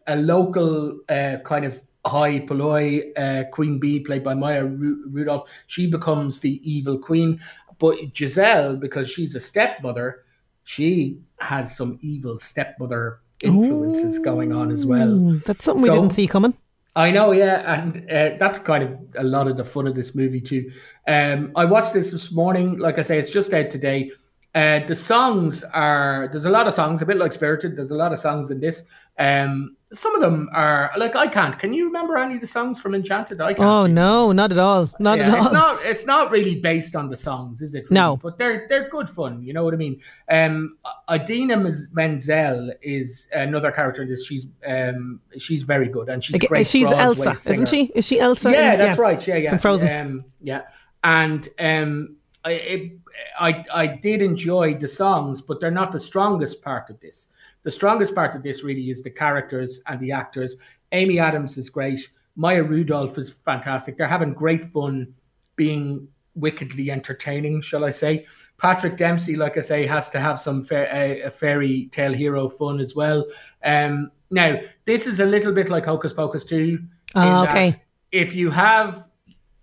A 0.06 0.16
local 0.16 0.98
uh, 1.08 1.36
kind 1.44 1.64
of 1.64 1.80
high 2.04 2.40
polloi 2.40 3.12
uh, 3.16 3.44
queen 3.52 3.78
bee, 3.78 4.00
played 4.00 4.24
by 4.24 4.34
Maya 4.34 4.64
Ru- 4.64 5.04
Rudolph, 5.08 5.48
she 5.66 5.88
becomes 5.88 6.40
the 6.40 6.60
evil 6.68 6.98
queen. 6.98 7.40
But 7.82 8.16
Giselle, 8.16 8.76
because 8.76 9.10
she's 9.10 9.34
a 9.34 9.40
stepmother, 9.40 10.22
she 10.62 11.18
has 11.40 11.76
some 11.76 11.98
evil 12.00 12.38
stepmother 12.38 13.18
influences 13.42 14.20
going 14.20 14.52
on 14.52 14.70
as 14.70 14.86
well. 14.86 15.40
That's 15.44 15.64
something 15.64 15.82
we 15.82 15.90
didn't 15.90 16.12
see 16.12 16.28
coming. 16.28 16.54
I 16.94 17.10
know, 17.10 17.32
yeah, 17.32 17.74
and 17.74 18.08
uh, 18.08 18.36
that's 18.38 18.60
kind 18.60 18.84
of 18.84 18.96
a 19.16 19.24
lot 19.24 19.48
of 19.48 19.56
the 19.56 19.64
fun 19.64 19.88
of 19.88 19.96
this 19.96 20.14
movie 20.14 20.40
too. 20.40 20.70
Um, 21.08 21.50
I 21.56 21.64
watched 21.64 21.92
this 21.92 22.12
this 22.12 22.30
morning. 22.30 22.78
Like 22.78 23.00
I 23.00 23.02
say, 23.02 23.18
it's 23.18 23.30
just 23.30 23.52
out 23.52 23.68
today. 23.70 24.12
Uh, 24.54 24.86
the 24.86 24.94
songs 24.94 25.64
are 25.64 26.28
there's 26.30 26.44
a 26.44 26.50
lot 26.50 26.68
of 26.68 26.74
songs, 26.74 27.02
a 27.02 27.06
bit 27.06 27.16
like 27.16 27.32
Spirited. 27.32 27.74
There's 27.74 27.90
a 27.90 27.96
lot 27.96 28.12
of 28.12 28.20
songs 28.20 28.52
in 28.52 28.60
this. 28.60 28.86
Um, 29.18 29.76
some 29.92 30.14
of 30.14 30.22
them 30.22 30.48
are 30.54 30.90
like 30.96 31.14
I 31.14 31.26
can't. 31.26 31.58
Can 31.58 31.74
you 31.74 31.84
remember 31.84 32.16
any 32.16 32.36
of 32.36 32.40
the 32.40 32.46
songs 32.46 32.80
from 32.80 32.94
Enchanted? 32.94 33.42
I 33.42 33.52
can't. 33.52 33.60
Oh 33.68 33.86
no, 33.86 34.32
not 34.32 34.50
at 34.50 34.56
all. 34.58 34.90
Not 34.98 35.18
Yeah, 35.18 35.28
at 35.28 35.34
all. 35.38 35.44
It's 35.44 35.52
not. 35.52 35.78
It's 35.84 36.06
not 36.06 36.30
really 36.30 36.58
based 36.58 36.96
on 36.96 37.10
the 37.10 37.16
songs, 37.16 37.60
is 37.60 37.74
it? 37.74 37.80
really? 37.90 37.94
No. 37.94 38.16
but 38.16 38.38
they're 38.38 38.66
they're 38.70 38.88
good 38.88 39.10
fun. 39.10 39.42
You 39.42 39.52
know 39.52 39.64
what 39.64 39.74
I 39.74 39.76
mean? 39.76 40.00
Um, 40.30 40.78
Idina 41.12 41.56
Mez- 41.58 41.92
Menzel 41.92 42.72
is 42.80 43.28
another 43.34 43.70
character 43.70 44.00
in 44.02 44.08
this. 44.08 44.24
She's 44.26 44.46
um, 44.66 45.20
she's 45.36 45.60
very 45.62 45.88
good, 45.88 46.08
and 46.08 46.24
she's 46.24 46.36
Okay, 46.36 46.46
great. 46.46 46.66
she's 46.66 46.88
Broadway 46.88 47.26
Elsa, 47.26 47.34
singer. 47.34 47.54
isn't 47.54 47.68
she? 47.68 47.82
Is 47.94 48.06
she 48.06 48.18
Elsa? 48.18 48.50
Yeah, 48.50 48.72
in- 48.72 48.78
that's 48.78 48.98
right. 48.98 49.26
Yeah, 49.26 49.36
yeah. 49.36 49.50
From 49.50 49.58
Frozen. 49.58 49.88
Um, 49.94 50.24
yeah, 50.42 50.62
and 51.04 51.46
um, 51.58 52.16
I, 52.46 52.50
it, 52.52 52.92
I 53.38 53.64
I 53.74 53.86
did 53.88 54.22
enjoy 54.22 54.74
the 54.78 54.88
songs, 54.88 55.42
but 55.42 55.60
they're 55.60 55.70
not 55.70 55.92
the 55.92 56.00
strongest 56.00 56.62
part 56.62 56.88
of 56.88 56.98
this. 57.00 57.28
The 57.64 57.70
strongest 57.70 58.14
part 58.14 58.34
of 58.34 58.42
this 58.42 58.64
really 58.64 58.90
is 58.90 59.02
the 59.02 59.10
characters 59.10 59.80
and 59.86 60.00
the 60.00 60.12
actors. 60.12 60.56
Amy 60.92 61.18
Adams 61.18 61.56
is 61.56 61.70
great. 61.70 62.08
Maya 62.36 62.62
Rudolph 62.62 63.18
is 63.18 63.30
fantastic. 63.30 63.96
They're 63.96 64.08
having 64.08 64.32
great 64.32 64.72
fun 64.72 65.14
being 65.56 66.08
wickedly 66.34 66.90
entertaining, 66.90 67.60
shall 67.60 67.84
I 67.84 67.90
say. 67.90 68.26
Patrick 68.58 68.96
Dempsey, 68.96 69.36
like 69.36 69.56
I 69.56 69.60
say, 69.60 69.86
has 69.86 70.10
to 70.10 70.20
have 70.20 70.40
some 70.40 70.64
fairy 70.64 71.88
tale 71.92 72.12
hero 72.12 72.48
fun 72.48 72.80
as 72.80 72.94
well. 72.94 73.26
Um, 73.64 74.10
now, 74.30 74.58
this 74.84 75.06
is 75.06 75.20
a 75.20 75.26
little 75.26 75.52
bit 75.52 75.68
like 75.68 75.84
Hocus 75.84 76.12
Pocus 76.12 76.44
2. 76.44 76.56
in 76.56 76.88
Ah, 77.14 77.46
okay. 77.46 77.82
If 78.12 78.34
you 78.34 78.50
have 78.50 79.08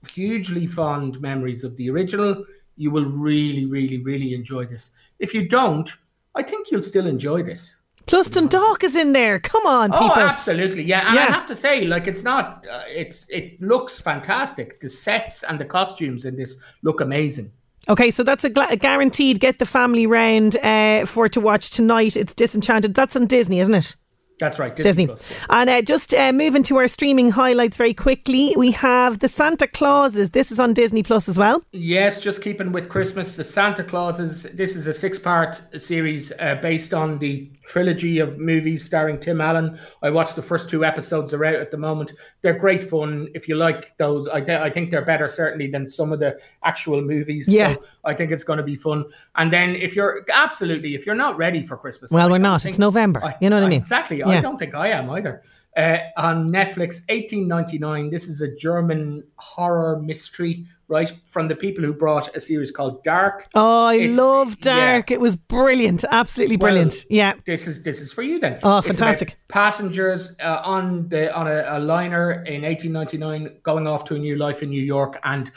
hugely 0.07 0.67
fond 0.67 1.19
memories 1.21 1.63
of 1.63 1.76
the 1.78 1.89
original, 1.89 2.45
you 2.76 2.91
will 2.91 3.05
really, 3.05 3.65
really, 3.65 3.97
really 3.99 4.34
enjoy 4.34 4.65
this. 4.65 4.91
If 5.17 5.34
you 5.34 5.47
don't, 5.47 5.89
I 6.36 6.43
think 6.43 6.71
you'll 6.71 6.84
still 6.84 7.07
enjoy 7.07 7.43
this. 7.43 7.78
Plus 8.10 8.28
Dundalk 8.28 8.84
is 8.84 8.95
in 8.95 9.14
there. 9.14 9.39
Come 9.39 9.68
on, 9.68 9.91
people. 9.91 10.07
Oh, 10.07 10.20
absolutely, 10.20 10.82
yeah. 10.82 11.10
And 11.10 11.20
I 11.20 11.26
have 11.26 11.45
to 11.45 11.55
say, 11.55 11.86
like, 11.86 12.07
it's 12.07 12.24
not. 12.24 12.66
Uh, 12.70 12.82
it's 12.88 13.30
it 13.30 13.62
looks 13.62 14.01
fantastic. 14.01 14.82
The 14.82 14.89
sets 14.89 15.43
and 15.43 15.60
the 15.60 15.66
costumes 15.66 16.26
in 16.26 16.36
this 16.36 16.57
look 16.82 17.01
amazing. 17.01 17.51
Okay, 17.88 18.10
so 18.10 18.24
that's 18.24 18.43
a, 18.43 18.49
gla- 18.49 18.68
a 18.72 18.78
guaranteed 18.78 19.39
get 19.39 19.60
the 19.60 19.66
family 19.66 20.07
round 20.07 20.57
uh, 20.57 21.05
for 21.05 21.30
to 21.30 21.39
watch 21.39 21.70
tonight. 21.70 22.18
It's 22.18 22.34
Disenchanted. 22.34 22.95
That's 22.95 23.16
on 23.16 23.28
Disney, 23.28 23.60
isn't 23.60 23.76
it? 23.76 23.95
That's 24.39 24.57
right, 24.57 24.75
Disney. 24.75 25.07
Plus. 25.07 25.27
And 25.49 25.69
uh, 25.69 25.81
just 25.81 26.13
uh, 26.13 26.31
moving 26.31 26.63
to 26.63 26.77
our 26.77 26.87
streaming 26.87 27.29
highlights 27.29 27.75
very 27.75 27.93
quickly, 27.93 28.53
we 28.57 28.71
have 28.71 29.19
the 29.19 29.27
Santa 29.27 29.67
Clauses. 29.67 30.29
This 30.29 30.51
is 30.51 30.59
on 30.59 30.73
Disney 30.73 31.03
Plus 31.03 31.27
as 31.27 31.37
well. 31.37 31.61
Yes, 31.73 32.21
just 32.21 32.41
keeping 32.41 32.71
with 32.71 32.87
Christmas, 32.87 33.35
the 33.35 33.43
Santa 33.43 33.83
Clauses. 33.83 34.43
This 34.43 34.75
is 34.75 34.87
a 34.87 34.93
six-part 34.93 35.61
series 35.77 36.31
uh, 36.39 36.55
based 36.55 36.93
on 36.93 37.19
the 37.19 37.51
trilogy 37.65 38.19
of 38.19 38.39
movies 38.39 38.83
starring 38.83 39.19
Tim 39.19 39.41
Allen. 39.41 39.77
I 40.01 40.09
watched 40.09 40.35
the 40.35 40.41
first 40.41 40.69
two 40.69 40.83
episodes 40.83 41.33
are 41.33 41.45
out 41.45 41.55
at 41.55 41.69
the 41.69 41.77
moment. 41.77 42.13
They're 42.41 42.57
great 42.57 42.83
fun. 42.83 43.27
If 43.35 43.49
you 43.49 43.55
like 43.55 43.97
those, 43.97 44.27
I, 44.27 44.39
th- 44.39 44.59
I 44.59 44.69
think 44.69 44.91
they're 44.91 45.03
better 45.05 45.27
certainly 45.27 45.69
than 45.69 45.85
some 45.85 46.13
of 46.13 46.19
the 46.19 46.39
actual 46.63 47.01
movies. 47.01 47.49
Yeah. 47.49 47.73
So 47.73 47.83
I 48.05 48.13
think 48.13 48.31
it's 48.31 48.43
going 48.45 48.57
to 48.57 48.63
be 48.63 48.75
fun. 48.77 49.03
And 49.35 49.51
then 49.51 49.75
if 49.75 49.95
you're 49.95 50.25
absolutely, 50.33 50.95
if 50.95 51.05
you're 51.05 51.15
not 51.15 51.37
ready 51.37 51.63
for 51.63 51.75
Christmas, 51.75 52.11
Well, 52.11 52.27
I 52.27 52.31
we're 52.31 52.59
think- 52.59 52.65
It's 52.73 52.79
November. 52.79 53.35
you 53.41 53.49
know 53.49 53.57
what 53.57 53.65
I 53.65 53.69
mean? 53.69 53.79
Exactly. 53.79 54.19
Yeah. 54.19 54.27
I 54.29 54.39
don't 54.41 54.57
think 54.57 54.73
I 54.73 54.87
am 54.89 55.09
either. 55.09 55.43
Uh, 55.77 55.97
on 56.17 56.49
Netflix, 56.49 57.01
1899. 57.09 58.09
This 58.09 58.27
is 58.27 58.41
a 58.41 58.55
German 58.55 59.23
horror 59.35 59.99
mystery, 60.01 60.65
right? 60.89 61.11
From 61.25 61.47
the 61.47 61.55
people 61.55 61.83
who 61.83 61.93
brought 61.93 62.35
a 62.35 62.39
series 62.39 62.71
called 62.71 63.03
Dark. 63.03 63.47
Oh, 63.55 63.85
I 63.85 63.95
It's- 63.95 64.17
love 64.17 64.49
yeah. 64.63 64.75
Dark. 64.75 65.11
It 65.11 65.21
was 65.21 65.35
brilliant. 65.35 66.03
Absolutely 66.09 66.57
brilliant. 66.57 66.93
Well, 67.09 67.17
yeah. 67.17 67.33
This 67.45 67.67
is 67.67 67.83
this 67.83 68.01
is 68.01 68.11
for 68.11 68.23
you 68.23 68.39
then. 68.39 68.59
Oh, 68.63 68.81
fantastic. 68.81 69.37
passengers 69.47 70.35
uh, 70.43 70.61
on 70.63 71.07
the 71.09 71.33
on 71.33 71.47
a, 71.47 71.77
a 71.77 71.79
liner 71.79 72.43
in 72.45 72.63
1899 72.63 73.57
going 73.63 73.87
off 73.87 74.03
to 74.05 74.15
a 74.15 74.19
new 74.19 74.35
life 74.35 74.61
in 74.63 74.69
New 74.69 74.83
York 74.83 75.19
and 75.23 75.51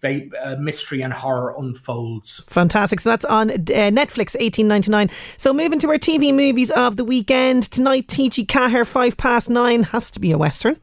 they, 0.00 0.30
uh, 0.44 0.54
mystery 0.60 1.02
and 1.02 1.12
horror 1.12 1.56
unfolds. 1.58 2.40
Fantastic. 2.46 3.00
So 3.00 3.10
that's 3.10 3.24
on 3.24 3.50
uh, 3.50 3.54
Netflix, 3.54 4.36
1899. 4.38 5.10
So 5.38 5.52
moving 5.52 5.80
to 5.80 5.88
our 5.90 5.98
TV 5.98 6.32
movies 6.32 6.70
of 6.70 6.96
the 6.96 7.04
weekend. 7.04 7.64
Tonight, 7.72 8.06
T.G. 8.06 8.46
Ceathair, 8.46 8.86
five 8.86 9.16
past 9.16 9.50
nine. 9.50 9.82
Has 9.82 10.12
to 10.12 10.20
be 10.20 10.30
a 10.30 10.38
Western. 10.38 10.76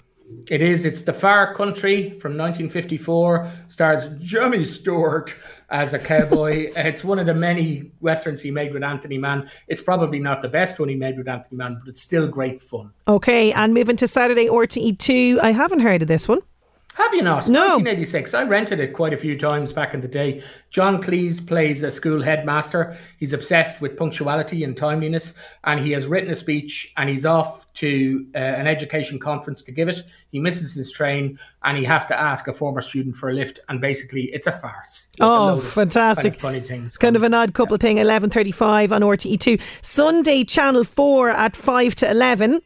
It 0.50 0.62
is. 0.62 0.86
It's 0.86 1.04
The 1.04 1.14
Far 1.14 1.56
Country 1.56 2.12
from 2.20 2.38
1954. 2.38 3.52
Stars 3.68 4.10
Jimmy 4.20 4.66
Stewart 4.66 5.34
as 5.70 5.94
a 5.94 6.00
cowboy. 6.00 6.72
it's 6.76 7.04
one 7.04 7.20
of 7.20 7.26
the 7.26 7.34
many 7.34 7.92
westerns 8.00 8.42
he 8.42 8.52
made 8.52 8.74
with 8.74 8.84
Anthony 8.84 9.18
Mann. 9.18 9.50
It's 9.68 9.82
probably 9.82 10.20
not 10.20 10.42
the 10.42 10.48
best 10.48 10.80
one 10.80 10.90
he 10.90 10.96
made 10.96 11.18
with 11.18 11.28
Anthony 11.28 11.58
Mann, 11.58 11.80
but 11.80 11.90
it's 11.90 12.02
still 12.02 12.28
great 12.28 12.62
fun. 12.62 12.92
Okay, 13.08 13.52
and 13.54 13.74
moving 13.74 13.96
to 13.98 14.08
Saturday, 14.08 14.48
RTE2. 14.48 15.40
I 15.40 15.52
haven't 15.52 15.80
heard 15.80 16.02
of 16.02 16.08
this 16.08 16.28
one. 16.28 16.40
Have 16.96 17.14
you 17.14 17.22
not? 17.24 17.50
No. 17.50 17.60
1986. 17.60 18.34
I 18.34 18.44
rented 18.44 18.80
it 18.80 18.94
quite 18.94 19.12
a 19.14 19.18
few 19.18 19.38
times 19.38 19.74
back 19.74 19.94
in 19.94 20.00
the 20.00 20.08
day. 20.08 20.42
John 20.70 21.02
Cleese 21.04 21.46
plays 21.46 21.84
a 21.84 21.92
school 21.92 22.22
headmaster. 22.22 22.98
He's 23.20 23.34
obsessed 23.34 23.82
with 23.82 23.98
punctuality 23.98 24.64
and 24.64 24.78
timeliness, 24.78 25.34
and 25.66 25.78
he 25.80 25.92
has 25.92 26.08
written 26.08 26.32
a 26.32 26.36
speech 26.38 26.94
and 26.96 27.10
he's 27.10 27.26
off 27.26 27.72
to 27.76 28.26
uh, 28.34 28.38
an 28.38 28.66
education 28.68 29.20
conference 29.20 29.62
to 29.66 29.74
give 29.74 29.90
it. 29.90 29.98
He 30.32 30.40
misses 30.40 30.74
his 30.74 30.90
train 30.90 31.38
and 31.66 31.78
he 31.78 31.84
has 31.84 32.08
to 32.08 32.18
ask 32.18 32.48
a 32.48 32.54
former 32.54 32.80
student 32.80 33.18
for 33.18 33.30
a 33.30 33.34
lift, 33.34 33.60
and 33.68 33.82
basically 33.82 34.30
it's 34.34 34.48
a 34.48 34.54
farce. 34.54 35.12
A 35.20 35.24
Oh, 35.26 35.46
load 35.56 35.66
fantastic. 35.66 36.24
Kind 36.24 36.36
of 36.36 36.42
funny 36.42 36.62
things. 36.62 36.96
Kind 36.98 37.18
of 37.18 37.24
an 37.24 37.34
odd 37.34 37.54
couple 37.54 37.76
thing, 37.76 37.98
11.35 37.98 38.94
on 38.94 39.02
RTE2. 39.02 39.62
Sunday, 39.82 40.46
Channel 40.46 40.86
4 40.86 41.30
at 41.32 41.58
5 41.58 41.96
to 41.96 42.10
11. 42.10 42.62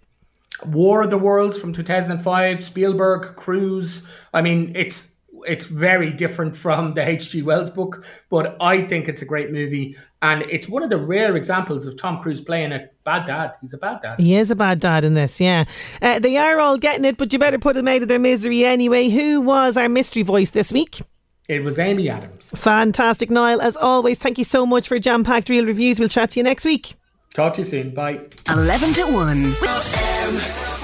War 0.66 1.03
of 1.03 1.10
the 1.10 1.18
Worlds 1.18 1.57
from 1.57 1.74
2005, 1.74 2.64
Spielberg, 2.64 3.36
Cruise. 3.36 4.03
I 4.34 4.41
mean, 4.41 4.74
it's 4.76 5.14
it's 5.47 5.66
very 5.66 6.12
different 6.12 6.55
from 6.55 6.93
the 6.93 7.07
H.G. 7.07 7.41
Wells 7.43 7.70
book, 7.70 8.03
but 8.30 8.57
I 8.60 8.86
think 8.86 9.07
it's 9.07 9.22
a 9.22 9.26
great 9.26 9.51
movie, 9.51 9.95
and 10.22 10.41
it's 10.43 10.68
one 10.68 10.84
of 10.84 10.89
the 10.89 10.97
rare 10.97 11.36
examples 11.36 11.86
of 11.86 11.97
Tom 11.97 12.22
Cruise 12.22 12.41
playing 12.41 12.72
a 12.72 12.89
bad 13.05 13.26
dad. 13.26 13.53
He's 13.62 13.74
a 13.74 13.78
bad 13.78 14.01
dad. 14.01 14.20
He 14.20 14.36
is 14.36 14.51
a 14.51 14.55
bad 14.55 14.80
dad 14.80 15.05
in 15.05 15.14
this, 15.14 15.39
yeah. 15.39 15.66
Uh, 16.01 16.20
they 16.20 16.38
are 16.38 16.60
all 16.60 16.78
getting 16.78 17.05
it, 17.05 17.18
but 17.18 17.32
you 17.32 17.39
better 17.39 17.60
put 17.60 17.76
them 17.76 17.88
out 17.88 18.01
of 18.01 18.07
their 18.07 18.20
misery 18.20 18.66
anyway. 18.66 19.10
Who 19.10 19.41
was 19.41 19.78
our 19.78 19.89
mystery 19.89 20.24
voice 20.24 20.49
this 20.49 20.72
week? 20.72 21.01
It 21.47 21.64
was 21.64 21.80
Amy 21.80 22.10
Adams. 22.10 22.53
Fantastic, 22.57 23.32
Niall. 23.32 23.62
As 23.62 23.76
always, 23.76 24.20
thank 24.20 24.38
you 24.38 24.43
so 24.43 24.66
much 24.66 24.88
for 24.88 24.99
jam 24.99 25.24
packed 25.24 25.49
real 25.49 25.66
reviews. 25.66 25.99
We'll 25.99 26.10
chat 26.10 26.32
to 26.32 26.39
you 26.39 26.43
next 26.43 26.64
week. 26.64 26.95
Talk 27.39 27.53
to 27.53 27.61
you 27.61 27.65
soon. 27.65 27.91
Bye. 27.91 28.19
11 28.49 28.91
to 28.95 29.03
1. 29.03 30.78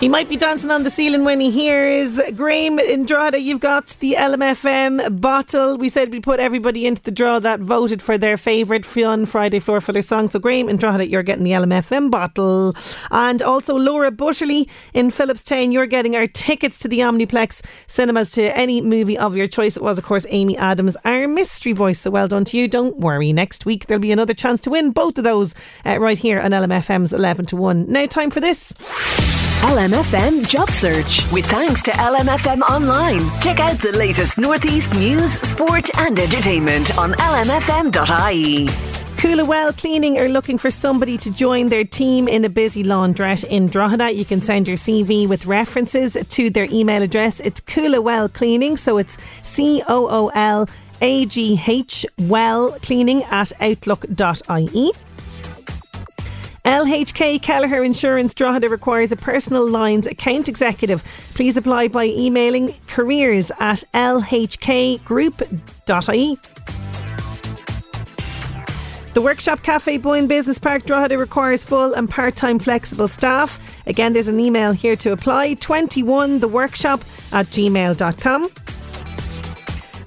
He 0.00 0.08
might 0.08 0.30
be 0.30 0.36
dancing 0.38 0.70
on 0.70 0.82
the 0.82 0.88
ceiling 0.88 1.24
when 1.24 1.40
he 1.40 1.50
hears 1.50 2.18
Graham 2.34 2.78
in 2.78 3.04
Drogheda. 3.04 3.38
You've 3.38 3.60
got 3.60 3.88
the 4.00 4.14
LMFM 4.14 5.20
bottle. 5.20 5.76
We 5.76 5.90
said 5.90 6.10
we 6.10 6.20
put 6.20 6.40
everybody 6.40 6.86
into 6.86 7.02
the 7.02 7.10
draw 7.10 7.38
that 7.40 7.60
voted 7.60 8.00
for 8.00 8.16
their 8.16 8.38
favourite 8.38 8.86
Fionn 8.86 9.26
Friday 9.26 9.58
Floor 9.58 9.82
Filler 9.82 10.00
song. 10.00 10.30
So, 10.30 10.38
Graham 10.38 10.70
in 10.70 10.78
Drogheda, 10.78 11.06
you're 11.06 11.22
getting 11.22 11.44
the 11.44 11.50
LMFM 11.50 12.10
bottle. 12.10 12.74
And 13.10 13.42
also, 13.42 13.76
Laura 13.76 14.10
Butterley 14.10 14.70
in 14.94 15.10
Philipstown, 15.10 15.70
you're 15.70 15.86
getting 15.86 16.16
our 16.16 16.26
tickets 16.26 16.78
to 16.78 16.88
the 16.88 17.00
Omniplex 17.00 17.60
cinemas 17.86 18.30
to 18.30 18.56
any 18.56 18.80
movie 18.80 19.18
of 19.18 19.36
your 19.36 19.48
choice. 19.48 19.76
It 19.76 19.82
was, 19.82 19.98
of 19.98 20.04
course, 20.04 20.24
Amy 20.30 20.56
Adams, 20.56 20.96
our 21.04 21.28
mystery 21.28 21.72
voice. 21.72 22.00
So, 22.00 22.10
well 22.10 22.26
done 22.26 22.46
to 22.46 22.56
you. 22.56 22.68
Don't 22.68 22.96
worry. 23.00 23.34
Next 23.34 23.66
week, 23.66 23.84
there'll 23.84 24.00
be 24.00 24.12
another 24.12 24.32
chance 24.32 24.62
to 24.62 24.70
win 24.70 24.92
both 24.92 25.18
of 25.18 25.24
those 25.24 25.54
uh, 25.84 26.00
right 26.00 26.16
here 26.16 26.40
on 26.40 26.52
LMFM's 26.52 27.12
11 27.12 27.44
to 27.46 27.56
1. 27.56 27.92
Now, 27.92 28.06
time 28.06 28.30
for 28.30 28.40
this. 28.40 28.72
LMFM 29.60 30.48
Job 30.48 30.70
Search. 30.70 31.30
With 31.30 31.44
thanks 31.44 31.82
to 31.82 31.90
LMFM 31.90 32.62
Online. 32.62 33.20
Check 33.42 33.60
out 33.60 33.78
the 33.78 33.92
latest 33.92 34.38
Northeast 34.38 34.94
news, 34.94 35.32
sport, 35.40 35.90
and 35.98 36.18
entertainment 36.18 36.96
on 36.96 37.12
lmfm.ie. 37.12 38.66
Coolawell 39.18 39.76
Cleaning 39.76 40.18
are 40.18 40.30
looking 40.30 40.56
for 40.56 40.70
somebody 40.70 41.18
to 41.18 41.30
join 41.30 41.68
their 41.68 41.84
team 41.84 42.26
in 42.26 42.46
a 42.46 42.48
busy 42.48 42.82
laundrette 42.82 43.44
in 43.48 43.66
Drogheda. 43.66 44.10
You 44.12 44.24
can 44.24 44.40
send 44.40 44.66
your 44.66 44.78
CV 44.78 45.28
with 45.28 45.44
references 45.44 46.16
to 46.30 46.48
their 46.48 46.64
email 46.64 47.02
address. 47.02 47.38
It's 47.40 47.60
Coolawell 47.60 48.32
Cleaning, 48.32 48.78
so 48.78 48.96
it's 48.96 49.18
C 49.42 49.82
O 49.86 50.08
O 50.08 50.28
L 50.28 50.70
A 51.02 51.26
G 51.26 51.60
H 51.66 52.06
well 52.18 52.72
cleaning 52.80 53.24
at 53.24 53.52
outlook.ie. 53.60 54.92
LHK 56.64 57.40
Kelleher 57.42 57.82
Insurance 57.82 58.34
Drogheda 58.34 58.68
requires 58.68 59.12
a 59.12 59.16
personal 59.16 59.68
lines 59.68 60.06
account 60.06 60.48
executive. 60.48 61.02
Please 61.34 61.56
apply 61.56 61.88
by 61.88 62.04
emailing 62.04 62.74
careers 62.86 63.50
at 63.60 63.82
lhkgroup.ie. 63.94 65.00
The 69.12 69.20
Workshop 69.20 69.64
Cafe 69.64 69.96
Boyne 69.96 70.28
Business 70.28 70.58
Park 70.58 70.84
Drogheda 70.84 71.18
requires 71.18 71.64
full 71.64 71.94
and 71.94 72.08
part 72.08 72.36
time 72.36 72.60
flexible 72.60 73.08
staff. 73.08 73.58
Again, 73.86 74.12
there's 74.12 74.28
an 74.28 74.38
email 74.38 74.70
here 74.72 74.94
to 74.96 75.10
apply 75.10 75.56
21theworkshop 75.56 77.00
at 77.32 77.46
gmail.com. 77.46 78.48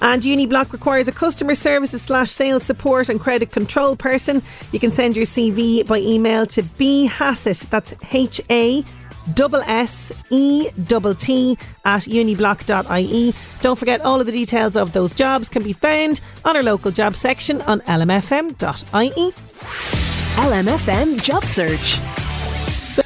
And 0.03 0.21
Uniblock 0.21 0.73
requires 0.73 1.07
a 1.07 1.13
customer 1.13 1.55
services 1.55 2.01
slash 2.01 2.29
sales 2.29 2.63
support 2.63 3.07
and 3.07 3.19
credit 3.19 3.51
control 3.51 3.95
person. 3.95 4.43
You 4.73 4.79
can 4.79 4.91
send 4.91 5.15
your 5.15 5.25
CV 5.25 5.87
by 5.87 5.99
email 5.99 6.45
to 6.47 6.61
B 6.61 7.05
Hassett, 7.05 7.65
that's 7.69 7.93
H 8.11 8.41
A 8.49 8.83
double 9.33 9.61
S 9.61 10.11
E 10.29 10.69
double 10.85 11.15
T 11.15 11.57
at 11.85 12.01
uniblock.ie. 12.03 13.33
Don't 13.61 13.79
forget 13.79 14.01
all 14.01 14.19
of 14.19 14.25
the 14.25 14.31
details 14.33 14.75
of 14.75 14.91
those 14.91 15.11
jobs 15.15 15.47
can 15.47 15.63
be 15.63 15.73
found 15.73 16.19
on 16.43 16.57
our 16.57 16.63
local 16.63 16.91
job 16.91 17.15
section 17.15 17.61
on 17.61 17.79
lmfm.ie. 17.81 19.31
LMFM 20.35 21.23
Job 21.23 21.45
Search. 21.45 22.22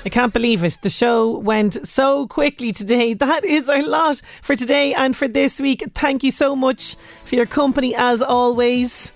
I 0.06 0.10
can't 0.10 0.34
believe 0.34 0.64
it. 0.64 0.78
The 0.82 0.90
show 0.90 1.38
went 1.38 1.88
so 1.88 2.28
quickly 2.28 2.72
today. 2.72 3.14
That 3.14 3.46
is 3.46 3.70
our 3.70 3.84
lot 3.84 4.22
for 4.42 4.56
today 4.56 4.94
and 4.94 5.16
for 5.16 5.28
this 5.28 5.60
week. 5.60 5.84
Thank 5.94 6.24
you 6.24 6.32
so 6.32 6.56
much 6.56 6.96
for 7.26 7.36
your 7.36 7.46
company 7.46 7.96
as 7.96 8.22
always. 8.22 9.12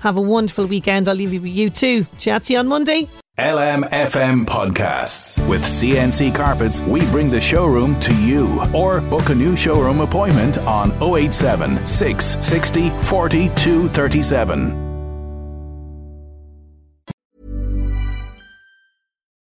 Have 0.00 0.16
a 0.16 0.20
wonderful 0.20 0.66
weekend. 0.66 1.08
I'll 1.08 1.16
leave 1.16 1.32
you 1.32 1.40
with 1.40 1.54
U2. 1.54 2.06
Chat 2.18 2.44
to 2.44 2.52
you 2.52 2.58
on 2.58 2.68
Monday. 2.68 3.08
LMFM 3.38 4.46
Podcasts. 4.46 5.46
With 5.46 5.62
CNC 5.62 6.34
Carpets, 6.34 6.80
we 6.80 7.00
bring 7.10 7.28
the 7.28 7.40
showroom 7.40 7.98
to 8.00 8.14
you. 8.22 8.62
Or 8.74 9.02
book 9.02 9.28
a 9.28 9.34
new 9.34 9.56
showroom 9.56 10.00
appointment 10.00 10.56
on 10.58 10.90
087 11.02 11.86
660 11.86 12.90
40 13.02 13.48
237. 13.56 14.85